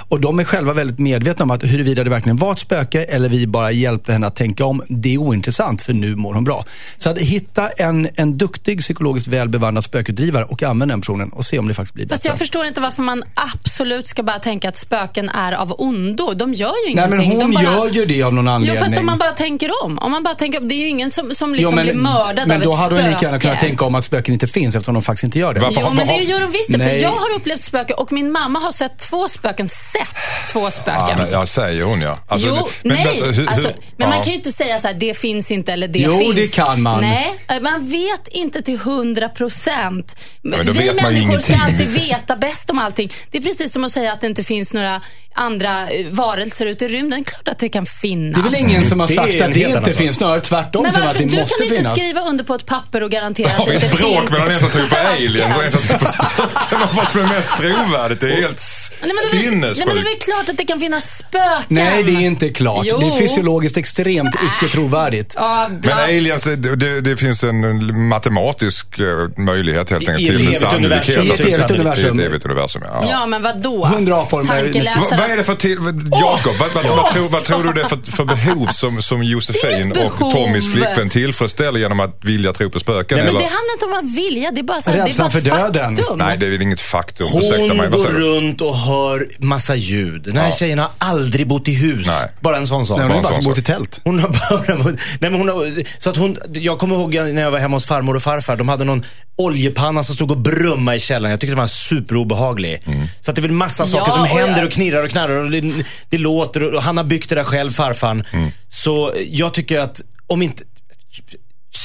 Och 0.10 0.20
de 0.20 0.40
är 0.40 0.44
själva 0.44 0.74
väldigt 0.74 1.00
medvetna 1.00 1.44
om 1.44 1.52
att 1.52 1.64
huruvida 1.64 2.04
det 2.04 2.10
verkligen 2.10 2.38
var 2.38 2.52
ett 2.52 2.60
spöke 2.60 3.04
eller 3.04 3.30
vi 3.30 3.48
bara 3.48 3.72
hjälpte 3.72 4.12
henne 4.14 4.28
att 4.28 4.36
tänka 4.36 4.66
om, 4.66 4.82
det 4.90 5.14
är 5.14 5.18
ointressant 5.18 5.82
för 5.82 5.94
nu 5.94 6.16
mår 6.16 6.34
hon 6.34 6.44
bra. 6.44 6.66
Så 6.98 7.10
att 7.10 7.18
hitta 7.18 7.70
en, 7.70 8.08
en 8.16 8.38
duktig, 8.38 8.80
psykologiskt 8.80 9.28
väl 9.28 9.50
bevandrad 9.50 9.84
spökutdrivare 9.84 10.44
och 10.44 10.64
använda 10.64 10.94
den 10.94 11.02
personen 11.02 11.30
och 11.30 11.46
se 11.46 11.60
om 11.60 11.68
det 11.68 11.74
faktiskt 11.74 11.94
blir 11.94 12.08
Fast 12.08 12.24
bättre. 12.24 12.30
jag 12.30 12.38
förstår 12.38 12.66
inte 12.66 12.82
varför 12.82 13.04
man 13.04 13.24
absolut 13.34 14.08
ska 14.08 14.24
bara 14.24 14.40
tänka 14.40 14.70
att 14.70 14.78
spöken 14.78 15.30
är 15.30 15.52
av 15.52 15.76
ondo. 15.78 16.34
De 16.34 16.54
gör 16.54 16.68
ju 16.68 16.96
Nej 16.96 17.06
ingenting. 17.06 17.30
men 17.30 17.42
hon 17.42 17.49
de 17.52 17.64
bara... 17.64 17.64
gör 17.76 17.90
ju 17.94 18.06
det 18.06 18.24
av 18.24 18.34
någon 18.34 18.46
Jo, 18.46 18.52
anledning. 18.52 18.84
fast 18.84 18.98
om 18.98 19.06
man 19.06 19.18
bara 19.18 19.32
tänker 19.32 19.84
om. 19.84 20.00
Om 20.00 20.12
man 20.12 20.24
bara 20.24 20.36
tänker 20.36 20.62
om. 20.62 20.68
Det 20.68 20.76
är 20.76 20.80
ju 20.80 20.88
ingen 20.88 21.12
som, 21.12 21.34
som 21.34 21.54
liksom 21.56 21.78
Jo, 21.78 21.84
blir 21.84 21.94
mördad 21.94 22.48
men 22.48 22.58
av 22.58 22.64
då 22.64 22.74
ett 22.74 22.80
hade 22.80 22.96
hon 22.96 23.04
lika 23.04 23.12
spöke. 23.18 23.26
gärna 23.26 23.40
kunnat 23.40 23.60
tänka 23.60 23.86
om 23.86 23.96
att 23.96 24.06
spöken 24.06 24.34
inte 24.34 24.48
finns 24.48 24.76
eftersom 24.76 24.94
de 24.94 25.04
faktiskt 25.04 25.24
inte 25.24 25.40
gör 25.40 25.54
det. 25.54 25.60
Varför- 25.60 25.82
Jo, 25.82 25.90
men 25.94 26.08
det 26.08 26.14
gör 26.18 26.40
de 26.40 26.52
visst. 26.52 26.84
För 26.84 26.90
jag 27.02 27.10
har 27.12 27.32
upplevt 27.36 27.62
spöken 27.64 27.96
och 28.00 28.12
min 28.12 28.32
mamma 28.32 28.60
har 28.60 28.72
sett 28.72 28.98
två 28.98 29.28
spöken. 29.28 29.68
Sett 29.70 30.52
två 30.54 30.60
Ja, 30.64 30.72
spöken. 30.72 31.18
men, 31.18 31.32
ja, 31.32 31.46
säger 31.46 31.84
hon 31.84 32.02
ja. 32.02 32.18
Alltså, 32.28 32.48
jo, 32.48 32.68
men- 32.84 32.98
nej. 32.98 33.08
alltså, 33.08 33.26
hur- 33.26 33.50
alltså, 33.50 33.70
men 33.98 34.10
man 34.10 34.18
ja. 34.18 34.24
kan 34.24 34.32
ju 34.32 34.38
inte 34.38 34.52
säga 34.52 34.80
så 34.80 34.88
här, 34.88 34.94
det 34.94 35.18
finns 35.18 35.52
inte 35.52 35.74
eller 35.74 35.88
det 35.88 36.00
Jo, 36.00 36.18
finns. 36.18 36.36
det 36.36 36.56
kan 36.56 36.82
man. 36.82 37.02
Nej, 37.02 37.34
eh, 37.48 37.60
man 37.62 37.90
vet 37.90 38.28
inte 38.28 38.62
till 38.62 38.78
hundra 38.80 39.30
procent. 39.30 40.16
men 40.42 40.66
då 40.66 40.72
Vi 40.72 40.86
man 41.02 41.14
människor 41.14 41.40
ska 41.40 41.56
alltid 41.56 41.88
veta 41.90 42.36
bäst 42.36 42.70
om 42.70 42.80
allting. 42.80 43.14
Det 43.32 43.38
är 43.38 43.42
precis 43.42 43.72
som 43.74 43.84
att 43.84 43.92
säga 43.92 44.12
att 44.12 44.22
det 44.22 44.28
inte 44.28 44.44
finns 44.44 44.74
några 44.74 45.02
andra 45.36 45.90
eh, 45.90 46.08
varelser 46.10 46.66
ute 46.66 46.86
i 46.86 46.88
rymden. 46.88 47.26
Klart 47.44 47.54
att 47.54 47.60
det 47.60 47.70
kan 47.70 47.86
finnas. 47.86 48.36
Det 48.44 48.48
är 48.48 48.52
väl 48.52 48.70
ingen 48.70 48.86
som 48.86 49.00
har 49.00 49.08
Det 49.08 49.14
sagt 49.14 49.42
att 49.42 49.54
det 49.54 49.60
inte 49.62 49.92
finns, 49.94 50.16
snarare 50.16 50.42
tvärtom 50.42 50.84
men 50.84 50.94
som 50.94 51.04
att 51.04 51.14
det 51.14 51.26
Du 51.26 51.40
måste 51.40 51.56
kan 51.58 51.64
inte 51.64 51.76
finnas. 51.76 51.98
skriva 51.98 52.22
under 52.22 52.44
på 52.44 52.56
ett 52.56 52.66
papper 52.66 53.04
och 53.04 53.12
garantera 53.12 53.50
Har 53.50 53.64
att 53.64 53.70
vi 53.70 53.72
det 53.72 53.78
ett 53.78 53.84
inte 53.92 53.96
bråk 54.04 54.20
finns 54.20 54.32
mellan 54.32 54.48
en 54.52 54.60
som 54.60 54.70
tror 54.70 54.86
på 54.88 54.96
aliens 55.18 55.58
och 55.58 55.64
en 55.64 55.72
som 55.72 55.82
tror 55.82 55.98
på 55.98 56.06
spöken 56.06 56.82
om 56.90 56.96
vad 56.96 57.08
som 57.08 57.20
är 57.22 57.26
mest 57.26 57.58
trovärdigt? 57.58 58.22
Det 58.22 58.28
är 58.28 58.42
helt 58.42 58.62
Nej, 59.02 59.12
men 59.32 59.42
det 59.42 59.48
är 59.48 59.52
väl- 59.52 59.60
Nej, 59.60 59.62
men 59.62 59.62
det 59.62 59.72
är 59.72 59.76
sinnessjukt. 59.76 60.08
väl 60.08 60.16
klart 60.36 60.50
att 60.50 60.58
det 60.58 60.66
kan 60.66 60.80
finnas 60.80 61.18
spöken. 61.18 61.64
Nej, 61.68 62.04
det 62.04 62.12
är 62.12 62.20
inte 62.22 62.50
klart. 62.50 62.86
Jo. 62.86 62.98
Det 63.00 63.06
är 63.08 63.20
fysiologiskt 63.20 63.78
extremt 63.78 64.36
icke 64.36 64.72
trovärdigt. 64.74 65.34
Ja, 65.38 65.70
Men 65.84 65.98
aliens, 65.98 66.44
det, 66.44 66.56
det, 66.76 67.02
det 67.02 67.18
finns 67.18 67.44
en 67.44 68.08
matematisk 68.08 69.00
eh, 69.00 69.06
möjlighet 69.44 69.90
helt 69.90 70.10
enkelt 70.10 70.20
i 70.20 70.30
ett 70.30 70.36
till 70.38 70.46
evigt 70.48 70.60
sannolikhet. 70.60 71.18
universum. 71.18 71.26
I 71.26 71.30
ett 71.30 71.40
evigt 71.60 71.72
universum. 71.72 72.20
I 72.20 72.24
ett 72.24 72.30
evigt 72.30 72.46
universum, 72.46 72.82
ja. 72.86 73.06
Ja, 73.10 73.26
men 73.26 73.42
vad 73.44 73.62
då? 73.62 73.86
Hundra 73.86 74.16
apor 74.22 74.38
med- 74.44 74.48
Tankeläsare. 74.48 75.00
Vad, 75.12 75.20
vad 75.20 75.32
är 75.32 75.38
det 75.38 75.44
för 75.44 75.56
till... 75.56 75.78
Jakob, 76.12 76.54
vad, 76.60 76.74
vad, 76.74 76.86
vad, 76.98 77.14
tror, 77.14 77.29
vad 77.32 77.44
tror 77.44 77.64
du 77.64 77.74
det 77.74 77.82
är 77.82 77.88
för, 77.88 78.12
för 78.12 78.26
behov 78.26 78.68
som, 78.68 79.02
som 79.02 79.24
Josefin 79.24 79.92
och. 79.92 80.32
Tommys 80.32 80.74
flickvän 80.74 81.10
tillfredsställer 81.10 81.80
genom 81.80 82.00
att 82.00 82.26
vilja 82.26 82.54
tro 82.54 82.70
på 82.70 82.80
spöken? 82.80 83.18
Men 83.18 83.28
eller? 83.28 83.40
det 83.40 83.46
handlar 83.46 83.74
inte 83.74 83.86
om 83.86 83.94
att 83.94 84.16
vilja, 84.16 84.52
det 84.52 84.60
är 84.60 84.64
bara, 84.64 84.82
så 84.82 84.92
det 84.92 84.98
är 84.98 85.18
bara 85.18 85.30
för 85.30 85.42
döden. 85.42 85.96
faktum. 85.96 86.18
Nej, 86.18 86.38
det 86.38 86.46
är 86.46 86.50
väl 86.52 86.62
inget 86.62 86.82
faktum. 86.82 87.28
Hon 87.32 87.78
mig. 87.78 87.90
Går 87.90 88.06
runt 88.06 88.62
och 88.62 88.78
hör 88.78 89.28
massa 89.40 89.76
ljud. 89.76 90.22
Den 90.24 90.38
här 90.38 90.46
Ja. 90.50 90.56
tjejen 90.56 90.80
har 90.80 90.90
aldrig 90.98 91.48
bott 91.48 91.68
i 91.68 91.74
hus. 91.74 92.08
Nej. 92.08 92.32
Bara 92.42 92.58
en 92.58 92.68
sån 92.68 92.86
sak. 92.88 92.98
Nej, 92.98 93.08
hon 93.08 93.14
bara 93.14 93.18
har 93.18 93.24
bara 93.32 93.36
sån 93.36 93.44
bott 93.44 93.58
i 93.58 93.62
tält. 93.62 94.02
Hon 94.04 94.20
har 94.20 94.30
bara 94.30 94.76
nej, 95.20 95.32
men 95.32 95.34
hon 95.34 95.48
har, 95.50 95.84
så 96.02 96.10
att 96.10 96.18
hon, 96.18 96.38
Jag 96.54 96.80
kommer 96.80 96.96
ihåg 96.96 97.14
när 97.14 97.42
jag 97.42 97.52
var 97.52 97.60
hemma 97.60 97.76
hos 97.76 97.88
farmor 97.88 98.16
och 98.16 98.24
farfar. 98.24 98.56
De 98.56 98.70
hade 98.70 98.84
någon 98.84 99.04
oljepanna 99.36 100.04
som 100.04 100.16
stod 100.16 100.32
och 100.32 100.38
brummade 100.38 100.98
i 100.98 101.00
källaren. 101.00 101.32
Jag 101.32 101.40
tyckte 101.40 101.56
det 101.56 101.62
var 101.62 101.68
superobehaglig. 101.68 102.84
Så 103.22 103.32
att 103.32 103.36
det 103.36 103.40
är 103.40 103.42
väl 103.42 103.52
massa 103.52 103.86
saker 103.88 104.04
Ja, 104.08 104.12
som 104.12 104.22
och 104.22 104.28
händer 104.28 104.66
och 104.66 104.72
knirrar 104.72 105.04
och 105.04 105.10
knarrar. 105.10 105.44
Och 105.44 105.52
det, 105.52 105.74
det 106.10 106.18
låter 106.18 106.74
och 106.74 106.84
han 106.84 106.98
har 106.98 107.04
byggt 107.04 107.19
det 107.28 107.36
där 107.36 107.44
själv, 107.44 107.72
farfan. 107.72 108.24
Så 108.70 109.14
jag 109.30 109.54
tycker 109.54 109.80
att 109.80 110.02
om 110.28 110.42
inte... 110.42 110.64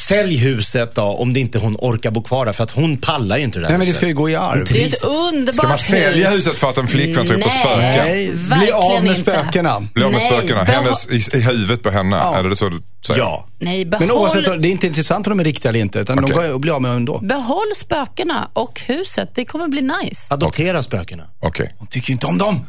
Sälj 0.09 0.37
huset 0.37 0.95
då, 0.95 1.03
om 1.03 1.33
det 1.33 1.41
inte 1.41 1.59
hon 1.59 1.77
orkar 1.79 2.11
bo 2.11 2.23
kvar 2.23 2.47
där. 2.47 2.53
För 2.53 2.65
att 2.65 2.71
hon 2.71 2.99
pallar 2.99 3.37
ju 3.37 3.43
inte 3.45 3.59
det 3.59 3.63
där 3.63 3.69
Nej, 3.69 3.79
men 3.79 3.81
det 3.81 3.87
huset. 3.87 3.97
ska 4.01 4.07
ju 4.09 4.15
gå 4.15 4.31
i 4.31 4.35
arv. 4.37 4.65
Det 4.73 4.83
är 4.85 4.87
ett 4.89 5.05
underbart 5.05 5.55
Ska 5.55 5.69
man 5.69 5.79
sälja 5.79 6.29
hus. 6.31 6.37
huset 6.39 6.59
för 6.59 6.71
att 6.71 6.79
en 6.79 6.87
flickvän 6.87 7.27
tror 7.27 7.43
på 7.43 7.49
spöken? 7.51 7.79
Nej, 7.81 8.31
bli 8.33 8.37
verkligen 8.49 8.75
av 8.75 9.03
med 9.05 9.17
inte. 9.19 9.31
spökena. 9.31 9.81
Bli 9.95 10.05
av 10.05 10.11
med 10.13 10.21
Nej, 10.21 10.31
spökena. 10.31 10.65
Hennes, 10.65 11.07
i, 11.35 11.37
I 11.39 11.41
huvudet 11.41 11.83
på 11.83 11.91
henne? 11.91 12.17
Ja. 12.17 12.37
Är 12.37 12.43
det 12.43 12.57
så 12.57 12.69
du 12.69 12.83
säger? 13.07 13.21
Ja. 13.21 13.47
Nej, 13.59 13.85
behåll, 13.85 14.07
Men 14.07 14.17
oavsett, 14.17 14.63
det 14.63 14.69
är 14.69 14.73
inte 14.73 14.87
intressant 14.87 15.27
om 15.27 15.31
de 15.31 15.41
är 15.41 15.45
riktiga 15.45 15.69
eller 15.69 15.81
inte, 15.81 15.99
utan 15.99 16.19
Okej. 16.19 16.29
de 16.37 16.43
går 16.49 16.55
att 16.55 16.61
bli 16.61 16.71
av 16.71 16.83
med 16.83 16.91
ändå. 16.97 17.19
behåll 17.19 17.73
spökena 17.77 18.49
och 18.53 18.81
huset. 18.87 19.31
Det 19.35 19.45
kommer 19.45 19.69
bli 19.69 19.83
nice. 19.83 20.35
Adoptera 20.35 20.83
spökena. 20.83 21.25
Okej, 21.41 21.75
Hon 21.79 21.87
tycker 21.89 22.09
ju 22.09 22.13
inte 22.13 22.27
om 22.27 22.39
dem. 22.39 22.67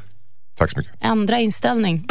tack 0.58 0.72
så 0.72 0.80
mycket. 0.80 0.94
Ändra 1.02 1.40
inställning. 1.40 2.06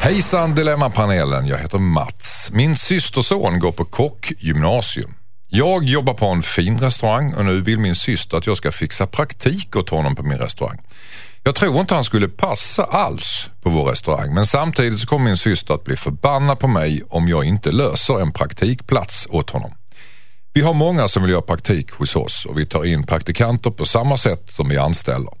Hejsan 0.00 0.54
Dilemmapanelen, 0.54 1.46
jag 1.46 1.58
heter 1.58 1.78
Mats. 1.78 2.50
Min 2.52 2.76
systerson 2.76 3.58
går 3.58 3.72
på 3.72 3.84
kockgymnasium. 3.84 5.14
Jag 5.48 5.84
jobbar 5.84 6.14
på 6.14 6.26
en 6.26 6.42
fin 6.42 6.78
restaurang 6.78 7.34
och 7.34 7.44
nu 7.44 7.60
vill 7.60 7.78
min 7.78 7.94
syster 7.94 8.36
att 8.36 8.46
jag 8.46 8.56
ska 8.56 8.72
fixa 8.72 9.06
praktik 9.06 9.76
åt 9.76 9.90
honom 9.90 10.14
på 10.14 10.22
min 10.22 10.38
restaurang. 10.38 10.78
Jag 11.42 11.54
tror 11.54 11.80
inte 11.80 11.94
han 11.94 12.04
skulle 12.04 12.28
passa 12.28 12.84
alls 12.84 13.50
på 13.62 13.70
vår 13.70 13.84
restaurang 13.84 14.34
men 14.34 14.46
samtidigt 14.46 15.00
så 15.00 15.06
kommer 15.06 15.24
min 15.24 15.36
syster 15.36 15.74
att 15.74 15.84
bli 15.84 15.96
förbannad 15.96 16.58
på 16.58 16.68
mig 16.68 17.02
om 17.08 17.28
jag 17.28 17.44
inte 17.44 17.72
löser 17.72 18.20
en 18.20 18.32
praktikplats 18.32 19.26
åt 19.30 19.50
honom. 19.50 19.70
Vi 20.52 20.60
har 20.60 20.74
många 20.74 21.08
som 21.08 21.22
vill 21.22 21.32
göra 21.32 21.42
praktik 21.42 21.90
hos 21.90 22.16
oss 22.16 22.46
och 22.46 22.58
vi 22.58 22.66
tar 22.66 22.84
in 22.84 23.06
praktikanter 23.06 23.70
på 23.70 23.84
samma 23.84 24.16
sätt 24.16 24.44
som 24.48 24.68
vi 24.68 24.78
anställer. 24.78 25.32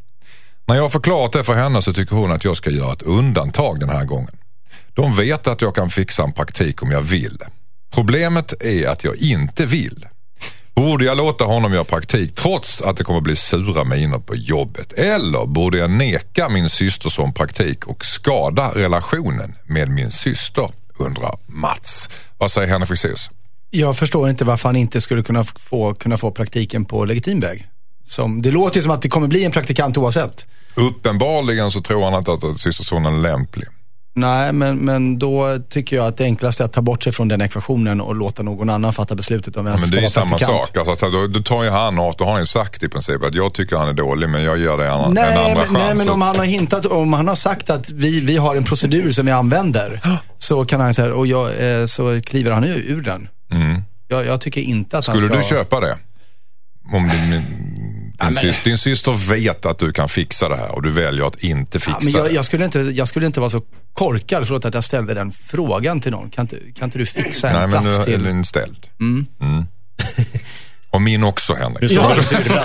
När 0.66 0.74
jag 0.74 0.82
har 0.82 0.90
förklarat 0.90 1.32
det 1.32 1.44
för 1.44 1.54
henne 1.54 1.82
så 1.82 1.92
tycker 1.92 2.16
hon 2.16 2.32
att 2.32 2.44
jag 2.44 2.56
ska 2.56 2.70
göra 2.70 2.92
ett 2.92 3.02
undantag 3.02 3.80
den 3.80 3.88
här 3.88 4.04
gången. 4.04 4.36
De 4.98 5.16
vet 5.16 5.46
att 5.46 5.62
jag 5.62 5.74
kan 5.74 5.90
fixa 5.90 6.22
en 6.22 6.32
praktik 6.32 6.82
om 6.82 6.90
jag 6.90 7.00
vill. 7.00 7.38
Problemet 7.94 8.62
är 8.62 8.88
att 8.88 9.04
jag 9.04 9.16
inte 9.16 9.66
vill. 9.66 10.06
Borde 10.74 11.04
jag 11.04 11.16
låta 11.16 11.44
honom 11.44 11.72
göra 11.72 11.84
praktik 11.84 12.34
trots 12.34 12.82
att 12.82 12.96
det 12.96 13.04
kommer 13.04 13.20
bli 13.20 13.36
sura 13.36 13.84
miner 13.84 14.18
på 14.18 14.34
jobbet? 14.34 14.92
Eller 14.92 15.46
borde 15.46 15.78
jag 15.78 15.90
neka 15.90 16.48
min 16.48 16.68
systerson 16.68 17.32
praktik 17.32 17.86
och 17.86 18.04
skada 18.04 18.70
relationen 18.74 19.54
med 19.66 19.88
min 19.88 20.10
syster? 20.10 20.70
Undrar 20.98 21.38
Mats. 21.46 22.08
Vad 22.38 22.50
säger 22.50 22.68
Henrik 22.68 22.88
Fexeus? 22.88 23.30
Jag 23.70 23.96
förstår 23.96 24.30
inte 24.30 24.44
varför 24.44 24.68
han 24.68 24.76
inte 24.76 25.00
skulle 25.00 25.22
kunna 25.22 25.44
få, 25.44 25.94
kunna 25.94 26.16
få 26.16 26.30
praktiken 26.30 26.84
på 26.84 27.04
legitim 27.04 27.40
väg. 27.40 27.66
som, 28.04 28.42
det 28.42 28.50
låter 28.50 28.76
ju 28.76 28.82
som 28.82 28.90
att 28.90 29.02
det 29.02 29.08
kommer 29.08 29.28
bli 29.28 29.44
en 29.44 29.52
praktikant 29.52 29.96
oavsett. 29.96 30.46
Uppenbarligen 30.76 31.70
så 31.70 31.80
tror 31.80 32.04
han 32.04 32.14
inte 32.14 32.32
att 32.32 32.60
systersonen 32.60 33.14
är 33.14 33.20
lämplig. 33.20 33.68
Nej, 34.20 34.52
men, 34.52 34.76
men 34.76 35.18
då 35.18 35.58
tycker 35.70 35.96
jag 35.96 36.06
att 36.06 36.16
det 36.16 36.24
enklaste 36.24 36.62
är 36.62 36.64
att 36.64 36.72
ta 36.72 36.82
bort 36.82 37.02
sig 37.02 37.12
från 37.12 37.28
den 37.28 37.40
ekvationen 37.40 38.00
och 38.00 38.14
låta 38.14 38.42
någon 38.42 38.70
annan 38.70 38.92
fatta 38.92 39.14
beslutet 39.14 39.56
om 39.56 39.64
vem 39.64 39.76
som 39.76 39.80
men 39.80 39.90
det 39.90 39.96
är 39.98 40.02
ju 40.02 40.08
ska 40.08 40.20
vara 40.20 40.26
samma 40.26 40.38
praktikant. 40.38 40.66
sak. 40.66 40.88
Alltså, 40.88 41.10
då, 41.10 41.26
då 41.26 41.40
tar 41.42 41.64
ju 41.64 41.70
han 41.70 41.98
och 41.98 42.14
då 42.18 42.24
har 42.24 42.32
han 42.32 42.40
ju 42.40 42.46
sagt 42.46 42.82
i 42.82 42.88
princip 42.88 43.24
att 43.24 43.34
jag 43.34 43.54
tycker 43.54 43.76
han 43.76 43.88
är 43.88 43.92
dålig 43.92 44.28
men 44.28 44.42
jag 44.42 44.58
ger 44.58 44.76
dig 44.76 44.86
en, 44.86 44.92
en 44.94 45.00
andra 45.00 45.22
men, 45.22 45.56
chans. 45.56 45.70
nej, 45.70 45.94
men 45.96 46.08
om 46.08 46.22
han 46.22 46.36
har 46.36 46.44
hintat, 46.44 46.86
om 46.86 47.12
han 47.12 47.28
har 47.28 47.34
sagt 47.34 47.70
att 47.70 47.90
vi, 47.90 48.20
vi 48.20 48.36
har 48.36 48.56
en 48.56 48.64
procedur 48.64 49.10
som 49.10 49.26
vi 49.26 49.32
använder, 49.32 50.00
så 50.38 50.64
kan 50.64 50.80
han 50.80 50.94
säga, 50.94 51.14
och 51.14 51.26
jag, 51.26 51.80
eh, 51.80 51.86
så 51.86 52.20
kliver 52.20 52.50
han 52.50 52.64
ur, 52.64 52.84
ur 52.86 53.02
den. 53.02 53.28
Mm. 53.52 53.82
Jag, 54.08 54.26
jag 54.26 54.40
tycker 54.40 54.60
inte 54.60 54.98
att 54.98 55.04
Skulle 55.04 55.28
han 55.28 55.36
du 55.36 55.42
ska... 55.42 55.54
köpa 55.54 55.80
det? 55.80 55.96
Om 56.92 57.08
din, 57.08 57.42
din, 58.18 58.28
din, 58.28 58.36
syster, 58.36 58.64
din 58.64 58.78
syster 58.78 59.12
vet 59.30 59.66
att 59.66 59.78
du 59.78 59.92
kan 59.92 60.08
fixa 60.08 60.48
det 60.48 60.56
här 60.56 60.70
och 60.70 60.82
du 60.82 60.90
väljer 60.90 61.26
att 61.26 61.42
inte 61.42 61.80
fixa 61.80 61.90
Ja, 61.90 62.04
men 62.04 62.12
jag, 62.12 62.24
det. 62.24 62.30
jag, 62.30 62.44
skulle 62.44 62.64
inte, 62.64 62.78
jag 62.78 63.08
skulle 63.08 63.26
inte 63.26 63.40
vara 63.40 63.50
så 63.50 63.62
korkad, 63.92 64.46
förlåt 64.46 64.64
att 64.64 64.74
jag 64.74 64.84
ställde 64.84 65.14
den 65.14 65.32
frågan 65.32 66.00
till 66.00 66.10
någon. 66.10 66.30
Kan 66.30 66.42
inte, 66.42 66.56
kan 66.78 66.84
inte 66.84 66.98
du 66.98 67.06
fixa 67.06 67.48
en 67.48 67.56
Nej, 67.56 67.66
men 67.66 67.82
plats 67.82 67.96
nu 67.96 68.02
är 68.02 68.16
till... 68.16 68.24
den 68.24 68.44
ställd. 68.44 68.86
Mm. 69.00 69.26
och 70.90 71.02
min 71.02 71.24
också 71.24 71.54
Henrik. 71.54 71.90
Ja, 71.90 72.14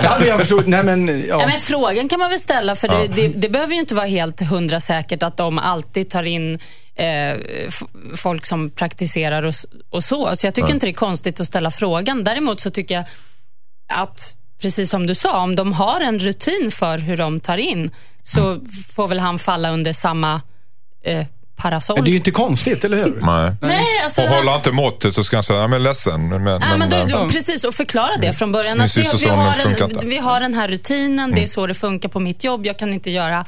ja, 0.02 0.16
men 0.18 0.28
jag 0.28 0.40
förstår. 0.40 0.62
Nej, 0.66 0.84
men, 0.84 1.08
ja. 1.08 1.40
Ja, 1.40 1.46
men 1.46 1.60
frågan 1.60 2.08
kan 2.08 2.20
man 2.20 2.30
väl 2.30 2.38
ställa, 2.38 2.76
för 2.76 2.88
det, 2.88 3.08
det, 3.08 3.28
det 3.28 3.48
behöver 3.48 3.74
ju 3.74 3.80
inte 3.80 3.94
vara 3.94 4.06
helt 4.06 4.40
hundra 4.40 4.80
säkert 4.80 5.22
att 5.22 5.36
de 5.36 5.58
alltid 5.58 6.10
tar 6.10 6.22
in 6.22 6.58
eh, 6.96 7.36
folk 8.16 8.46
som 8.46 8.70
praktiserar 8.70 9.42
och, 9.42 9.54
och 9.90 10.04
så. 10.04 10.36
Så 10.36 10.46
jag 10.46 10.54
tycker 10.54 10.70
inte 10.70 10.86
det 10.86 10.90
är 10.90 10.94
konstigt 10.94 11.40
att 11.40 11.46
ställa 11.46 11.70
frågan. 11.70 12.24
Däremot 12.24 12.60
så 12.60 12.70
tycker 12.70 12.94
jag 12.94 13.04
att, 13.88 14.34
precis 14.62 14.90
som 14.90 15.06
du 15.06 15.14
sa, 15.14 15.42
om 15.42 15.56
de 15.56 15.72
har 15.72 16.00
en 16.00 16.18
rutin 16.18 16.70
för 16.70 16.98
hur 16.98 17.16
de 17.16 17.40
tar 17.40 17.56
in, 17.56 17.90
så 18.22 18.60
får 18.94 19.08
väl 19.08 19.18
han 19.18 19.38
falla 19.38 19.70
under 19.70 19.92
samma 19.92 20.40
eh, 21.04 21.26
parasoll. 21.56 21.96
Men 21.96 22.04
det 22.04 22.10
är 22.10 22.12
ju 22.12 22.16
inte 22.16 22.30
konstigt, 22.30 22.84
eller 22.84 22.96
hur? 22.96 23.20
Nej. 23.20 23.54
Nej, 23.60 23.84
alltså, 24.04 24.22
Och 24.22 24.28
håller 24.28 24.50
han 24.50 24.58
inte 24.58 24.72
måttet 24.72 25.14
så 25.14 25.24
ska 25.24 25.36
han 25.36 25.42
säga, 25.42 25.58
jag 25.58 25.74
är 25.74 25.78
ledsen. 25.78 26.28
Men, 26.28 26.44
men, 26.44 26.60
Nej, 26.60 26.78
men 26.78 26.90
du, 26.90 26.96
eh, 26.96 27.06
du, 27.06 27.28
precis, 27.28 27.64
och 27.64 27.74
förklara 27.74 28.16
det 28.16 28.32
från 28.32 28.52
början. 28.52 28.80
Att 28.80 28.96
vi, 28.96 29.02
vi, 29.20 29.28
har 29.28 29.54
en, 29.66 30.08
vi 30.08 30.18
har 30.18 30.40
den 30.40 30.54
här 30.54 30.68
rutinen, 30.68 31.30
det 31.34 31.42
är 31.42 31.46
så 31.46 31.66
det 31.66 31.74
funkar 31.74 32.08
på 32.08 32.20
mitt 32.20 32.44
jobb. 32.44 32.66
Jag 32.66 32.78
kan 32.78 32.92
inte 32.92 33.10
göra 33.10 33.44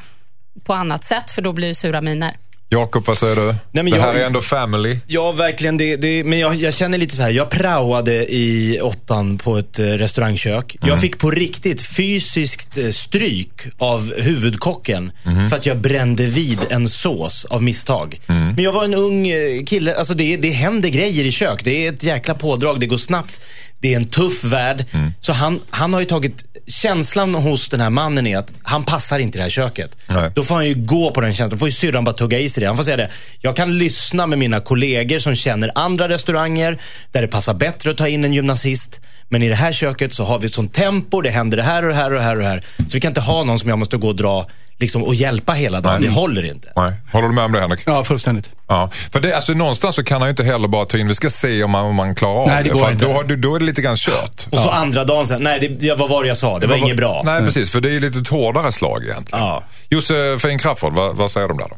på 0.65 0.75
annat 0.75 1.05
sätt, 1.05 1.31
för 1.31 1.43
då 1.43 1.53
blir 1.53 1.69
det 1.69 1.75
sura 1.75 2.01
miner. 2.01 2.37
Jakob, 2.69 3.05
vad 3.07 3.19
säger 3.19 3.37
du? 3.37 3.55
men 3.73 3.85
det 3.93 4.01
här 4.01 4.13
jag- 4.13 4.23
är 4.23 4.27
ändå 4.27 4.41
family. 4.43 4.99
Ja, 5.07 5.33
verkligen. 5.33 5.77
Det, 5.77 5.97
det, 5.97 6.25
men 6.25 6.39
jag, 6.39 6.55
jag 6.55 6.75
känner 6.75 6.99
lite 6.99 7.17
så 7.17 7.23
här. 7.23 7.31
Jag 7.31 7.51
praoade 7.51 8.33
i 8.35 8.81
åttan 8.83 9.39
på 9.39 9.59
ett 9.59 9.79
eh, 9.79 9.85
restaurangkök. 9.85 10.77
Jag 10.83 11.01
fick 11.01 11.19
på 11.19 11.31
riktigt 11.31 11.83
fysiskt 11.83 12.79
eh, 12.79 12.89
stryk 12.91 13.53
av 13.79 14.15
huvudkocken 14.17 15.13
för 15.51 15.57
att 15.57 15.67
jag 15.67 15.77
brände 15.79 16.27
vid 16.27 16.59
en 16.71 16.89
sås 16.89 17.45
av 17.45 17.63
misstag. 17.63 18.21
Men 18.27 18.59
jag 18.65 18.73
var 18.73 18.85
en 18.85 18.95
ung 18.95 19.29
eh, 19.29 19.65
kille. 19.65 19.95
Alltså 19.95 20.15
det, 20.15 20.37
det 20.37 20.51
händer 20.51 20.89
grejer 20.89 21.25
i 21.25 21.33
kök. 21.33 21.61
Det 21.65 21.87
är 21.87 21.93
ett 21.93 22.03
jäkla 22.03 22.35
pådrag. 22.35 22.81
Det 22.81 22.87
går 22.87 22.99
snabbt. 22.99 23.41
Det 23.81 23.93
är 23.93 23.97
en 23.97 24.05
tuff 24.05 24.45
värld. 24.45 24.85
Så 25.21 25.33
han, 25.33 25.61
han 25.71 25.93
har 25.93 26.01
ju 26.01 26.07
tagit... 26.07 26.45
Känslan 26.69 27.35
hos 27.35 27.69
den 27.69 27.81
här 27.81 27.91
mannen 27.91 28.27
är 28.27 28.39
att 28.39 28.53
han 28.63 28.85
passar 28.85 29.19
inte 29.19 29.37
i 29.37 29.39
det 29.39 29.43
här 29.43 29.51
köket. 29.51 29.97
Nej. 30.07 30.31
Då 30.35 30.45
får 30.45 30.55
han 30.55 30.67
ju 30.67 30.75
gå 30.75 31.11
på 31.11 31.21
den 31.21 31.35
känslan. 31.35 31.51
Då 31.51 31.57
får 31.57 31.69
ju 31.69 31.73
syrran 31.73 32.05
bara 32.05 32.17
tugga 32.17 32.39
i 32.39 32.49
sig 32.49 32.61
det. 32.61 32.67
Han 32.67 32.77
får 32.77 32.85
säga 32.85 32.97
det. 32.97 33.11
Jag 33.41 33.57
kan 33.57 33.79
lyssna 33.79 34.27
med 34.27 34.39
mina 34.39 34.61
kollegor 34.61 35.19
som 35.19 35.35
känner 35.35 35.71
andra 35.75 36.09
restauranger 36.09 36.81
där 37.13 37.23
det 37.23 37.29
passar 37.29 37.55
bättre 37.55 37.91
att 37.91 37.97
ta 37.97 38.09
in 38.09 38.25
en 38.25 38.33
gymnasist. 38.33 39.01
Men 39.29 39.43
i 39.43 39.49
det 39.49 39.55
här 39.55 39.73
köket 39.73 40.13
så 40.13 40.25
har 40.25 40.39
vi 40.39 40.47
ett 40.47 40.55
sånt 40.55 40.75
tempo. 40.75 41.21
Det 41.21 41.31
händer 41.31 41.57
det 41.57 41.63
här 41.63 41.83
och 41.83 41.89
det 41.89 41.95
här 41.95 42.11
och 42.11 42.17
det 42.17 42.23
här 42.23 42.37
och 42.37 42.43
det 42.43 42.49
här. 42.49 42.65
Så 42.77 42.93
vi 42.93 43.01
kan 43.01 43.11
inte 43.11 43.21
ha 43.21 43.45
någon 43.45 43.59
som 43.59 43.69
jag 43.69 43.79
måste 43.79 43.97
gå 43.97 44.09
och 44.09 44.17
dra 44.17 44.47
liksom, 44.79 45.05
och 45.05 45.15
hjälpa 45.15 45.53
hela 45.53 45.81
dagen. 45.81 46.01
Nej. 46.01 46.09
Det 46.09 46.15
håller 46.15 46.45
inte. 46.47 46.73
Nej. 46.77 46.93
Håller 47.13 47.29
du 47.29 47.35
med 47.35 47.45
om 47.45 47.53
det 47.53 47.61
Henrik? 47.61 47.81
Ja, 47.87 48.05
fullständigt. 48.05 48.51
Ja, 48.69 48.91
för 49.13 49.21
det, 49.21 49.35
alltså, 49.37 49.53
någonstans 49.53 49.97
så 49.97 50.05
kan 50.05 50.21
han 50.21 50.29
ju 50.29 50.31
inte 50.31 50.45
heller 50.45 50.69
bara 50.69 50.87
ta 50.87 50.99
in, 50.99 51.09
vi 51.09 51.15
ska 51.15 51.31
se 51.31 51.63
om 51.63 51.71
man, 51.71 51.85
om 51.85 51.95
man 51.95 52.15
klarar 52.15 52.41
av 52.41 52.49
Nej, 52.49 52.63
det 52.65 52.69
går 52.71 52.85
för 52.85 52.93
inte. 52.93 53.05
Då, 53.05 53.13
har 53.13 53.25
du- 53.25 53.37
då 53.37 53.55
är 53.55 53.59
det 53.59 53.65
lite 53.65 53.83
grann 53.83 53.97
kört. 53.97 54.47
Och 54.51 54.59
så 54.59 54.71
andra 54.71 55.05
dagen 55.05 55.27
sen, 55.27 55.43
nej 55.43 55.59
det, 55.61 55.69
det, 55.69 55.95
vad 55.95 56.11
var 56.11 56.23
det 56.23 56.29
jag 56.29 56.37
sa? 56.37 56.59
Det 56.59 56.67
var 56.67 56.77
inget 56.77 56.97
bra. 56.97 57.23
Nej, 57.25 57.41
precis. 57.43 57.71
För 57.71 57.81
det 57.81 57.89
är 57.89 57.93
ju 57.93 58.01
lite 58.01 58.19
ett 58.19 58.29
hårdare 58.29 58.73
slag 58.73 59.05
egentligen. 59.05 59.45
Ja. 59.45 59.65
Josefin 59.91 60.59
Crafoord, 60.59 60.93
vad, 60.93 61.17
vad 61.17 61.31
säger 61.31 61.49
de 61.49 61.59
där 61.59 61.69
då? 61.69 61.77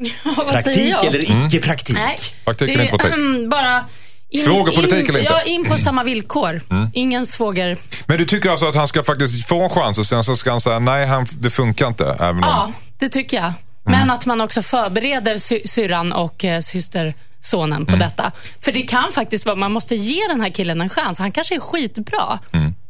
Säger 0.24 0.50
Praktik 0.52 1.04
eller 1.04 1.20
icke-praktik? 1.46 1.96
Nej, 1.96 2.18
Praktik 2.44 2.66
det 2.68 2.72
eller 2.74 2.84
inte 2.84 2.96
praktik? 2.98 3.14
mm, 3.18 3.48
bara... 3.50 3.84
In, 4.30 4.40
Svågerpolitik 4.44 5.04
in, 5.04 5.08
eller 5.10 5.20
inte? 5.20 5.32
Ja, 5.32 5.42
in 5.42 5.64
på 5.64 5.76
samma 5.76 6.04
villkor. 6.04 6.60
Ingen 6.92 7.26
svåger... 7.26 7.78
Men 8.06 8.18
du 8.18 8.24
tycker 8.26 8.50
alltså 8.50 8.66
att 8.66 8.74
han 8.74 8.88
ska 8.88 9.02
faktiskt 9.02 9.48
få 9.48 9.62
en 9.62 9.70
chans 9.70 9.98
och 9.98 10.06
sen 10.06 10.24
så 10.24 10.36
ska 10.36 10.50
han 10.50 10.60
säga 10.60 10.78
nej, 10.78 11.06
han, 11.06 11.26
det 11.30 11.50
funkar 11.50 11.86
inte. 11.86 12.16
Även 12.20 12.36
om... 12.36 12.40
Ja, 12.42 12.72
det 12.98 13.08
tycker 13.08 13.36
jag. 13.36 13.52
Men 13.84 14.10
att 14.10 14.26
man 14.26 14.40
också 14.40 14.62
förbereder 14.62 15.38
sy 15.38 15.60
syrran 15.64 16.12
och 16.12 16.44
eh, 16.44 16.60
systersonen 16.60 17.86
på 17.86 17.96
detta. 17.96 18.32
För 18.60 18.72
det 18.72 18.82
kan 18.82 19.12
faktiskt 19.12 19.46
vara, 19.46 19.56
man 19.56 19.72
måste 19.72 19.94
ge 19.94 20.26
den 20.28 20.40
här 20.40 20.50
killen 20.50 20.80
en 20.80 20.88
chans. 20.88 21.18
Han 21.18 21.32
kanske 21.32 21.54
är 21.54 21.60
skitbra 21.60 22.38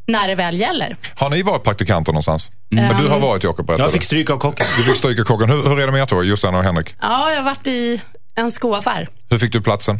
när 0.07 0.27
det 0.27 0.35
väl 0.35 0.59
gäller. 0.59 0.95
Har 1.15 1.29
ni 1.29 1.41
varit 1.41 1.63
praktikanter 1.63 2.11
någonstans? 2.11 2.51
Men 2.69 3.01
du 3.01 3.07
har 3.07 3.19
varit 3.19 3.43
Jakob, 3.43 3.69
Jag 3.69 3.79
det. 3.79 3.89
fick 3.89 4.03
stryk 4.03 4.29
av 4.29 4.37
kocken. 4.37 4.65
Du 4.77 4.83
fick 4.83 4.97
stryka 4.97 5.23
kocken. 5.23 5.49
Hur, 5.49 5.63
hur 5.63 5.79
är 5.79 5.85
det 5.85 5.91
med 5.91 6.01
er 6.01 6.05
två, 6.05 6.23
Jossan 6.23 6.55
och 6.55 6.63
Henrik? 6.63 6.95
Ja, 7.01 7.29
jag 7.31 7.37
har 7.37 7.43
varit 7.43 7.67
i 7.67 8.01
en 8.35 8.51
skoaffär. 8.51 9.07
Hur 9.29 9.39
fick 9.39 9.53
du 9.53 9.61
platsen? 9.61 9.99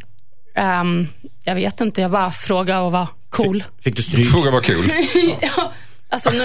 Ehm, 0.56 1.08
jag 1.44 1.56
vet 1.56 1.82
inte, 1.82 2.02
jag 2.02 2.12
bara 2.12 2.32
frågade 2.32 2.80
och 2.82 2.92
var 2.92 3.08
cool. 3.30 3.64
Fick 3.84 3.96
du 3.98 4.04
stryk? 4.04 4.32
Fråga 4.32 4.52
var 4.52 4.62
kul. 4.62 4.92
ja, 5.42 5.72
alltså 6.10 6.30
nu, 6.30 6.44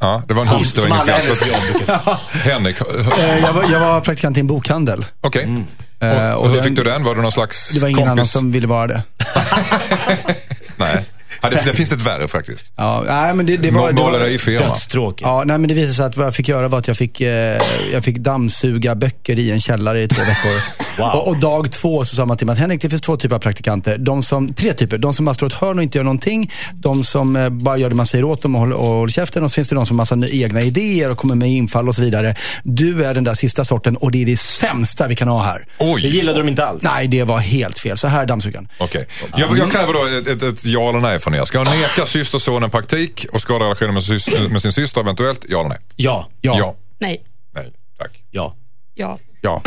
Ja, 0.00 0.22
det 0.28 0.34
var 0.34 0.42
en 0.42 0.58
hiss, 0.58 0.72
det 0.74 0.80
var 0.80 0.88
ingen 0.88 1.00
skratt. 1.00 2.20
Henrik, 2.30 2.76
Eh, 2.80 3.38
Jag 3.42 3.52
var, 3.52 3.64
jag 3.72 3.80
var 3.80 4.00
praktikant 4.00 4.36
i 4.36 4.40
en 4.40 4.46
bokhandel. 4.46 5.04
okej. 5.20 5.64
Eh, 6.00 6.30
Och, 6.32 6.48
hur 6.48 6.54
den- 6.54 6.64
fick 6.64 6.76
du 6.76 6.84
den? 6.84 7.04
Var 7.04 7.14
du 7.14 7.22
någon 7.22 7.32
slags 7.32 7.70
Det 7.70 7.80
var 7.80 7.88
ingen 7.88 7.96
kompis? 7.98 8.10
annan 8.12 8.26
som 8.26 8.52
ville 8.52 8.66
vara 8.66 8.86
det. 8.86 9.02
Nej. 10.76 11.04
Ja, 11.42 11.50
det, 11.50 11.62
det 11.64 11.76
finns 11.76 11.92
ett 11.92 12.06
värre 12.06 12.28
faktiskt. 12.28 12.72
Ja, 12.76 13.04
nej, 13.06 13.34
men 13.34 13.46
det, 13.46 13.56
det 13.56 13.70
var... 13.70 13.92
Det 13.92 14.02
var 14.02 14.10
Målerifirma. 14.10 14.66
Dödstråkigt. 14.66 15.20
Ja, 15.20 15.42
nej, 15.46 15.58
men 15.58 15.68
det 15.68 15.74
visade 15.74 15.94
sig 15.94 16.06
att 16.06 16.16
vad 16.16 16.26
jag 16.26 16.34
fick 16.34 16.48
göra 16.48 16.68
var 16.68 16.78
att 16.78 16.88
jag 16.88 16.96
fick, 16.96 17.20
eh, 17.20 17.62
jag 17.92 18.04
fick 18.04 18.18
dammsuga 18.18 18.94
böcker 18.94 19.38
i 19.38 19.50
en 19.50 19.60
källare 19.60 20.02
i 20.02 20.08
två 20.08 20.22
veckor. 20.22 20.62
Wow. 20.98 21.08
Och, 21.08 21.28
och 21.28 21.40
dag 21.40 21.72
två 21.72 22.04
så 22.04 22.16
sa 22.16 22.26
man 22.26 22.36
till 22.36 22.46
mig 22.46 22.52
att 22.52 22.58
Henrik, 22.58 22.82
det 22.82 22.90
finns 22.90 23.02
två 23.02 23.16
typer 23.16 23.36
av 23.36 23.40
praktikanter. 23.40 23.98
De 23.98 24.22
som, 24.22 24.54
tre 24.54 24.72
typer. 24.72 24.98
De 24.98 25.14
som 25.14 25.24
bara 25.24 25.34
står 25.34 25.48
i 25.48 25.52
ett 25.52 25.58
hörn 25.58 25.78
och 25.78 25.82
inte 25.82 25.98
gör 25.98 26.04
någonting. 26.04 26.50
De 26.72 27.04
som 27.04 27.36
eh, 27.36 27.48
bara 27.48 27.76
gör 27.76 27.88
det 27.88 27.94
man 27.94 28.06
säger 28.06 28.24
åt 28.24 28.42
dem 28.42 28.54
och 28.54 28.60
håller, 28.60 28.76
och 28.76 28.86
håller 28.86 29.12
käften. 29.12 29.44
Och 29.44 29.50
så 29.50 29.54
finns 29.54 29.68
det 29.68 29.74
de 29.74 29.86
som 29.86 29.98
har 29.98 30.16
massa 30.16 30.26
egna 30.36 30.60
idéer 30.60 31.10
och 31.10 31.18
kommer 31.18 31.34
med 31.34 31.50
infall 31.50 31.88
och 31.88 31.94
så 31.94 32.02
vidare. 32.02 32.34
Du 32.62 33.04
är 33.04 33.14
den 33.14 33.24
där 33.24 33.34
sista 33.34 33.64
sorten 33.64 33.96
och 33.96 34.10
det 34.10 34.22
är 34.22 34.26
det 34.26 34.36
sämsta 34.36 35.06
vi 35.06 35.16
kan 35.16 35.28
ha 35.28 35.42
här. 35.42 35.58
Det 35.78 35.84
Oj! 35.84 36.06
gillade 36.06 36.38
de 36.38 36.48
inte 36.48 36.64
alls. 36.66 36.82
Nej, 36.82 37.08
det 37.08 37.24
var 37.24 37.38
helt 37.38 37.78
fel. 37.78 37.98
Så 37.98 38.08
här 38.08 38.22
är 38.22 38.26
dammsugaren. 38.26 38.68
Okej. 38.78 39.06
Jag, 39.36 39.58
jag 39.58 39.72
kräver 39.72 39.92
då 39.92 40.06
ett, 40.18 40.26
ett, 40.26 40.42
ett 40.42 40.64
ja 40.64 40.88
eller 40.88 41.00
nej 41.00 41.20
från 41.20 41.29
er. 41.34 41.44
Ska 41.44 41.58
jag 41.58 41.66
neka 41.66 42.06
systersonen 42.06 42.70
praktik 42.70 43.26
och 43.32 43.40
skada 43.40 43.64
relationen 43.64 43.94
med, 43.94 44.50
med 44.50 44.62
sin 44.62 44.72
syster 44.72 45.00
eventuellt? 45.00 45.44
Ja 45.48 45.60
eller 45.60 45.68
nej? 45.68 45.78
Ja. 45.96 46.28
Ja. 46.40 46.58
Ja. 46.58 46.74
nej, 46.98 47.24
Nej. 47.54 47.72
Tack. 47.98 48.22
Ja. 48.30 48.54
ja. 48.94 49.18
Ja. 49.40 49.62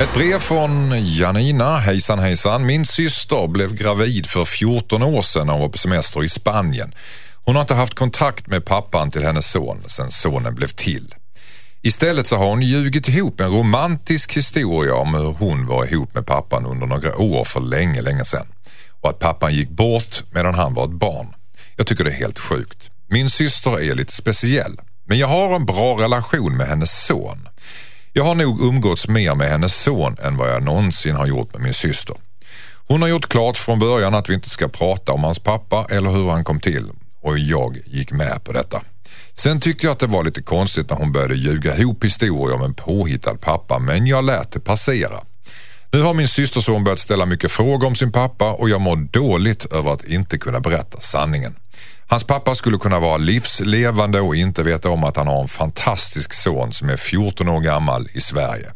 Ett 0.00 0.14
brev 0.14 0.38
från 0.38 0.92
Janina. 1.04 1.78
Hejsan 1.78 2.18
hejsan. 2.18 2.66
Min 2.66 2.84
syster 2.84 3.46
blev 3.46 3.74
gravid 3.74 4.26
för 4.26 4.44
14 4.44 5.02
år 5.02 5.22
sedan 5.22 5.46
när 5.46 5.52
hon 5.52 5.62
var 5.62 5.68
på 5.68 5.78
semester 5.78 6.24
i 6.24 6.28
Spanien. 6.28 6.94
Hon 7.44 7.54
har 7.54 7.62
inte 7.62 7.74
haft 7.74 7.94
kontakt 7.94 8.46
med 8.46 8.64
pappan 8.64 9.10
till 9.10 9.22
hennes 9.22 9.50
son 9.50 9.84
sedan 9.86 10.10
sonen 10.10 10.54
blev 10.54 10.68
till. 10.68 11.14
Istället 11.82 12.26
så 12.26 12.36
har 12.36 12.46
hon 12.46 12.62
ljugit 12.62 13.08
ihop 13.08 13.40
en 13.40 13.50
romantisk 13.50 14.36
historia 14.36 14.94
om 14.94 15.14
hur 15.14 15.32
hon 15.32 15.66
var 15.66 15.92
ihop 15.92 16.14
med 16.14 16.26
pappan 16.26 16.66
under 16.66 16.86
några 16.86 17.16
år 17.16 17.44
för 17.44 17.60
länge, 17.60 18.02
länge 18.02 18.24
sedan. 18.24 18.46
Och 19.06 19.10
att 19.10 19.18
pappan 19.18 19.54
gick 19.54 19.68
bort 19.68 20.22
medan 20.30 20.54
han 20.54 20.74
var 20.74 20.84
ett 20.84 20.90
barn. 20.90 21.34
Jag 21.76 21.86
tycker 21.86 22.04
det 22.04 22.10
är 22.10 22.14
helt 22.14 22.38
sjukt. 22.38 22.90
Min 23.08 23.30
syster 23.30 23.80
är 23.80 23.94
lite 23.94 24.12
speciell, 24.12 24.80
men 25.04 25.18
jag 25.18 25.26
har 25.26 25.56
en 25.56 25.66
bra 25.66 25.98
relation 25.98 26.56
med 26.56 26.66
hennes 26.66 27.06
son. 27.06 27.48
Jag 28.12 28.24
har 28.24 28.34
nog 28.34 28.60
umgåtts 28.60 29.08
mer 29.08 29.34
med 29.34 29.50
hennes 29.50 29.82
son 29.82 30.16
än 30.22 30.36
vad 30.36 30.50
jag 30.50 30.62
någonsin 30.62 31.16
har 31.16 31.26
gjort 31.26 31.52
med 31.52 31.62
min 31.62 31.74
syster. 31.74 32.16
Hon 32.86 33.02
har 33.02 33.08
gjort 33.08 33.28
klart 33.28 33.56
från 33.56 33.78
början 33.78 34.14
att 34.14 34.30
vi 34.30 34.34
inte 34.34 34.50
ska 34.50 34.68
prata 34.68 35.12
om 35.12 35.24
hans 35.24 35.38
pappa 35.38 35.86
eller 35.90 36.10
hur 36.10 36.30
han 36.30 36.44
kom 36.44 36.60
till 36.60 36.90
och 37.20 37.38
jag 37.38 37.76
gick 37.86 38.12
med 38.12 38.44
på 38.44 38.52
detta. 38.52 38.82
Sen 39.34 39.60
tyckte 39.60 39.86
jag 39.86 39.92
att 39.92 39.98
det 39.98 40.06
var 40.06 40.24
lite 40.24 40.42
konstigt 40.42 40.90
när 40.90 40.96
hon 40.96 41.12
började 41.12 41.34
ljuga 41.34 41.76
ihop 41.76 42.04
historier 42.04 42.54
om 42.54 42.62
en 42.62 42.74
påhittad 42.74 43.34
pappa 43.34 43.78
men 43.78 44.06
jag 44.06 44.24
lät 44.24 44.52
det 44.52 44.60
passera. 44.60 45.20
Nu 45.92 46.02
har 46.02 46.14
min 46.14 46.28
systerson 46.28 46.84
börjat 46.84 46.98
ställa 46.98 47.26
mycket 47.26 47.52
frågor 47.52 47.86
om 47.86 47.94
sin 47.94 48.12
pappa 48.12 48.52
och 48.52 48.68
jag 48.68 48.80
mår 48.80 48.96
dåligt 48.96 49.72
över 49.72 49.92
att 49.92 50.04
inte 50.04 50.38
kunna 50.38 50.60
berätta 50.60 51.00
sanningen. 51.00 51.54
Hans 52.06 52.24
pappa 52.24 52.54
skulle 52.54 52.78
kunna 52.78 53.00
vara 53.00 53.16
livslevande 53.16 54.20
och 54.20 54.36
inte 54.36 54.62
veta 54.62 54.88
om 54.88 55.04
att 55.04 55.16
han 55.16 55.26
har 55.26 55.42
en 55.42 55.48
fantastisk 55.48 56.32
son 56.32 56.72
som 56.72 56.88
är 56.88 56.96
14 56.96 57.48
år 57.48 57.60
gammal 57.60 58.08
i 58.12 58.20
Sverige. 58.20 58.66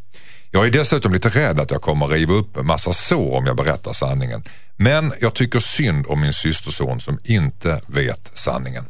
Jag 0.50 0.66
är 0.66 0.70
dessutom 0.70 1.12
lite 1.12 1.28
rädd 1.28 1.60
att 1.60 1.70
jag 1.70 1.82
kommer 1.82 2.08
riva 2.08 2.34
upp 2.34 2.56
en 2.56 2.66
massa 2.66 2.92
sår 2.92 3.36
om 3.36 3.46
jag 3.46 3.56
berättar 3.56 3.92
sanningen. 3.92 4.44
Men 4.76 5.12
jag 5.20 5.34
tycker 5.34 5.60
synd 5.60 6.06
om 6.08 6.20
min 6.20 6.32
systerson 6.32 7.00
som 7.00 7.18
inte 7.24 7.80
vet 7.86 8.30
sanningen. 8.34 8.84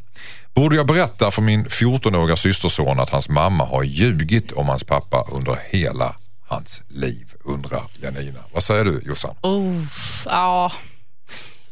Borde 0.54 0.76
jag 0.76 0.86
berätta 0.86 1.30
för 1.30 1.42
min 1.42 1.66
14-åriga 1.66 2.36
systerson 2.36 3.00
att 3.00 3.10
hans 3.10 3.28
mamma 3.28 3.64
har 3.64 3.82
ljugit 3.82 4.52
om 4.52 4.68
hans 4.68 4.84
pappa 4.84 5.24
under 5.32 5.58
hela 5.70 6.14
hans 6.50 6.82
liv, 6.88 7.32
undrar 7.44 7.82
Janina. 8.02 8.38
Vad 8.52 8.62
säger 8.62 8.84
du 8.84 9.02
Jossan? 9.06 9.36
Oh, 9.42 9.82
ja, 10.26 10.72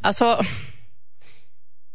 alltså... 0.01 0.43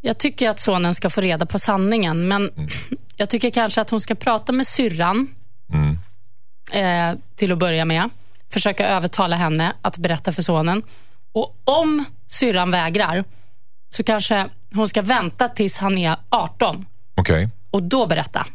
Jag 0.06 0.18
tycker 0.18 0.50
att 0.50 0.60
sonen 0.60 0.96
ska 0.96 1.10
få 1.10 1.22
reda 1.22 1.46
på 1.46 1.60
sanningen, 1.60 2.28
men 2.28 2.50
Mm. 2.50 2.70
jag 3.16 3.30
tycker 3.30 3.50
kanske 3.50 3.82
att 3.82 3.90
hon 3.90 4.02
ska 4.02 4.16
prata 4.16 4.52
med 4.52 4.68
syrran 4.68 5.28
Mm. 5.74 5.98
eh, 6.74 7.20
till 7.36 7.52
att 7.52 7.58
börja 7.58 7.86
med. 7.86 8.10
Försöka 8.54 8.88
övertala 8.88 9.36
henne 9.36 9.74
att 9.82 9.98
berätta 9.98 10.32
för 10.32 10.42
sonen. 10.42 10.84
Och 11.34 11.62
om 11.64 12.06
syrran 12.28 12.72
vägrar, 12.72 13.24
så 13.90 14.04
kanske 14.04 14.50
hon 14.74 14.88
ska 14.90 15.02
vänta 15.02 15.48
tills 15.48 15.78
han 15.78 15.98
är 15.98 16.16
18 16.30 16.86
Okej, 17.16 17.50
och 17.72 17.84
då 17.84 18.08
berätta. 18.08 18.48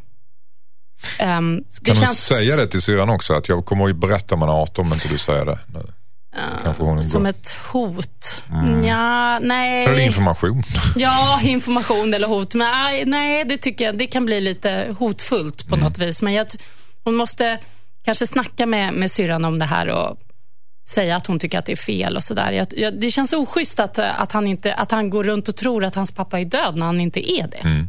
Det 1.18 1.24
kan 1.24 1.62
hon 1.86 1.96
känns 1.96 2.24
säga 2.24 2.56
det 2.56 2.66
till 2.66 2.82
syrran 2.82 3.10
också? 3.10 3.34
Att 3.34 3.48
jag 3.48 3.64
kommer 3.64 3.90
att 3.90 3.96
berätta 3.96 4.34
om 4.34 4.40
man 4.40 4.48
är 4.48 4.52
18 4.52 4.86
om 4.86 4.92
inte 4.92 5.08
du 5.08 5.18
säger 5.18 5.44
det 5.44 5.58
nu. 5.74 5.80
Hon 6.78 7.02
som 7.02 7.22
går. 7.22 7.30
ett 7.30 7.56
hot. 7.72 8.42
Mm. 8.52 8.84
Ja, 8.84 9.38
nej. 9.38 9.84
Eller 9.84 9.98
information. 9.98 10.62
Ja, 10.96 11.40
information 11.42 12.14
eller 12.14 12.28
hot. 12.28 12.54
Men 12.54 13.10
nej, 13.10 13.44
det 13.44 13.56
tycker 13.56 13.84
jag 13.84 13.98
det 13.98 14.06
kan 14.06 14.26
bli 14.26 14.40
lite 14.40 14.94
hotfullt 14.98 15.68
på 15.68 15.74
Mm. 15.74 15.84
något 15.84 15.98
vis. 15.98 16.22
Men 16.22 16.32
jag, 16.32 16.46
hon 17.04 17.14
måste 17.16 17.58
kanske 18.04 18.26
snacka 18.26 18.66
med, 18.66 18.94
med 18.94 19.10
syrran 19.10 19.44
om 19.44 19.58
det 19.58 19.64
här 19.64 19.86
och 19.88 20.16
säga 20.88 21.16
att 21.16 21.26
hon 21.26 21.38
tycker 21.38 21.58
att 21.58 21.66
det 21.66 21.72
är 21.72 21.76
fel 21.76 22.16
och 22.16 22.22
sådär. 22.22 22.64
Det 23.00 23.10
känns 23.10 23.32
oschysst 23.32 23.80
att, 23.80 23.98
att, 23.98 24.32
han 24.32 24.46
inte, 24.46 24.74
att 24.74 24.90
han 24.90 25.10
går 25.10 25.24
runt 25.24 25.48
och 25.48 25.56
tror 25.56 25.84
att 25.84 25.94
hans 25.94 26.10
pappa 26.10 26.40
är 26.40 26.44
död 26.44 26.76
när 26.76 26.86
han 26.86 27.00
inte 27.00 27.30
är 27.32 27.48
det. 27.48 27.58
Mm. 27.58 27.88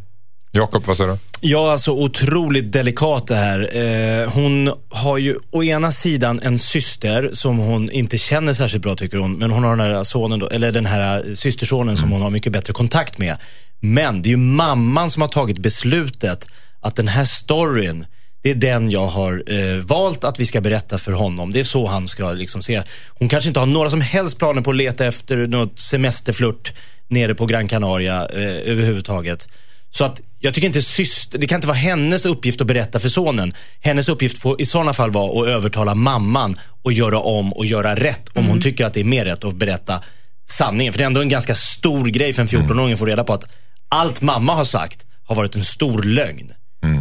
Jakob, 0.52 0.86
vad 0.86 0.97
säger 0.97 1.12
du? 1.12 1.18
Ja, 1.41 1.72
alltså 1.72 1.91
otroligt 1.91 2.72
delikat 2.72 3.28
det 3.28 3.36
här. 3.36 3.78
Eh, 3.78 4.30
hon 4.32 4.74
har 4.89 5.18
ju 5.18 5.38
å 5.52 5.64
ena 5.64 5.91
sidan 5.91 6.39
en 6.43 6.60
syster 6.60 7.30
som 7.34 7.58
hon 7.58 7.91
inte 7.91 8.18
känner 8.18 8.54
särskilt 8.54 8.84
bra 8.84 8.95
tycker 8.95 9.18
hon. 9.18 9.34
Men 9.34 9.52
hon 9.52 9.64
har 9.64 9.76
den 9.76 9.95
här 9.95 10.04
sonen, 10.04 10.39
då, 10.39 10.47
eller 10.47 10.72
den 10.72 10.86
här 10.86 11.36
systersonen 11.36 11.97
som 11.97 12.12
hon 12.12 12.22
har 12.22 12.30
mycket 12.30 12.54
bättre 12.54 12.74
kontakt 12.74 13.18
med. 13.18 13.38
Men 13.80 14.22
det 14.22 14.30
är 14.30 14.32
ju 14.32 14.38
mamman 14.38 15.10
som 15.10 15.22
har 15.22 15.30
tagit 15.30 15.58
beslutet 15.58 16.47
att 16.82 16.95
den 16.95 17.08
här 17.08 17.26
storyn, 17.26 18.06
det 18.41 18.52
är 18.52 18.56
den 18.56 18.89
jag 18.89 19.08
har 19.08 19.43
eh, 19.47 19.78
valt 19.78 20.24
att 20.24 20.39
vi 20.39 20.45
ska 20.45 20.62
berätta 20.62 20.97
för 20.97 21.12
honom. 21.12 21.52
Det 21.52 21.60
är 21.60 21.64
så 21.64 21.88
han 21.88 22.08
ska 22.08 22.32
liksom 22.32 22.62
se. 22.62 22.84
Hon 23.10 23.30
kanske 23.30 23.47
inte 23.47 23.60
har 23.60 23.68
några 23.68 23.89
som 23.89 24.02
helst 24.02 24.38
planer 24.38 24.62
på 24.62 24.70
att 24.70 24.76
leta 24.76 25.06
efter 25.06 25.38
något 25.47 25.80
semesterflört 25.80 26.74
nere 27.08 27.36
på 27.36 27.45
Gran 27.45 27.68
Canaria 27.68 28.26
eh, 28.26 28.72
överhuvudtaget. 28.72 29.47
Så 29.92 30.04
att 30.04 30.22
jag 30.40 30.54
tycker 30.54 30.68
inte 30.68 30.82
syster, 30.82 31.40
det 31.40 31.48
kan 31.48 31.56
inte 31.56 31.68
vara 31.68 31.78
hennes 31.78 32.26
uppgift 32.26 32.62
att 32.62 32.68
berätta 32.68 33.00
för 33.00 33.10
sonen. 33.10 33.52
Hennes 33.80 34.10
uppgift 34.10 34.38
får 34.38 34.62
i 34.62 34.66
sådana 34.66 34.94
fall 34.94 35.12
vara 35.12 35.42
att 35.42 35.48
övertala 35.48 35.96
mamman 35.96 36.60
och 36.84 36.94
göra 36.94 37.20
om 37.20 37.54
och 37.54 37.66
göra 37.66 37.96
rätt 37.96 38.30
om 38.34 38.46
hon 38.46 38.62
tycker 38.62 38.86
att 38.86 38.94
det 38.94 39.00
är 39.00 39.04
mer 39.06 39.26
rätt 39.26 39.44
att 39.44 39.56
berätta 39.56 40.02
sanningen. 40.50 40.94
För 40.94 40.98
det 40.98 41.04
är 41.04 41.08
ändå 41.08 41.22
en 41.22 41.30
ganska 41.30 41.56
stor 41.56 42.06
grej 42.06 42.34
för 42.34 42.42
en 42.42 42.48
14-åring 42.48 42.94
att 42.94 43.00
få 43.00 43.06
reda 43.06 43.24
på 43.24 43.34
att 43.34 43.44
allt 43.90 44.22
mamma 44.22 44.54
har 44.54 44.66
sagt 44.66 45.06
har 45.24 45.36
varit 45.36 45.56
en 45.56 45.64
stor 45.64 46.04
lögn. 46.04 46.52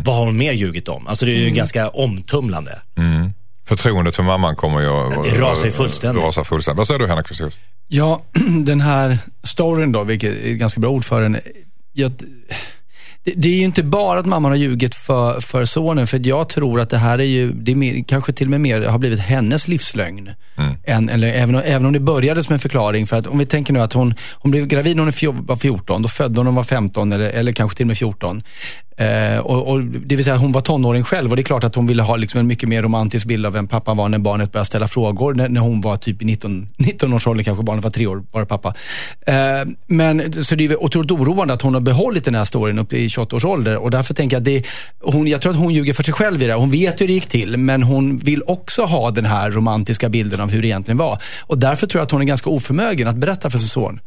Vad 0.05 0.17
har 0.17 0.25
hon 0.25 0.37
mer 0.37 0.53
ljugit 0.53 0.89
om? 0.89 1.07
Alltså 1.07 1.27
det 1.27 1.33
är 1.33 1.39
ju 1.39 1.51
ganska 1.51 1.89
omtumlande. 1.89 2.79
Förtroendet 3.69 4.17
för 4.17 4.23
mamman 4.23 4.57
kommer 4.57 4.81
ju 4.81 4.89
att 4.89 5.67
ju 5.67 5.71
fullständigt. 5.71 6.25
Rasa 6.25 6.45
fullständigt. 6.45 6.79
Vad 6.79 6.87
säger 6.87 6.99
du 6.99 7.07
Henrik 7.07 7.29
Fexeus? 7.29 7.59
Ja, 7.89 8.23
den 8.65 8.81
här 8.81 9.19
storyn 9.43 9.93
då, 9.93 10.05
vilket 10.05 10.33
är 10.33 10.53
ett 10.53 10.59
ganska 10.59 10.81
bra 10.81 10.91
ord 10.91 11.05
för 11.05 11.21
den. 11.21 11.39
Jag, 11.93 12.13
det, 13.37 13.49
är 13.49 13.53
ju 13.57 13.65
inte 13.65 13.83
bara 13.83 14.19
att 14.19 14.27
mamman 14.27 14.53
har 14.53 14.57
ljugit 14.57 14.95
för, 14.95 15.41
för 15.41 15.65
sonen, 15.65 16.07
för 16.07 16.27
jag 16.27 16.49
tror 16.49 16.81
att 16.81 16.91
det 16.91 16.99
här 16.99 17.19
är 17.19 17.25
ju, 17.25 17.53
det 17.53 17.73
är 17.73 17.77
mer, 17.77 18.05
kanske 18.09 18.33
till 18.33 18.47
och 18.47 18.51
med 18.51 18.61
mer 18.61 18.81
har 18.83 18.99
blivit 18.99 19.21
hennes 19.21 19.69
livslögn. 19.69 20.31
Än, 20.85 21.09
eller, 21.09 21.29
även, 21.29 21.55
om- 21.55 21.63
även 21.65 21.87
om 21.87 21.93
det 21.93 22.01
började 22.01 22.43
som 22.43 22.53
en 22.53 22.59
förklaring. 22.59 23.07
För 23.07 23.17
att 23.17 23.27
om 23.27 23.39
vi 23.39 23.47
tänker 23.47 23.73
nu 23.73 23.81
att 23.81 23.93
hon, 23.93 24.15
hon 24.35 24.51
blev 24.51 24.67
gravid 24.67 24.97
när 24.97 25.03
hon 25.27 25.47
var 25.47 25.57
14, 25.57 26.03
då 26.03 26.09
födde 26.09 26.39
hon 26.39 26.45
när 26.45 26.51
hon 26.51 26.55
var 26.57 26.63
15 26.65 27.13
eller, 27.13 27.31
eller 27.31 27.53
kanske 27.53 27.77
till 27.77 27.85
och 27.85 27.89
med 27.89 27.99
14. 27.99 28.43
Eh, 28.99 29.39
och, 29.39 29.69
och, 29.69 29.85
det 29.85 30.17
vill 30.17 30.25
säga 30.25 30.37
hon 30.37 30.53
var 30.53 30.61
tonåring 30.61 31.05
själv 31.05 31.31
och 31.31 31.37
det 31.37 31.43
är 31.43 31.45
klart 31.45 31.65
att 31.65 31.75
hon 31.75 31.87
ville 31.87 32.03
ha 32.03 32.17
liksom 32.17 32.41
en 32.41 32.47
mycket 32.47 32.69
mer 32.69 32.83
romantisk 32.83 33.27
bild 33.27 33.47
av 33.47 33.53
vem 33.53 33.67
pappan 33.67 33.97
var 33.97 34.09
när 34.09 34.19
barnet 34.19 34.53
började 34.53 34.67
ställa 34.67 34.89
frågor. 34.89 35.35
När, 35.35 35.49
när 35.49 35.61
hon 35.61 35.81
var 35.81 35.97
typ 35.97 36.23
i 36.23 36.25
19, 36.25 36.69
19 36.77 37.13
års 37.13 37.27
ålder, 37.27 37.45
kanske 37.45 37.65
barnet 37.65 37.85
var 37.85 37.91
tre 37.91 38.07
år, 38.07 38.25
var 38.33 38.41
det 38.41 38.47
pappa. 38.47 38.75
Eh, 39.27 39.35
men 39.87 40.45
så 40.45 40.55
det 40.55 40.65
är 40.65 40.83
otroligt 40.83 41.11
oroande 41.11 41.55
att 41.55 41.63
hon 41.63 41.75
har 41.75 41.81
behållit 41.81 42.25
den 42.25 42.35
här 42.35 42.45
storyn 42.45 42.79
upp 42.79 42.93
i 42.93 43.09
28 43.09 43.37
års 43.37 43.45
ålder 43.45 43.77
och 43.77 43.91
därför 43.91 44.15
tänker 44.15 44.37
jag 44.37 44.41
att 44.41 44.45
det, 44.45 44.67
hon, 45.01 45.27
jag 45.27 45.43
tror 45.43 45.53
att 45.53 45.59
hon 45.59 45.75
ljuger 45.75 45.93
för 45.93 46.03
sig 46.03 46.15
själv 46.15 46.43
i 46.43 46.47
det. 46.47 46.55
Hon 46.55 46.71
vet 46.71 47.01
hur 47.01 47.07
det 47.07 47.13
gick 47.13 47.29
till 47.29 47.57
men 47.57 47.83
hon 47.83 48.19
vill 48.19 48.43
också 48.47 48.83
ha 48.83 49.11
den 49.11 49.25
här 49.25 49.51
romantiska 49.51 50.09
bilden 50.09 50.41
av 50.41 50.51
hur 50.51 50.63
det 50.63 50.69
egentligen 50.69 50.99
var. 50.99 51.23
Och 51.41 51.59
därför 51.59 51.87
tror 51.87 52.01
jag 52.01 52.05
att 52.05 52.11
hon 52.11 52.21
är 52.21 52.27
ganska 52.27 52.51
oförmögen 52.51 53.09
att 53.09 53.17
berätta 53.17 53.51
för 53.51 53.59
sin 53.59 53.69
son. 53.69 54.01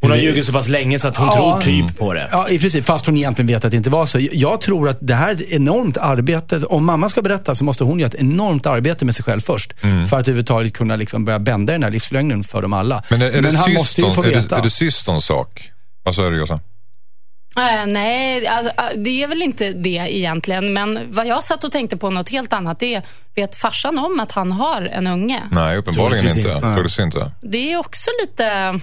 Hon 0.00 0.10
har 0.10 0.18
ljugit 0.18 0.44
så 0.46 0.52
pass 0.52 0.68
länge 0.68 0.98
så 0.98 1.08
att 1.08 1.16
hon 1.16 1.26
Ja. 1.26 1.34
tror 1.34 1.60
typ 1.60 1.98
på 1.98 2.12
det. 2.12 2.28
Ja, 2.32 2.48
i 2.48 2.58
princip. 2.58 2.84
Fast 2.84 3.06
hon 3.06 3.16
egentligen 3.16 3.46
vet 3.46 3.64
att 3.64 3.70
det 3.70 3.76
inte 3.76 3.90
var 3.90 4.06
så. 4.06 4.18
Jag 4.32 4.60
tror 4.60 4.88
att 4.88 4.98
det 5.00 5.14
här 5.14 5.28
är 5.28 5.34
ett 5.34 5.50
enormt 5.50 5.96
arbete. 5.96 6.56
Om 6.66 6.84
mamma 6.84 7.08
ska 7.08 7.22
berätta 7.22 7.54
så 7.54 7.64
måste 7.64 7.84
hon 7.84 7.98
göra 7.98 8.08
ett 8.08 8.14
enormt 8.14 8.66
arbete 8.66 9.04
med 9.04 9.14
sig 9.14 9.24
själv 9.24 9.40
först. 9.40 9.72
För 9.80 9.88
att 10.04 10.12
överhuvudtaget 10.12 10.72
kunna 10.72 10.96
liksom 10.96 11.24
börja 11.24 11.38
bända 11.38 11.72
den 11.72 11.82
här 11.82 11.90
livslögnen 11.90 12.44
för 12.44 12.62
dem 12.62 12.72
alla. 12.72 13.02
Men 13.10 13.22
är, 13.22 13.26
är, 13.26 13.42
det, 13.42 13.56
han 13.56 13.72
måste 13.72 14.00
ju 14.00 14.06
få 14.06 14.22
systerns, 14.22 14.36
är, 14.36 14.40
veta. 14.42 14.54
det, 14.54 14.60
är 14.60 14.64
det 14.64 14.70
systerns 14.70 15.24
sak? 15.24 15.70
Vad 16.04 16.14
säger 16.14 16.30
du 16.30 16.38
Jossan? 16.38 16.60
Eh, 17.58 17.86
nej, 17.86 18.46
alltså, 18.46 18.72
eh, 18.72 18.84
det 18.96 19.22
är 19.22 19.28
väl 19.28 19.42
inte 19.42 19.72
det 19.72 19.88
egentligen. 20.16 20.72
Men 20.72 20.98
vad 21.10 21.26
jag 21.26 21.44
satt 21.44 21.64
och 21.64 21.72
tänkte 21.72 21.96
på 21.96 22.10
något 22.10 22.28
helt 22.28 22.52
annat. 22.52 22.80
Det 22.80 22.94
är, 22.94 23.02
vet 23.34 23.56
farsan 23.56 23.98
om 23.98 24.20
att 24.20 24.32
han 24.32 24.52
har 24.52 24.82
en 24.82 25.06
unge? 25.06 25.42
Nej, 25.50 25.76
uppenbarligen 25.76 26.20
Troligtvis 26.20 26.36
inte. 26.46 26.56
inte. 26.56 26.74
Troligtvis 26.74 26.98
inte. 26.98 27.30
Det 27.42 27.72
är 27.72 27.78
också 27.78 28.10
lite... 28.22 28.80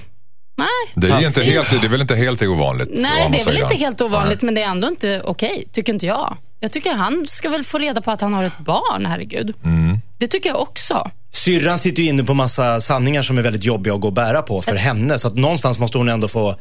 Nej, 0.56 0.68
Det 0.96 1.08
är, 1.08 1.28
inte 1.28 1.44
helt, 1.44 1.82
det 1.82 1.88
är 1.88 1.90
väl 1.90 2.02
inte 2.02 2.16
helt 2.16 2.42
ovanligt? 2.42 2.90
Nej, 2.92 3.30
det 3.32 3.42
är 3.42 3.46
väl 3.46 3.62
inte 3.62 3.76
helt 3.76 4.02
ovanligt, 4.02 4.42
men 4.42 4.54
det 4.54 4.62
är 4.62 4.68
ändå 4.68 4.88
inte 4.88 5.22
okej, 5.26 5.66
tycker 5.72 5.94
inte 5.94 6.06
jag. 6.06 6.38
Jag 6.60 6.72
tycker 6.72 6.94
han 6.94 7.26
ska 7.28 7.50
väl 7.50 7.64
få 7.64 7.78
reda 7.78 8.02
på 8.02 8.12
att 8.12 8.22
han 8.22 8.34
har 8.34 8.44
ett 8.44 8.60
barn, 8.60 9.06
herregud. 9.06 9.54
Mm. 9.66 10.00
Det 10.18 10.28
tycker 10.28 10.50
jag 10.50 10.62
också. 10.62 11.12
Syrran 11.32 11.80
sitter 11.80 12.04
ju 12.04 12.10
inne 12.10 12.24
på 12.24 12.34
massa 12.34 12.82
sanningar 12.82 13.22
som 13.22 13.38
är 13.38 13.42
väldigt 13.42 13.64
jobbiga 13.64 13.94
att 13.94 14.02
gå 14.02 14.08
och 14.08 14.14
bära 14.14 14.42
på 14.42 14.62
för 14.62 14.76
henne. 14.76 15.20
Så 15.20 15.28
att 15.28 15.36
någonstans 15.36 15.80
måste 15.80 15.98
hon 15.98 16.10
ändå 16.10 16.28
få 16.28 16.56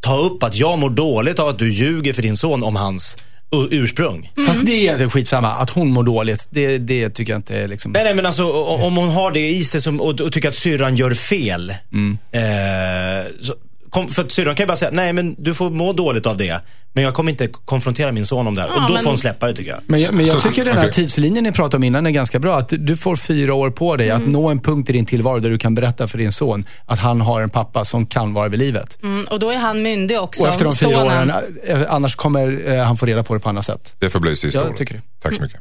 ta 0.00 0.16
upp 0.16 0.42
att 0.42 0.54
jag 0.54 0.78
mår 0.78 0.90
dåligt 0.90 1.38
av 1.38 1.48
att 1.48 1.58
du 1.58 1.72
ljuger 1.72 2.12
för 2.12 2.22
din 2.22 2.36
son 2.36 2.62
om 2.62 2.76
hans 2.76 3.16
ursprung. 3.70 4.32
Fast 4.46 4.66
det 4.66 4.88
är 4.88 4.92
inte 4.92 5.08
skitsamma. 5.08 5.48
Att 5.48 5.70
hon 5.70 5.88
mår 5.88 6.02
dåligt, 6.02 6.46
det, 6.50 6.78
det 6.78 7.10
tycker 7.10 7.32
jag 7.32 7.38
inte 7.38 7.58
är 7.58 7.68
liksom... 7.68 7.92
Nej, 7.92 8.04
nej 8.04 8.14
men 8.14 8.26
alltså 8.26 8.52
om 8.52 8.96
hon 8.96 9.08
har 9.08 9.30
det 9.30 9.48
i 9.48 9.64
sig 9.64 9.80
som, 9.80 10.00
och, 10.00 10.20
och 10.20 10.32
tycker 10.32 10.48
att 10.48 10.54
syrran 10.54 10.96
gör 10.96 11.10
fel. 11.10 11.70
Eh, 12.32 13.32
så, 13.40 13.54
kom, 13.90 14.08
för 14.08 14.22
att 14.24 14.32
syrran 14.32 14.54
kan 14.56 14.64
ju 14.64 14.68
bara 14.68 14.76
säga, 14.76 14.90
nej 14.94 15.12
men 15.12 15.34
du 15.38 15.54
får 15.54 15.70
må 15.70 15.92
dåligt 15.92 16.26
av 16.26 16.36
det. 16.36 16.60
Men 16.92 17.04
jag 17.04 17.14
kommer 17.14 17.30
inte 17.32 17.46
konfrontera 17.46 18.12
min 18.12 18.26
son 18.26 18.46
om 18.46 18.54
det 18.54 18.60
här. 18.60 18.68
Ja, 18.68 18.74
och 18.74 18.88
då 18.88 18.94
men- 18.94 19.02
får 19.02 19.10
hon 19.10 19.18
släppa 19.18 19.46
det 19.46 19.52
tycker 19.52 19.70
jag. 19.70 19.80
Men 19.86 20.00
jag, 20.00 20.14
men 20.14 20.26
jag 20.26 20.42
tycker 20.42 20.64
den 20.64 20.76
här 20.76 20.88
tidslinjen 20.88 21.44
ni 21.44 21.52
pratade 21.52 21.76
om 21.76 21.84
innan 21.84 22.06
är 22.06 22.10
ganska 22.10 22.38
bra. 22.38 22.58
Att 22.58 22.68
du, 22.78 22.96
får 22.96 23.16
fyra 23.16 23.54
år 23.54 23.70
på 23.70 23.96
dig 23.96 24.10
att 24.10 24.26
nå 24.26 24.48
en 24.48 24.60
punkt 24.60 24.90
i 24.90 24.92
din 24.92 25.06
tillvaro 25.06 25.38
där 25.38 25.50
du 25.50 25.58
kan 25.58 25.74
berätta 25.74 26.08
för 26.08 26.18
din 26.18 26.32
son 26.32 26.64
att 26.86 26.98
han 26.98 27.20
har 27.20 27.42
en 27.42 27.50
pappa 27.50 27.84
som 27.84 28.06
kan 28.06 28.34
vara 28.34 28.48
vid 28.48 28.58
livet. 28.58 28.98
Mm, 29.02 29.26
och 29.30 29.38
då 29.40 29.50
är 29.50 29.58
han 29.58 29.82
myndig 29.82 30.20
också. 30.20 30.42
Och 30.42 30.48
efter 30.48 30.64
de 30.64 30.74
fyra 30.76 30.90
sonen. 30.90 31.30
åren, 31.30 31.32
eh, 31.66 31.80
annars 31.88 32.14
kommer 32.16 32.72
eh, 32.72 32.84
han 32.84 32.96
få 32.96 33.06
reda 33.06 33.22
på 33.22 33.34
det 33.34 33.40
på 33.40 33.48
annat 33.48 33.64
sätt. 33.64 33.94
Det 33.98 34.10
får 34.10 34.20
bli 34.20 34.36
sista 34.36 34.58
Jag 34.58 34.66
ordet. 34.66 34.78
tycker 34.78 34.94
det. 34.94 35.02
Tack 35.22 35.34
så 35.34 35.42
mycket. 35.42 35.60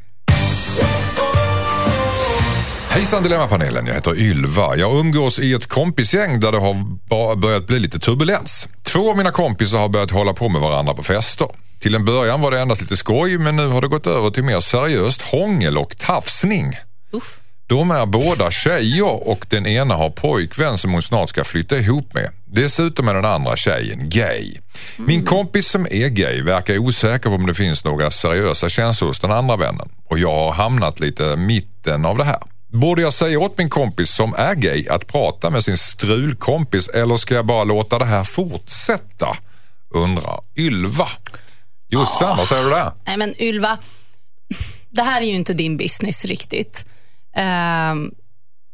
Hejsan 2.98 3.24
Dilemmapanelen, 3.24 3.88
jag 3.88 3.94
heter 3.94 4.20
Ylva. 4.20 4.76
Jag 4.76 5.00
umgås 5.00 5.40
i 5.40 5.54
ett 5.54 5.68
kompisgäng 5.68 6.40
där 6.40 6.52
det 6.52 6.58
har 6.58 7.36
börjat 7.36 7.68
bli 7.68 7.80
lite 7.80 8.00
turbulens. 8.00 8.68
Två 8.84 9.12
av 9.12 9.18
mina 9.18 9.32
kompisar 9.32 9.78
har 9.78 9.90
börjat 9.90 10.12
hålla 10.12 10.34
på 10.34 10.50
med 10.50 10.62
varandra 10.62 10.94
på 10.94 11.04
fester. 11.04 11.48
Till 11.80 11.96
en 11.96 12.06
början 12.06 12.42
var 12.42 12.52
det 12.52 12.60
endast 12.60 12.82
lite 12.82 12.98
skoj 12.98 13.38
men 13.38 13.56
nu 13.56 13.68
har 13.68 13.82
det 13.82 13.88
gått 13.88 14.08
över 14.08 14.30
till 14.30 14.44
mer 14.44 14.60
seriöst 14.60 15.22
hångel 15.22 15.78
och 15.78 15.98
tafsning. 15.98 16.74
Usch. 17.14 17.40
De 17.68 17.92
är 17.92 18.06
båda 18.06 18.52
tjejer 18.52 19.30
och 19.30 19.46
den 19.50 19.68
ena 19.68 19.96
har 19.96 20.10
pojkvän 20.10 20.78
som 20.78 20.92
hon 20.92 21.02
snart 21.02 21.30
ska 21.30 21.44
flytta 21.44 21.78
ihop 21.78 22.14
med. 22.14 22.30
Dessutom 22.46 23.08
är 23.08 23.14
den 23.14 23.26
andra 23.26 23.56
tjejen 23.56 24.10
gay. 24.10 24.54
Min 24.98 25.26
kompis 25.26 25.68
som 25.68 25.88
är 25.92 26.08
gay 26.10 26.42
verkar 26.42 26.78
osäker 26.78 27.30
på 27.30 27.36
om 27.36 27.46
det 27.46 27.54
finns 27.54 27.86
några 27.86 28.12
seriösa 28.12 28.70
känslor 28.70 29.08
hos 29.08 29.20
den 29.20 29.32
andra 29.32 29.56
vännen 29.56 29.90
och 30.06 30.20
jag 30.20 30.36
har 30.36 30.52
hamnat 30.52 31.00
lite 31.00 31.36
mitten 31.36 32.06
av 32.06 32.18
det 32.18 32.24
här. 32.24 32.40
Borde 32.68 33.02
jag 33.02 33.14
säga 33.14 33.40
åt 33.40 33.58
min 33.58 33.70
kompis 33.70 34.10
som 34.10 34.34
är 34.38 34.56
gay 34.56 34.88
att 34.88 35.08
prata 35.08 35.50
med 35.50 35.64
sin 35.64 35.78
strulkompis 35.78 36.88
eller 36.88 37.18
ska 37.18 37.36
jag 37.36 37.46
bara 37.46 37.64
låta 37.64 38.00
det 38.00 38.06
här 38.06 38.24
fortsätta? 38.24 39.38
Undrar 39.90 40.40
Ylva. 40.58 41.08
Jossan, 41.90 42.38
vad 42.38 42.48
säger 42.48 42.64
du 42.64 42.70
där? 42.70 42.92
Nej, 43.06 43.18
men 43.18 43.42
Ylva, 43.42 43.78
det 44.90 45.02
här 45.02 45.22
är 45.22 45.26
ju 45.26 45.34
inte 45.34 45.54
din 45.54 45.78
business 45.78 46.26
riktigt. 46.26 46.86
Ehm, 47.36 48.12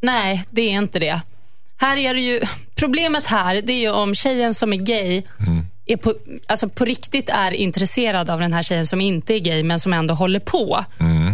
nej, 0.01 0.43
det 0.49 0.61
är 0.61 0.77
inte 0.77 0.99
det. 0.99 1.21
här 1.77 1.97
är 1.97 2.13
det 2.13 2.21
ju, 2.21 2.41
problemet 2.75 3.27
här 3.27 3.61
det 3.61 3.73
är 3.73 3.79
ju 3.79 3.89
om 3.89 4.15
tjejen 4.15 4.53
som 4.53 4.73
är 4.73 4.77
gay 4.77 5.23
är 5.85 5.97
på, 5.97 6.13
alltså 6.47 6.69
på 6.69 6.85
riktigt 6.85 7.29
är 7.29 7.51
intresserad 7.51 8.29
av 8.29 8.39
den 8.39 8.53
här 8.53 8.63
tjejen 8.63 8.85
som 8.85 9.01
inte 9.01 9.33
är 9.33 9.39
gay 9.39 9.63
men 9.63 9.79
som 9.79 9.93
ändå 9.93 10.13
håller 10.13 10.39
på 10.39 10.85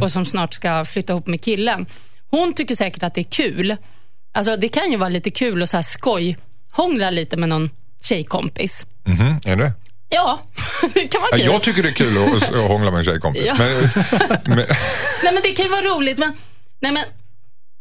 och 0.01 0.11
som 0.11 0.25
snart 0.25 0.53
ska 0.53 0.85
flytta 0.85 1.13
ihop 1.13 1.27
med 1.27 1.41
killen. 1.41 1.85
Hon 2.31 2.53
tycker 2.53 2.75
säkert 2.75 3.03
att 3.03 3.13
det 3.15 3.21
är 3.21 3.31
kul. 3.31 3.75
Alltså 4.33 4.57
det 4.57 4.67
kan 4.67 4.91
ju 4.91 4.97
vara 4.97 5.09
lite 5.09 5.31
kul 5.31 5.63
att 5.63 5.69
så 5.69 5.77
här 5.77 5.81
skoj, 5.81 6.37
hångla 6.71 7.09
lite 7.09 7.37
med 7.37 7.49
någon 7.49 7.69
tjejkompis. 8.01 8.85
Mhm, 9.05 9.39
är 9.45 9.55
det? 9.55 9.71
Ja, 10.09 10.39
det 10.93 11.07
kan 11.07 11.21
vara 11.21 11.31
kul. 11.31 11.45
Jag 11.45 11.63
tycker 11.63 11.83
det 11.83 11.89
är 11.89 11.93
kul 11.93 12.17
att, 12.17 12.49
att 12.49 12.67
hångla 12.67 12.91
med 12.91 12.97
en 12.97 13.03
tjejkompis. 13.03 13.43
Ja. 13.45 13.55
Men, 13.57 13.67
men, 14.57 14.57
Nej, 15.23 15.33
men 15.33 15.41
det 15.43 15.49
kan 15.49 15.65
ju 15.65 15.71
vara 15.71 15.81
roligt, 15.81 16.17
men, 16.17 16.33
nej, 16.79 16.91
men, 16.91 17.03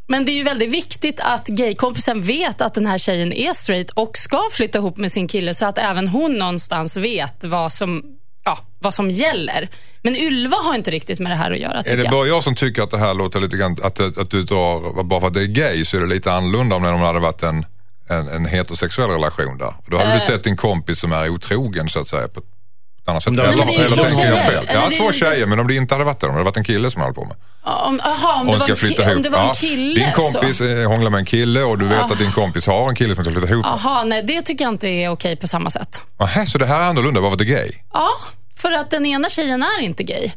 men 0.09 0.24
det 0.24 0.32
är 0.32 0.34
ju 0.34 0.42
väldigt 0.42 0.70
viktigt 0.70 1.20
att 1.20 1.46
gaykompisen 1.46 2.22
vet 2.22 2.61
att 2.61 2.74
den 2.74 2.86
här 2.86 2.99
tjejen 2.99 3.32
är 3.32 3.53
straight 3.53 3.90
och 3.90 4.18
ska 4.18 4.42
flytta 4.53 4.78
ihop 4.78 4.96
med 4.96 5.12
sin 5.12 5.28
kille 5.28 5.55
så 5.55 5.66
att 5.66 5.78
även 5.78 6.09
hon 6.09 6.34
någonstans 6.34 6.96
vet 6.96 7.44
vad 7.44 7.72
som, 7.72 8.03
ja, 8.49 8.59
vad 8.78 8.94
som 8.94 9.11
gäller. 9.11 9.68
Men 10.03 10.16
Ylva 10.16 10.57
har 10.57 10.74
inte 10.74 10.90
riktigt 10.90 11.18
med 11.20 11.32
det 11.32 11.36
här 11.36 11.51
att 11.51 11.59
göra, 11.59 11.80
är 11.80 11.96
det 11.96 12.03
jag. 12.03 12.12
bara 12.12 12.26
jag 12.26 12.42
som 12.42 12.55
tycker 12.55 12.82
att 12.82 12.90
det 12.90 12.99
här 12.99 13.14
låter 13.14 13.40
lite 13.40 13.57
grann, 13.57 13.76
att, 13.82 14.01
att 14.18 14.30
du 14.30 14.42
drar, 14.42 15.03
bara 15.03 15.20
för 15.20 15.26
att 15.28 15.34
det 15.34 15.42
är 15.42 15.46
gay 15.46 15.84
så 15.84 15.96
är 15.96 16.01
det 16.01 16.07
lite 16.07 16.32
annorlunda 16.32 16.76
om 16.76 16.82
det 16.82 16.88
hade 17.07 17.18
varit 17.20 17.42
en, 17.42 17.66
en, 18.09 18.28
en 18.28 18.46
heterosexuell 18.46 19.11
relation 19.11 19.59
där. 19.59 19.74
Då 19.86 19.99
hade 19.99 20.14
du 20.14 20.20
sett 20.20 20.44
din 20.44 20.57
kompis 20.57 20.99
som 21.01 21.12
är 21.12 21.28
otrogen 21.28 21.88
så 21.88 22.01
att 22.01 22.09
säga 22.09 22.28
på 22.28 22.40
ett 22.40 23.09
annat 23.09 23.22
sätt. 23.22 23.32
Eller, 23.32 23.42
det- 23.51 23.57
men 23.57 23.66
det 23.66 23.74
är 23.74 23.78
eller 23.84 23.96
två 23.96 24.03
tänker 24.03 24.24
jag 24.26 24.44
fel? 24.44 24.68
Ja, 24.74 24.88
två 24.99 25.12
tjejer 25.12 25.46
men 25.46 25.61
om 25.61 25.68
det 25.68 25.74
inte 25.74 25.94
hade 25.94 26.05
varit 26.05 26.20
det, 26.20 26.26
om 26.26 26.32
det 26.32 26.38
hade 26.38 26.44
varit 26.44 26.57
en 26.57 26.64
kille 26.64 26.90
som 26.90 27.03
höll 27.03 27.14
på 27.14 27.24
med. 27.24 27.36
Om, 27.68 28.00
aha, 28.04 28.40
om, 28.40 28.46
det 28.46 28.52
var 28.58 28.74
flytta 28.76 29.02
ki- 29.02 29.06
ihop. 29.06 29.16
om 29.16 29.22
det 29.22 29.28
var 29.28 29.38
en 29.40 29.46
Ja. 29.46 29.52
kille 29.54 30.00
Din 30.00 30.12
kompis 30.12 30.56
så. 30.58 30.64
eh, 30.64 30.88
hånglar 30.88 31.10
med 31.10 31.18
en 31.18 31.24
kille 31.24 31.62
och 31.62 31.78
du 31.78 31.84
vet 31.84 32.10
att 32.10 32.18
din 32.18 32.32
kompis 32.32 32.66
har 32.66 32.88
en 32.88 32.94
kille 32.94 33.14
som 33.14 33.24
ska 33.24 33.32
flytta 33.32 33.48
ihop. 33.52 33.66
Jaha, 33.66 34.04
nej 34.04 34.22
det 34.22 34.42
tycker 34.42 34.64
jag 34.64 34.74
inte 34.74 34.88
är 34.88 35.08
okej 35.10 35.36
på 35.36 35.46
samma 35.48 35.70
sätt. 35.70 36.00
Aha, 36.20 36.46
så 36.46 36.58
det 36.58 36.66
här 36.66 36.80
är 36.80 36.84
annorlunda 36.84 37.20
bara 37.20 37.30
för 37.30 37.34
att 37.34 37.38
det 37.38 37.54
är 37.54 37.58
gay? 37.58 37.70
Ja, 37.92 38.08
för 38.56 38.72
att 38.72 38.90
den 38.90 39.06
ena 39.06 39.28
tjejen 39.28 39.62
är 39.62 39.80
inte 39.80 40.02
gay. 40.02 40.30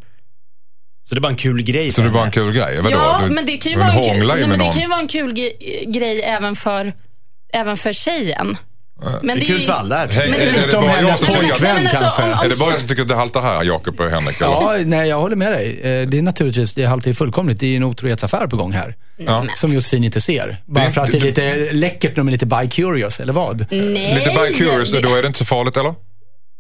Så 1.10 1.16
det 1.16 1.20
är 1.20 1.22
bara 1.22 1.30
en 1.30 1.36
kul 1.36 1.64
grej 1.64 1.92
Så 1.92 2.02
det 2.02 2.08
är 2.08 2.12
bara 2.12 2.26
en 2.26 2.32
kul 2.32 2.54
grej? 2.54 2.78
Vadå? 2.82 2.90
Ja, 2.96 3.22
Du- 3.24 3.30
men 3.36 3.46
det 3.46 3.58
kan 3.58 3.72
ju 3.72 3.78
vara 3.78 3.92
en, 3.92 4.04
kul, 4.04 4.28
nej, 4.28 4.48
men 4.48 4.60
det 4.60 4.66
kan 4.66 4.82
ju 4.82 4.88
vara 4.88 5.00
en 5.00 5.08
kul 5.08 5.34
grej 5.88 6.22
även 6.22 6.56
för, 6.56 6.94
även 7.54 7.78
för 7.78 7.94
tjejen. 7.94 8.58
Men 9.24 9.40
Det 9.40 9.46
är 9.46 9.48
kul 9.48 9.62
för 9.62 9.74
alla 9.74 10.06
utom 10.68 10.84
hennes 10.84 11.20
pojkvän 11.20 11.88
kanske. 11.92 12.22
är 12.24 12.50
det 12.50 12.60
bara 12.60 12.72
jag 12.72 12.80
som 12.80 12.88
tycker 12.90 13.02
att 13.02 13.08
det 13.08 13.16
haltar 13.16 13.42
här, 13.42 13.64
Jakob 13.64 14.00
och 14.00 14.10
Henrik? 14.10 14.38
Ja, 14.42 14.76
nej, 14.86 15.10
jag 15.10 15.20
håller 15.22 15.36
med 15.36 15.52
dig. 15.52 15.80
Eh, 15.84 16.08
Det 16.08 16.18
är 16.18 16.22
naturligtvis, 16.22 16.74
det 16.74 16.86
haltar 16.86 17.08
ju 17.08 17.14
fullkomligt. 17.14 17.60
Det 17.60 17.66
är 17.66 17.70
ju 17.70 17.76
en 17.76 17.84
otrohetsaffär 17.84 18.48
på 18.48 18.56
gång 18.58 18.72
här. 18.72 18.96
Ja. 19.18 19.46
Som 19.56 19.74
Josefin 19.74 20.04
inte 20.04 20.22
ser. 20.22 20.62
Bara 20.66 20.86
Det- 20.86 20.92
för 20.92 21.02
att 21.02 21.12
det 21.12 21.18
är 21.18 21.22
lite 21.22 21.56
läckert 21.72 22.12
när 22.12 22.16
de 22.18 22.28
är 22.28 22.32
lite 22.32 22.46
bi-curious, 22.46 23.22
eller 23.22 23.34
vad? 23.34 23.66
Nej, 23.72 24.16
Lite 24.16 24.30
bi-curious, 24.30 25.02
då 25.04 25.16
är 25.16 25.22
det 25.22 25.28
inte 25.28 25.40
så 25.40 25.46
farligt 25.46 25.78
eller? 25.78 25.94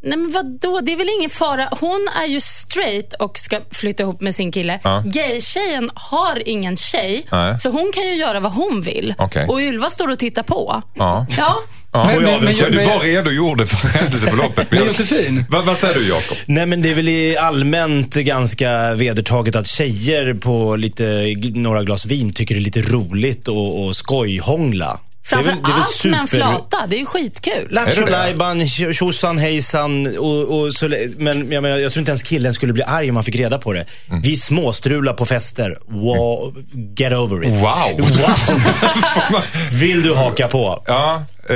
Nej 0.03 0.17
men 0.17 0.31
vadå, 0.31 0.79
det 0.81 0.91
är 0.91 0.97
väl 0.97 1.07
ingen 1.19 1.29
fara. 1.29 1.67
Hon 1.79 2.07
är 2.23 2.25
ju 2.25 2.41
straight 2.41 3.13
och 3.13 3.37
ska 3.37 3.59
flytta 3.71 4.03
ihop 4.03 4.21
med 4.21 4.35
sin 4.35 4.51
kille. 4.51 4.79
Ja. 4.83 5.03
Gay-tjejen 5.05 5.89
har 5.95 6.47
ingen 6.47 6.77
tjej, 6.77 7.25
Nej. 7.31 7.59
så 7.59 7.69
hon 7.69 7.91
kan 7.93 8.03
ju 8.03 8.13
göra 8.15 8.39
vad 8.39 8.53
hon 8.53 8.81
vill. 8.81 9.13
Okej. 9.17 9.47
Och 9.47 9.59
Ylva 9.59 9.89
står 9.89 10.07
och 10.07 10.19
tittar 10.19 10.43
på. 10.43 10.81
Ja. 10.95 11.25
Ja. 11.37 11.55
Ja, 11.93 12.05
Men- 12.07 12.23
men- 12.23 12.43
men- 12.43 12.71
du 12.71 12.77
men- 12.77 12.87
bara 12.87 12.99
redogjorde 12.99 13.67
för 13.67 13.87
händelseförloppet. 13.87 14.71
Men 14.71 14.85
Josefin? 14.85 15.45
Vad, 15.49 15.65
vad 15.65 15.77
säger 15.77 15.93
du 15.93 16.07
Jakob? 16.07 16.37
Nej 16.45 16.65
men 16.65 16.81
det 16.81 16.89
är 16.91 16.95
väl 16.95 17.09
i 17.09 17.37
allmänt 17.37 18.15
ganska 18.15 18.93
vedertaget 18.95 19.55
att 19.55 19.67
tjejer 19.67 20.33
på 20.33 20.75
lite, 20.75 21.35
några 21.53 21.83
glas 21.83 22.05
vin 22.05 22.33
tycker 22.33 22.55
det 22.55 22.61
är 22.61 22.63
lite 22.63 22.81
roligt 22.81 23.47
och, 23.47 23.85
och 23.85 23.95
skojhångla. 23.95 24.99
Framför 25.23 25.51
det 25.51 25.57
väl, 25.61 25.71
allt 25.71 26.05
med 26.05 26.19
en 26.19 26.27
flata. 26.27 26.77
Det 26.87 26.95
är 26.95 26.99
ju 26.99 27.05
skitkul. 27.05 27.67
Lattjo 27.71 28.05
lajban, 28.05 28.67
tjosan 28.67 29.37
hejsan. 29.37 30.17
Och, 30.17 30.59
och 30.59 30.73
så, 30.73 30.87
men 31.17 31.51
jag, 31.51 31.61
menar, 31.61 31.77
jag 31.77 31.91
tror 31.91 32.01
inte 32.01 32.11
ens 32.11 32.23
killen 32.23 32.53
skulle 32.53 32.73
bli 32.73 32.83
arg 32.83 33.09
om 33.09 33.15
han 33.15 33.25
fick 33.25 33.35
reda 33.35 33.57
på 33.59 33.73
det. 33.73 33.85
Mm. 34.09 34.21
Vi 34.21 34.35
småstrular 34.35 35.13
på 35.13 35.25
fester. 35.25 35.77
Wow, 35.87 36.55
get 36.97 37.13
over 37.13 37.43
it. 37.43 37.49
Wow! 37.61 38.07
Vill 39.71 40.01
du 40.01 40.15
haka 40.15 40.47
på? 40.47 40.83
ja, 40.87 41.23
eh, 41.49 41.55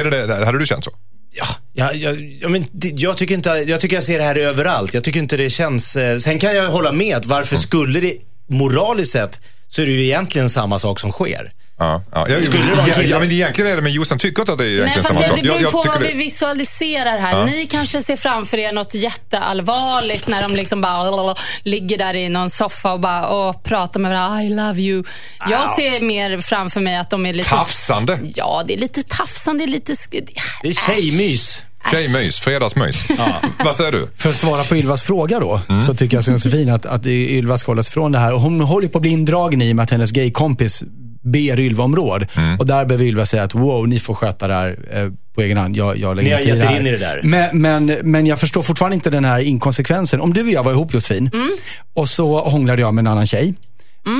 är 0.00 0.10
det 0.10 0.26
det? 0.26 0.44
Hade 0.44 0.58
du 0.58 0.66
känt 0.66 0.84
så? 0.84 0.90
Ja, 1.32 1.46
jag, 1.72 1.96
jag, 1.96 2.36
jag, 2.40 2.50
men, 2.50 2.64
jag, 2.82 3.16
tycker 3.16 3.34
inte, 3.34 3.50
jag 3.50 3.80
tycker 3.80 3.96
jag 3.96 4.04
ser 4.04 4.18
det 4.18 4.24
här 4.24 4.38
överallt. 4.38 4.94
Jag 4.94 5.04
tycker 5.04 5.20
inte 5.20 5.36
det 5.36 5.50
känns... 5.50 5.96
Eh, 5.96 6.18
sen 6.18 6.38
kan 6.38 6.56
jag 6.56 6.70
hålla 6.70 6.92
med 6.92 7.16
att 7.16 7.26
varför 7.26 7.56
Mm. 7.56 7.62
skulle 7.62 8.00
det, 8.00 8.14
moraliskt 8.48 9.12
sett, 9.12 9.40
så 9.68 9.82
är 9.82 9.86
det 9.86 9.92
ju 9.92 10.04
egentligen 10.04 10.50
samma 10.50 10.78
sak 10.78 11.00
som 11.00 11.10
sker. 11.12 11.52
Ja, 11.80 12.02
ja. 12.12 12.28
Jag, 12.28 12.44
Skulle 12.44 12.64
det 12.66 12.74
vara 12.74 12.88
ja, 12.88 13.02
ja, 13.02 13.18
men 13.18 13.32
egentligen 13.32 13.70
är 13.72 13.76
det, 13.76 13.82
men 13.82 13.92
Jossan 13.92 14.18
tycker 14.18 14.42
inte 14.42 14.52
att 14.52 14.58
det 14.58 14.64
är 14.64 14.68
Nej, 14.68 14.76
egentligen 14.78 15.02
fast 15.04 15.08
samma 15.08 15.20
det, 15.20 15.28
sak. 15.28 15.36
det 15.42 15.60
beror 15.60 15.70
på 15.70 15.82
vad 15.88 16.00
det- 16.02 16.08
vi 16.08 16.14
visualiserar 16.14 17.18
här. 17.18 17.32
Ja. 17.38 17.44
Ni 17.44 17.66
kanske 17.66 18.02
ser 18.02 18.16
framför 18.16 18.58
er 18.58 18.72
något 18.72 18.94
jätteallvarligt 18.94 20.26
när 20.28 20.42
de 20.42 20.52
liksom 20.56 20.80
bara 20.80 21.36
ligger 21.62 21.98
där 21.98 22.14
i 22.14 22.28
någon 22.28 22.50
soffa 22.50 22.92
och 22.92 23.00
bara 23.00 23.34
åh, 23.34 23.62
pratar 23.62 24.00
med 24.00 24.10
varandra. 24.10 24.42
I 24.42 24.48
love 24.48 24.80
you. 24.82 25.04
Jag 25.50 25.68
ser 25.70 26.00
mer 26.00 26.38
framför 26.38 26.80
mig 26.80 26.96
att 26.96 27.10
de 27.10 27.26
är 27.26 27.32
lite... 27.34 27.48
Tafsande. 27.48 28.18
Ja, 28.34 28.62
det 28.66 28.74
är 28.74 28.78
lite 28.78 29.02
tafsande, 29.02 29.66
lite... 29.66 29.92
sk- 29.92 30.28
Det 30.62 30.68
är 30.68 30.72
tjejmys. 30.72 31.62
Tjejmys, 31.90 32.40
fredagsmys. 32.40 33.08
Vad 33.64 33.76
säger 33.76 33.92
du? 33.92 34.08
För 34.18 34.30
att 34.30 34.36
svara 34.36 34.64
på 34.64 34.76
Ylvas 34.76 35.02
fråga 35.02 35.40
då, 35.40 35.60
så 35.86 35.94
tycker 35.94 36.16
jag 36.16 36.24
som 36.24 36.32
Josefin 36.34 36.70
att, 36.70 36.86
att 36.86 37.06
Ylva 37.06 37.58
ska 37.58 37.70
hållas 37.70 37.88
från 37.88 38.12
det 38.12 38.18
här. 38.18 38.34
Och 38.34 38.40
hon 38.40 38.60
håller 38.60 38.88
på 38.88 38.98
att 38.98 39.02
bli 39.02 39.10
indragen 39.10 39.62
i 39.62 39.72
och 39.72 39.76
med 39.76 39.82
att 39.82 39.90
hennes 39.90 40.10
gaykompis 40.12 40.82
ber 41.22 41.60
Ylva 41.60 41.84
om 41.84 41.96
råd. 41.96 42.26
Och 42.58 42.66
där 42.66 42.84
behöver 42.84 43.04
Ylva 43.04 43.26
säga 43.26 43.42
att 43.42 43.54
wow, 43.54 43.88
ni 43.88 44.00
får 44.00 44.14
sköta 44.14 44.48
det 44.48 44.54
här 44.54 44.78
eh, 44.92 45.08
på 45.34 45.40
egen 45.42 45.56
hand. 45.56 45.76
Jag, 45.76 45.96
jag 45.98 46.16
lägger 46.16 46.28
Ni 46.30 46.34
har 46.34 46.56
gett 46.56 46.70
er 46.70 46.80
in 46.80 46.86
i 46.86 46.90
det 46.90 46.98
där. 46.98 47.20
Men, 47.22 47.60
men, 47.62 47.86
men 48.02 48.26
jag 48.26 48.40
förstår 48.40 48.62
fortfarande 48.62 48.94
inte 48.94 49.10
den 49.10 49.24
här 49.24 49.38
inkonsekvensen. 49.38 50.20
Om 50.20 50.32
du 50.34 50.42
och 50.42 50.48
jag 50.48 50.62
var 50.62 50.72
ihop 50.72 50.94
Josefin 50.94 51.30
och 51.94 52.08
så 52.08 52.40
hånglade 52.40 52.82
jag 52.82 52.94
med 52.94 53.02
en 53.02 53.06
annan 53.06 53.26
tjej. 53.26 53.54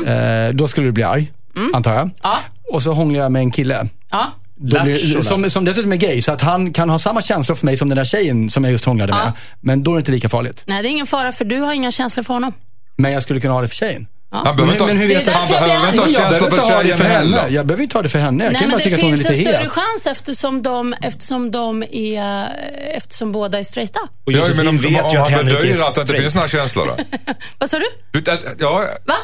Eh, 0.07 0.55
då 0.55 0.69
skulle 0.69 0.87
du 0.87 0.93
bli 0.93 1.03
arg, 1.03 1.33
antar 1.75 1.95
jag. 1.95 2.11
Ja. 2.23 2.39
Och 2.73 2.83
så 2.83 2.93
hånglar 2.93 3.21
jag 3.21 3.33
med 3.33 3.41
en 3.41 3.51
kille. 3.51 3.89
Ja. 4.11 4.33
Blir, 4.57 5.23
som, 5.23 5.51
som 5.51 5.65
dessutom 5.65 5.93
är 5.93 5.97
gay, 5.97 6.23
så 6.23 6.33
att 6.33 6.41
han 6.41 6.73
kan 6.73 6.91
ha 6.91 6.99
samma 6.99 7.23
känslor 7.23 7.57
för 7.57 7.67
mig 7.67 7.77
som 7.77 7.89
den 7.89 7.97
där 7.97 8.05
tjejen 8.05 8.51
som 8.51 8.65
jag 8.65 8.71
just 8.71 8.85
hånglade 8.85 9.13
med. 9.13 9.33
Men 9.61 9.83
då 9.83 9.91
är 9.91 9.95
det 9.95 9.99
inte 9.99 10.13
lika 10.13 10.29
farligt. 10.29 10.63
Nej, 10.67 10.83
det 10.83 10.89
är 10.89 10.91
ingen 10.91 11.07
fara 11.07 11.33
för 11.33 11.45
du 11.45 11.61
har 11.61 11.73
inga 11.73 11.93
känslor 11.93 12.25
för 12.25 12.35
honom. 12.35 12.53
Men 12.97 13.13
jag 13.13 13.23
skulle 13.23 13.41
kunna 13.41 13.55
ha 13.55 13.61
det 13.63 13.69
för 13.69 13.77
tjejen. 13.77 14.07
Han 14.33 14.57
behöver 14.57 14.72
inte, 14.72 14.85
Men- 14.87 14.97
men 14.97 15.03
hur 15.03 15.09
vet 15.09 15.28
han 15.28 15.49
jag? 15.51 15.61
behöver 15.61 15.81
Det 15.83 15.87
är 15.87 15.91
inte 15.91 16.03
ha 16.03 16.09
känslor 16.09 16.51
behöver 16.51 16.51
för 16.51 16.57
det 16.78 16.83
tjejen 16.83 16.97
för 16.99 17.05
henne. 17.05 17.37
heller. 17.37 17.49
Jag 17.57 17.66
behöver 17.66 17.83
inte 17.83 17.97
ha 17.97 18.03
det 18.03 18.09
för 18.09 18.18
henne. 18.18 18.45
Jag 18.45 18.53
Nej, 18.53 18.61
kan 18.61 18.70
bara 18.70 18.76
det 18.78 18.85
tycka 18.85 18.97
att 18.97 19.03
hon 19.03 19.12
är 19.12 19.16
finns 19.16 19.28
lite 19.28 19.41
en 19.41 19.47
större 19.47 19.62
het. 19.62 19.72
chans 19.72 20.07
eftersom 20.07 20.62
de, 20.62 20.95
eftersom 21.03 21.51
de 21.51 21.83
är, 21.93 22.49
eftersom 22.97 23.33
båda 23.33 23.59
är 23.59 23.62
straighta. 23.62 24.01
Och 24.26 24.33
Ja, 24.33 24.45
men 24.57 24.68
om, 24.68 24.78
om, 24.78 24.97
om 24.97 24.97
att 25.22 25.31
han 25.31 25.45
bedyrar 25.45 25.85
att 25.89 25.95
det 25.95 26.01
inte 26.01 26.16
finns 26.16 26.35
några 26.35 26.49
känslor 26.49 26.87
då? 26.87 26.97
Vad 27.59 27.70
sa 27.70 27.78
du? 27.78 27.87
Du, 28.11 28.22
Ja, 28.59 28.85
Va? 29.07 29.14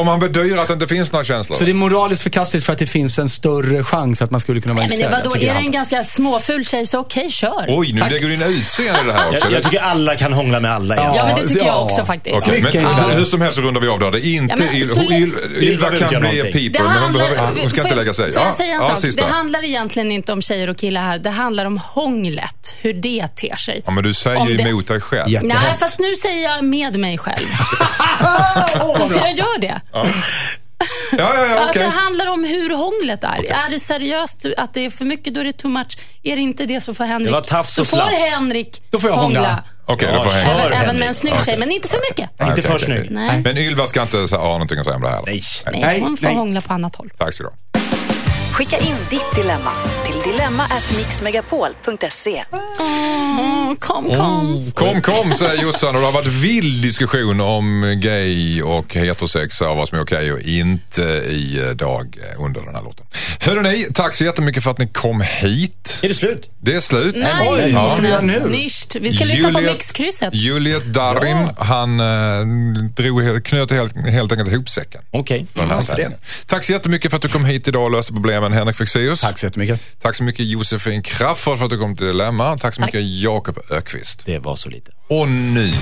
Om 0.00 0.08
han 0.08 0.20
bedyrar 0.20 0.62
att 0.62 0.68
det 0.68 0.74
inte 0.74 0.86
finns 0.86 1.12
några 1.12 1.24
känslor. 1.24 1.56
Så 1.56 1.64
det 1.64 1.70
är 1.70 1.74
moraliskt 1.74 2.22
förkastligt 2.22 2.66
för 2.66 2.72
att 2.72 2.78
det 2.78 2.86
finns 2.86 3.18
en 3.18 3.28
större 3.28 3.84
chans 3.84 4.22
att 4.22 4.30
man 4.30 4.40
skulle 4.40 4.60
kunna 4.60 4.74
vara 4.74 4.86
Nej, 4.86 4.88
men 4.88 4.98
intresserad. 5.06 5.24
vadå, 5.24 5.34
tycker 5.34 5.50
är 5.50 5.54
det 5.54 5.60
en 5.60 5.70
ganska 5.72 6.04
småful 6.04 6.64
tjej 6.64 6.86
så 6.86 6.98
okej, 6.98 7.30
kör. 7.30 7.64
Oj, 7.68 7.92
nu 7.92 8.00
lägger 8.00 8.28
du 8.28 8.34
in 8.34 8.42
utseende 8.42 9.00
i 9.00 9.04
det 9.06 9.12
här 9.12 9.28
också. 9.28 9.44
Jag, 9.44 9.52
jag 9.52 9.62
tycker 9.62 9.80
alla 9.80 10.14
kan 10.16 10.32
hångla 10.32 10.60
med 10.60 10.72
alla. 10.72 10.96
Ja. 10.96 11.12
Ja, 11.16 11.26
men 11.26 11.36
det 11.42 11.48
tycker 11.48 11.66
Ja. 11.66 11.72
jag 11.72 11.82
också 11.84 12.04
faktiskt. 12.04 12.46
Mycket 12.46 12.74
men 12.74 13.10
hur 13.10 13.24
som 13.24 13.40
helst 13.40 13.56
så 13.56 13.62
rundar 13.62 13.80
vi 13.80 13.88
av 13.88 13.98
då. 13.98 14.10
Det 14.10 14.26
är 14.26 14.34
inte 14.34 14.54
Ja, 14.58 14.64
men 14.64 14.76
Il, 14.76 15.12
Il, 15.12 15.62
Ylva 15.70 15.90
kan 15.90 16.20
bli 16.20 16.42
people, 16.42 16.88
men 16.88 17.02
hon, 17.02 17.12
behöver, 17.12 17.60
hon 17.60 17.70
ska 17.70 17.82
inte 17.82 17.94
lägga 17.94 18.12
sig. 18.12 18.32
Får 18.32 18.42
jag 18.42 18.54
säga 18.54 18.74
en 18.74 18.82
sak? 18.82 18.98
sista. 18.98 19.22
Det 19.26 19.32
handlar 19.32 19.64
egentligen 19.64 20.10
inte 20.12 20.32
om 20.32 20.42
tjejer 20.42 20.70
och 20.70 20.76
killar 20.76 21.00
här. 21.02 21.18
Det 21.18 21.30
handlar 21.30 21.64
om 21.64 21.78
hånglet, 21.78 22.76
hur 22.80 22.92
det 22.92 23.26
ter 23.36 23.56
sig. 23.56 23.82
Ja, 23.86 23.90
men 23.90 24.04
du 24.04 24.14
säger 24.14 24.46
ju 24.48 24.60
emot 24.60 24.86
dig 24.86 25.00
själv. 25.00 25.38
Nej, 25.42 25.56
fast 25.80 25.98
nu 25.98 26.14
säger 26.14 26.42
jag 26.48 26.64
med 26.64 26.96
mig 26.96 27.18
själv. 27.18 27.46
jag 29.10 29.32
gör 29.32 29.60
det. 29.60 29.80
Ja, 29.92 30.06
ja, 31.18 31.46
ja, 31.46 31.62
Att 31.62 31.70
okej. 31.70 31.82
det 31.82 31.88
handlar 31.88 32.26
om 32.26 32.44
hur 32.44 32.76
hånglet 32.76 33.24
är. 33.24 33.52
Är 33.52 33.70
det 33.70 33.78
seriöst, 33.80 34.46
att 34.56 34.74
det 34.74 34.84
är 34.84 34.90
för 34.90 35.04
mycket, 35.04 35.34
då 35.34 35.40
är 35.40 35.44
det 35.44 35.52
too 35.52 35.70
much. 35.70 35.98
Är 36.22 36.36
det 36.36 36.42
inte 36.42 36.64
det 36.64 36.80
så 36.80 36.94
får 36.94 37.04
Henrik, 37.04 37.26
Det 37.28 37.32
var 37.32 37.40
tafs 37.40 37.74
så 37.74 37.80
och 37.82 37.86
får 37.86 37.96
slafs. 37.96 38.34
Henrik 38.34 38.82
Då 38.90 38.98
får 38.98 39.10
jag 39.10 39.16
hångla. 39.16 39.64
Okej, 39.86 40.08
Ja, 40.12 40.16
då 40.16 40.22
får 40.24 40.30
hänga. 40.30 40.50
Även, 40.52 40.66
även 40.66 40.76
Henrik. 40.86 40.98
med 41.00 41.08
en 41.08 41.14
snygg 41.14 41.34
tjej, 41.44 41.56
men 41.58 41.70
inte 41.70 41.88
för 41.88 41.98
mycket. 42.10 42.30
Inte 42.40 42.52
Okej, 42.52 42.64
för 42.64 42.78
snygg. 42.78 43.10
Nej. 43.10 43.40
Men 43.44 43.58
Ylva 43.58 43.86
ska 43.86 44.02
inte 44.02 44.36
ha 44.36 44.52
någonting 44.52 44.78
att 44.78 44.84
säga 44.84 44.96
om 44.96 45.02
det 45.02 45.08
här? 45.08 45.22
Nej. 45.26 45.40
Nej, 45.72 46.00
hon 46.00 46.16
får 46.16 46.26
nej. 46.26 46.34
hångla 46.36 46.60
på 46.60 46.72
annat 46.72 46.96
håll. 46.96 47.10
Tack 47.18 47.34
ska 47.34 47.42
du 47.42 47.48
ha. 47.48 47.54
Skicka 48.60 48.78
in 48.78 48.96
ditt 49.10 49.34
dilemma 49.34 49.70
till 50.06 50.32
dilemma@mixmegapol.se. 50.32 52.44
Mm, 52.80 53.76
kom, 53.76 54.10
kom. 54.10 54.70
Kom, 54.74 55.02
kom 55.02 55.34
säger 55.34 55.62
Jossan 55.62 55.94
och 55.94 56.00
det 56.00 56.06
har 56.06 56.12
varit 56.12 56.26
vild 56.26 56.82
diskussion 56.82 57.40
om 57.40 57.98
gay 58.02 58.62
och 58.62 58.94
heterosex 58.94 59.60
och 59.60 59.76
vad 59.76 59.88
som 59.88 59.98
är 59.98 60.02
okej 60.02 60.32
och 60.32 60.40
inte 60.40 61.02
i 61.26 61.58
eh, 61.58 61.64
dag 61.70 62.16
eh, 62.32 62.44
under 62.44 62.60
den 62.62 62.74
här 62.74 62.82
låten. 62.82 63.06
Hörde 63.40 63.62
ni, 63.62 63.86
tack 63.94 64.14
så 64.14 64.24
jättemycket 64.24 64.62
för 64.62 64.70
att 64.70 64.78
ni 64.78 64.88
kom 64.88 65.20
hit. 65.20 66.00
Är 66.02 66.08
det 66.08 66.14
slut? 66.14 66.50
Det 66.62 66.74
är 66.74 66.80
slut. 66.80 67.14
Nej, 67.16 67.72
vad 67.74 67.92
ska 67.92 68.02
vi 68.02 68.08
göra 68.08 68.20
nu? 68.20 68.48
Nischt. 68.48 68.96
Vi 69.00 69.12
ska 69.12 69.24
lyssna 69.24 69.52
på 69.52 69.60
mixkrysset. 69.60 70.34
Juliet 70.34 70.94
Darin, 70.94 71.48
han 71.58 72.00
eh, 72.00 72.06
drog, 72.96 73.22
helt- 73.22 73.44
knöt 73.44 73.70
helt, 73.70 74.06
helt 74.06 74.32
enkelt 74.32 74.52
ihop 74.52 74.68
säcken. 74.68 75.02
Okej. 75.10 75.46
varför 75.54 75.82
sändningen. 75.82 76.12
Tack 76.46 76.64
så 76.64 76.72
jättemycket 76.72 77.10
för 77.10 77.16
att 77.16 77.22
du 77.22 77.28
kom 77.28 77.44
hit 77.44 77.68
idag 77.68 77.84
och 77.84 77.90
löste 77.90 78.12
problemen. 78.12 78.49
Poddman 78.50 78.58
Henrik 78.58 78.76
Fexeus. 78.76 79.20
Tack 79.20 79.38
så 79.38 79.46
jättemycket. 79.46 79.80
Tack 80.02 80.16
så 80.16 80.22
mycket 80.24 80.46
Josefin 80.46 81.02
Crafoord 81.02 81.58
för 81.58 81.64
att 81.64 81.70
du 81.70 81.78
kom 81.78 81.96
till 81.96 82.06
Dilemma. 82.06 82.58
Tack 82.58 82.74
så 82.74 82.80
Tack. 82.80 82.92
mycket 82.94 83.08
Jakob 83.22 83.58
Ökvist. 83.70 84.22
Det 84.26 84.38
var 84.38 84.56
så 84.56 84.68
lite. 84.68 84.92
Och 85.08 85.28
nu 85.28 85.72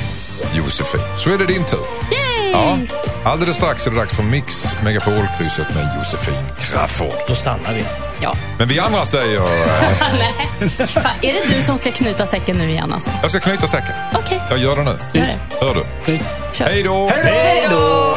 Josefin, 0.54 1.00
så 1.18 1.30
är 1.30 1.38
det 1.38 1.46
din 1.46 1.64
tur. 1.64 1.80
Yay! 2.12 2.50
Ja, 2.52 2.78
alldeles 3.24 3.56
strax 3.56 3.86
är 3.86 3.90
det 3.90 3.96
dags 3.96 4.14
för 4.16 4.22
Mix 4.22 4.74
Megapol-krysset 4.84 5.74
med 5.74 5.90
Josefin 5.98 6.44
Crafoord. 6.60 7.12
Då 7.28 7.34
stannar 7.34 7.74
vi. 7.74 7.84
Ja. 8.22 8.34
Men 8.58 8.68
vi 8.68 8.78
andra 8.78 9.06
säger, 9.06 9.36
eh, 9.40 9.90
Fan, 10.68 11.16
är 11.22 11.32
det 11.32 11.54
du 11.56 11.62
som 11.62 11.78
ska 11.78 11.90
knyta 11.90 12.26
säcken 12.26 12.58
nu 12.58 12.70
igen 12.70 12.92
alltså? 12.92 13.10
jag 13.22 13.30
ska 13.30 13.40
knyta 13.40 13.66
säcken. 13.66 13.94
Okej, 14.14 14.40
Jag 14.50 14.58
gör 14.58 14.76
det 14.76 14.82
nu. 14.84 14.98
gör 15.20 15.26
det. 15.26 15.38
Hör 15.60 15.74
du? 15.74 15.84
Hej 16.64 16.82
då! 16.82 17.10
Hej 17.24 17.66
då! 17.70 18.16